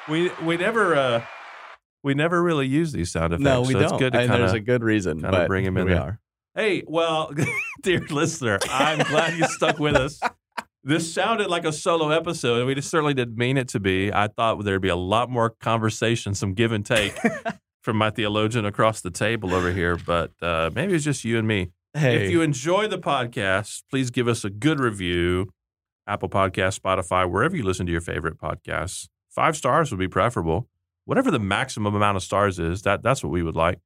We 0.10 0.32
we 0.44 0.58
never 0.58 0.96
uh 0.96 1.26
we 2.04 2.14
never 2.14 2.44
really 2.44 2.68
use 2.68 2.92
these 2.92 3.12
sound 3.12 3.34
effects. 3.34 3.44
no, 3.44 3.62
we 3.62 3.74
so 3.74 3.80
don't. 3.80 3.84
It's 3.84 4.00
good 4.00 4.14
to 4.14 4.20
and 4.20 4.30
kind 4.30 4.42
there's 4.42 4.54
a 4.54 4.60
good 4.60 4.84
reason. 4.84 5.22
kinda 5.22 5.32
but 5.32 5.48
bring 5.48 5.64
him 5.64 5.78
in 5.78 5.86
we 5.86 5.94
there. 5.94 6.02
are. 6.02 6.20
Hey, 6.56 6.84
well, 6.86 7.34
dear 7.82 8.02
listener, 8.10 8.60
I'm 8.70 9.00
glad 9.00 9.38
you 9.38 9.46
stuck 9.48 9.80
with 9.80 9.96
us. 9.96 10.20
This 10.86 11.14
sounded 11.14 11.50
like 11.50 11.64
a 11.64 11.72
solo 11.72 12.10
episode, 12.10 12.58
and 12.58 12.68
we 12.68 12.76
just 12.76 12.90
certainly 12.90 13.14
didn't 13.14 13.38
mean 13.38 13.56
it 13.56 13.70
to 13.70 13.80
be. 13.80 14.12
I 14.12 14.28
thought 14.28 14.64
there'd 14.66 14.82
be 14.82 14.90
a 14.90 14.98
lot 14.98 15.30
more 15.30 15.50
conversation, 15.50 16.36
some 16.36 16.54
give 16.54 16.74
and 16.74 16.86
take 16.86 17.18
from 17.82 17.96
my 17.96 18.10
theologian 18.10 18.66
across 18.66 19.00
the 19.00 19.10
table 19.10 19.54
over 19.54 19.72
here, 19.72 19.96
but 19.96 20.32
uh, 20.42 20.72
maybe 20.76 20.94
it's 20.94 21.06
just 21.06 21.24
you 21.24 21.38
and 21.38 21.48
me. 21.48 21.72
Hey. 21.94 22.26
If 22.26 22.32
you 22.32 22.42
enjoy 22.42 22.90
the 22.90 22.98
podcast, 22.98 23.84
please 23.90 24.12
give 24.12 24.28
us 24.28 24.44
a 24.44 24.50
good 24.50 24.82
review. 24.82 25.50
Apple 26.06 26.28
Podcast, 26.28 26.82
Spotify, 26.82 27.30
wherever 27.32 27.56
you 27.56 27.64
listen 27.64 27.86
to 27.86 27.92
your 27.92 28.02
favorite 28.02 28.38
podcasts. 28.38 29.08
Five 29.30 29.56
stars 29.56 29.90
would 29.90 30.00
be 30.00 30.10
preferable. 30.10 30.68
Whatever 31.06 31.32
the 31.32 31.40
maximum 31.40 31.96
amount 31.96 32.18
of 32.18 32.24
stars 32.24 32.60
is, 32.60 32.82
that 32.82 33.04
that's 33.04 33.24
what 33.24 33.32
we 33.32 33.42
would 33.42 33.56
like. 33.56 33.80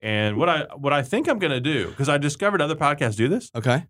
And 0.00 0.38
what 0.38 0.48
I 0.48 0.66
what 0.76 0.92
I 0.92 1.02
think 1.02 1.28
I'm 1.28 1.38
going 1.38 1.52
to 1.52 1.60
do 1.60 1.88
because 1.88 2.08
I 2.08 2.16
discovered 2.16 2.62
other 2.62 2.76
podcasts 2.76 3.16
do 3.16 3.28
this. 3.28 3.50
okay. 3.54 3.84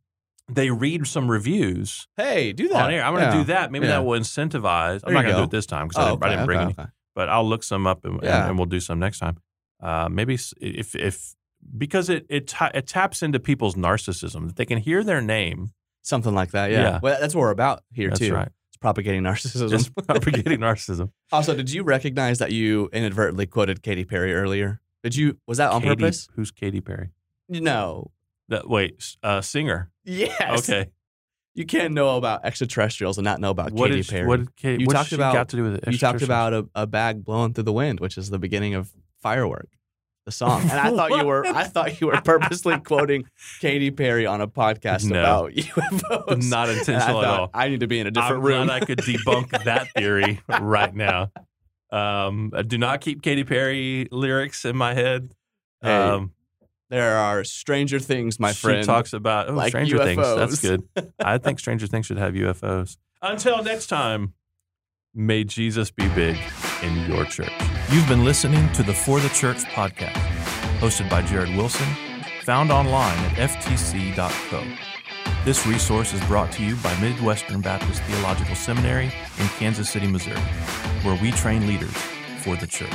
They 0.51 0.71
read 0.71 1.07
some 1.07 1.31
reviews 1.31 2.07
Hey, 2.17 2.53
do 2.53 2.69
that. 2.69 2.85
on 2.87 2.91
air. 2.91 3.05
I'm 3.05 3.13
going 3.15 3.27
to 3.27 3.33
Yeah. 3.37 3.39
do 3.43 3.45
that. 3.45 3.71
Maybe 3.71 3.87
Yeah. 3.87 3.93
that 3.93 4.05
will 4.05 4.19
incentivize. 4.19 5.01
I'm 5.05 5.13
There 5.13 5.15
not 5.15 5.23
going 5.23 5.35
to 5.35 5.41
do 5.41 5.45
it 5.45 5.51
this 5.51 5.67
time 5.67 5.89
because 5.89 6.03
Oh, 6.03 6.07
I, 6.07 6.11
didn't- 6.13 6.23
I 6.25 6.29
didn't 6.31 6.47
bring 6.47 6.59
okay, 6.59 6.65
any. 6.65 6.75
okay. 6.79 6.91
But 7.15 7.29
I'll 7.29 7.47
look 7.49 7.63
some 7.63 7.87
up 7.87 8.05
and, 8.05 8.15
and- 8.15 8.23
Yeah. 8.23 8.49
and 8.49 8.57
we'll 8.57 8.67
do 8.67 8.81
some 8.81 8.99
next 8.99 9.19
time. 9.19 9.37
Uh, 9.83 10.09
maybe 10.11 10.35
if 10.61 10.95
if 10.97 11.35
because 11.77 12.09
it 12.09 12.25
it, 12.29 12.47
ta- 12.49 12.71
it 12.75 12.87
taps 12.87 13.23
into 13.23 13.39
people's 13.39 13.75
narcissism 13.75 14.47
that 14.47 14.57
they 14.57 14.65
can 14.65 14.79
hear 14.79 15.05
their 15.05 15.21
name. 15.21 15.73
Something 16.03 16.35
like 16.35 16.53
that. 16.53 16.71
Yeah. 16.71 16.99
Well, 17.03 17.19
that's 17.21 17.35
what 17.35 17.43
we're 17.43 17.51
about 17.51 17.83
here 17.93 18.09
That's 18.09 18.21
too. 18.21 18.33
right. 18.35 18.49
It's 18.71 18.77
propagating 18.81 19.23
narcissism. 19.23 19.69
Just 19.69 19.95
propagating 20.07 20.61
narcissism. 20.61 21.11
also, 21.31 21.55
did 21.55 21.71
you 21.71 21.83
recognize 21.83 22.39
that 22.39 22.53
you 22.53 22.89
inadvertently 22.93 23.47
quoted 23.47 23.83
Katy 23.83 24.05
Perry 24.05 24.35
earlier? 24.35 24.81
Did 25.03 25.15
you? 25.17 25.39
Was 25.47 25.59
that 25.59 25.71
on 25.71 25.83
Katy- 25.83 25.97
purpose? 25.97 26.29
Who's 26.35 26.51
Katy 26.51 26.81
Perry? 26.81 27.11
No. 27.49 28.11
That 28.49 28.69
wait, 28.69 29.17
uh, 29.23 29.41
singer. 29.43 29.91
Yes. 30.05 30.69
Okay. 30.69 30.91
You 31.55 31.67
can't 31.67 31.93
know 31.93 32.17
about 32.17 32.45
extraterrestrials 32.45 33.19
and 33.19 33.25
not 33.25 33.41
know 33.41 33.51
about 33.51 33.73
What 33.73 33.91
Katy 33.91 34.03
did 34.03 34.09
Perry. 34.11 34.27
what 34.27 34.41
You 34.63 34.87
what 34.87 34.93
talked 34.95 35.13
about- 35.13 35.35
got 35.35 35.49
to 35.51 35.57
do 35.57 35.65
with 35.65 35.75
it? 35.77 35.93
you 35.93 35.99
talked 35.99 36.23
about 36.23 36.55
a, 36.55 36.69
a 36.75 36.87
bag 36.87 37.25
blowing 37.25 37.53
through 37.53 37.65
the 37.65 37.73
wind, 37.73 38.01
which 38.01 38.17
is 38.17 38.31
the 38.31 38.39
beginning 38.39 38.75
of 38.75 38.91
Firework, 39.21 39.69
the 40.25 40.31
song. 40.31 40.63
And 40.63 40.73
I 40.73 40.91
thought 40.95 41.11
you 41.11 41.25
were 41.27 41.45
I 41.47 41.65
thought 41.75 42.01
you 42.01 42.07
were 42.07 42.21
purposely 42.21 42.79
quoting 42.79 43.25
Katy 43.61 43.91
Perry 43.91 44.25
on 44.25 44.41
a 44.41 44.47
podcast 44.47 45.05
No. 45.11 45.19
about 45.21 45.53
UFOs. 45.55 46.49
not 46.49 46.69
And 46.69 46.77
I 46.77 46.79
intentional 46.79 47.23
at 47.23 47.29
all. 47.29 47.51
I 47.53 47.69
need 47.69 47.81
to 47.81 47.87
be 47.89 47.99
in 47.99 48.07
a 48.07 48.11
different 48.13 48.37
I'm 48.37 48.43
room. 48.47 48.71
I 48.71 48.79
could 48.81 48.99
debunk 48.99 49.65
that 49.65 49.89
theory 49.97 50.41
right 50.61 50.95
now. 50.95 51.33
Um, 51.91 52.53
I 52.55 52.63
do 52.63 52.79
not 52.79 53.01
keep 53.01 53.21
Katy 53.23 53.45
Perry 53.45 54.09
lyrics 54.13 54.65
in 54.65 54.77
my 54.77 54.95
head. 54.95 55.33
Hey, 55.83 55.91
Um, 55.97 56.33
there 56.91 57.17
are 57.17 57.45
stranger 57.45 57.99
things, 57.99 58.41
my 58.41 58.53
she 58.53 58.67
friend. 58.67 58.85
talks 58.87 59.13
about 59.13 59.49
oh, 59.49 59.55
like 59.55 59.71
Stranger 59.71 59.99
Things. 59.99 60.23
That's 60.23 60.61
good. 60.61 60.83
I 61.19 61.39
think 61.39 61.59
Stranger 61.59 61.87
Things 61.87 62.07
should 62.07 62.19
have 62.19 62.35
UFOs. 62.35 62.97
Until 63.21 63.63
next 63.63 63.89
time, 63.89 64.35
may 65.15 65.45
Jesus 65.45 65.91
be 65.91 66.09
big 66.09 66.39
in 66.83 67.11
your 67.11 67.25
church. 67.25 67.53
You've 67.91 68.09
been 68.09 68.25
listening 68.25 68.71
to 68.73 68.83
the 68.83 68.95
For 68.95 69.21
the 69.21 69.29
Church 69.31 69.59
podcast, 69.65 70.13
hosted 70.79 71.11
by 71.11 71.23
Jared 71.23 71.55
Wilson, 71.57 71.89
found 72.43 72.71
online 72.71 73.19
at 73.19 73.51
ftc.co. 73.51 74.65
This 75.45 75.67
resource 75.67 76.13
is 76.13 76.21
brought 76.25 76.53
to 76.53 76.65
you 76.65 76.77
by 76.77 76.99
Midwestern 77.01 77.61
Baptist 77.61 78.03
Theological 78.03 78.55
Seminary 78.55 79.07
in 79.39 79.47
Kansas 79.59 79.89
City, 79.91 80.07
Missouri, 80.07 80.41
where 81.03 81.21
we 81.21 81.31
train 81.33 81.67
leaders 81.67 81.97
for 82.43 82.57
the 82.57 82.67
church. 82.67 82.93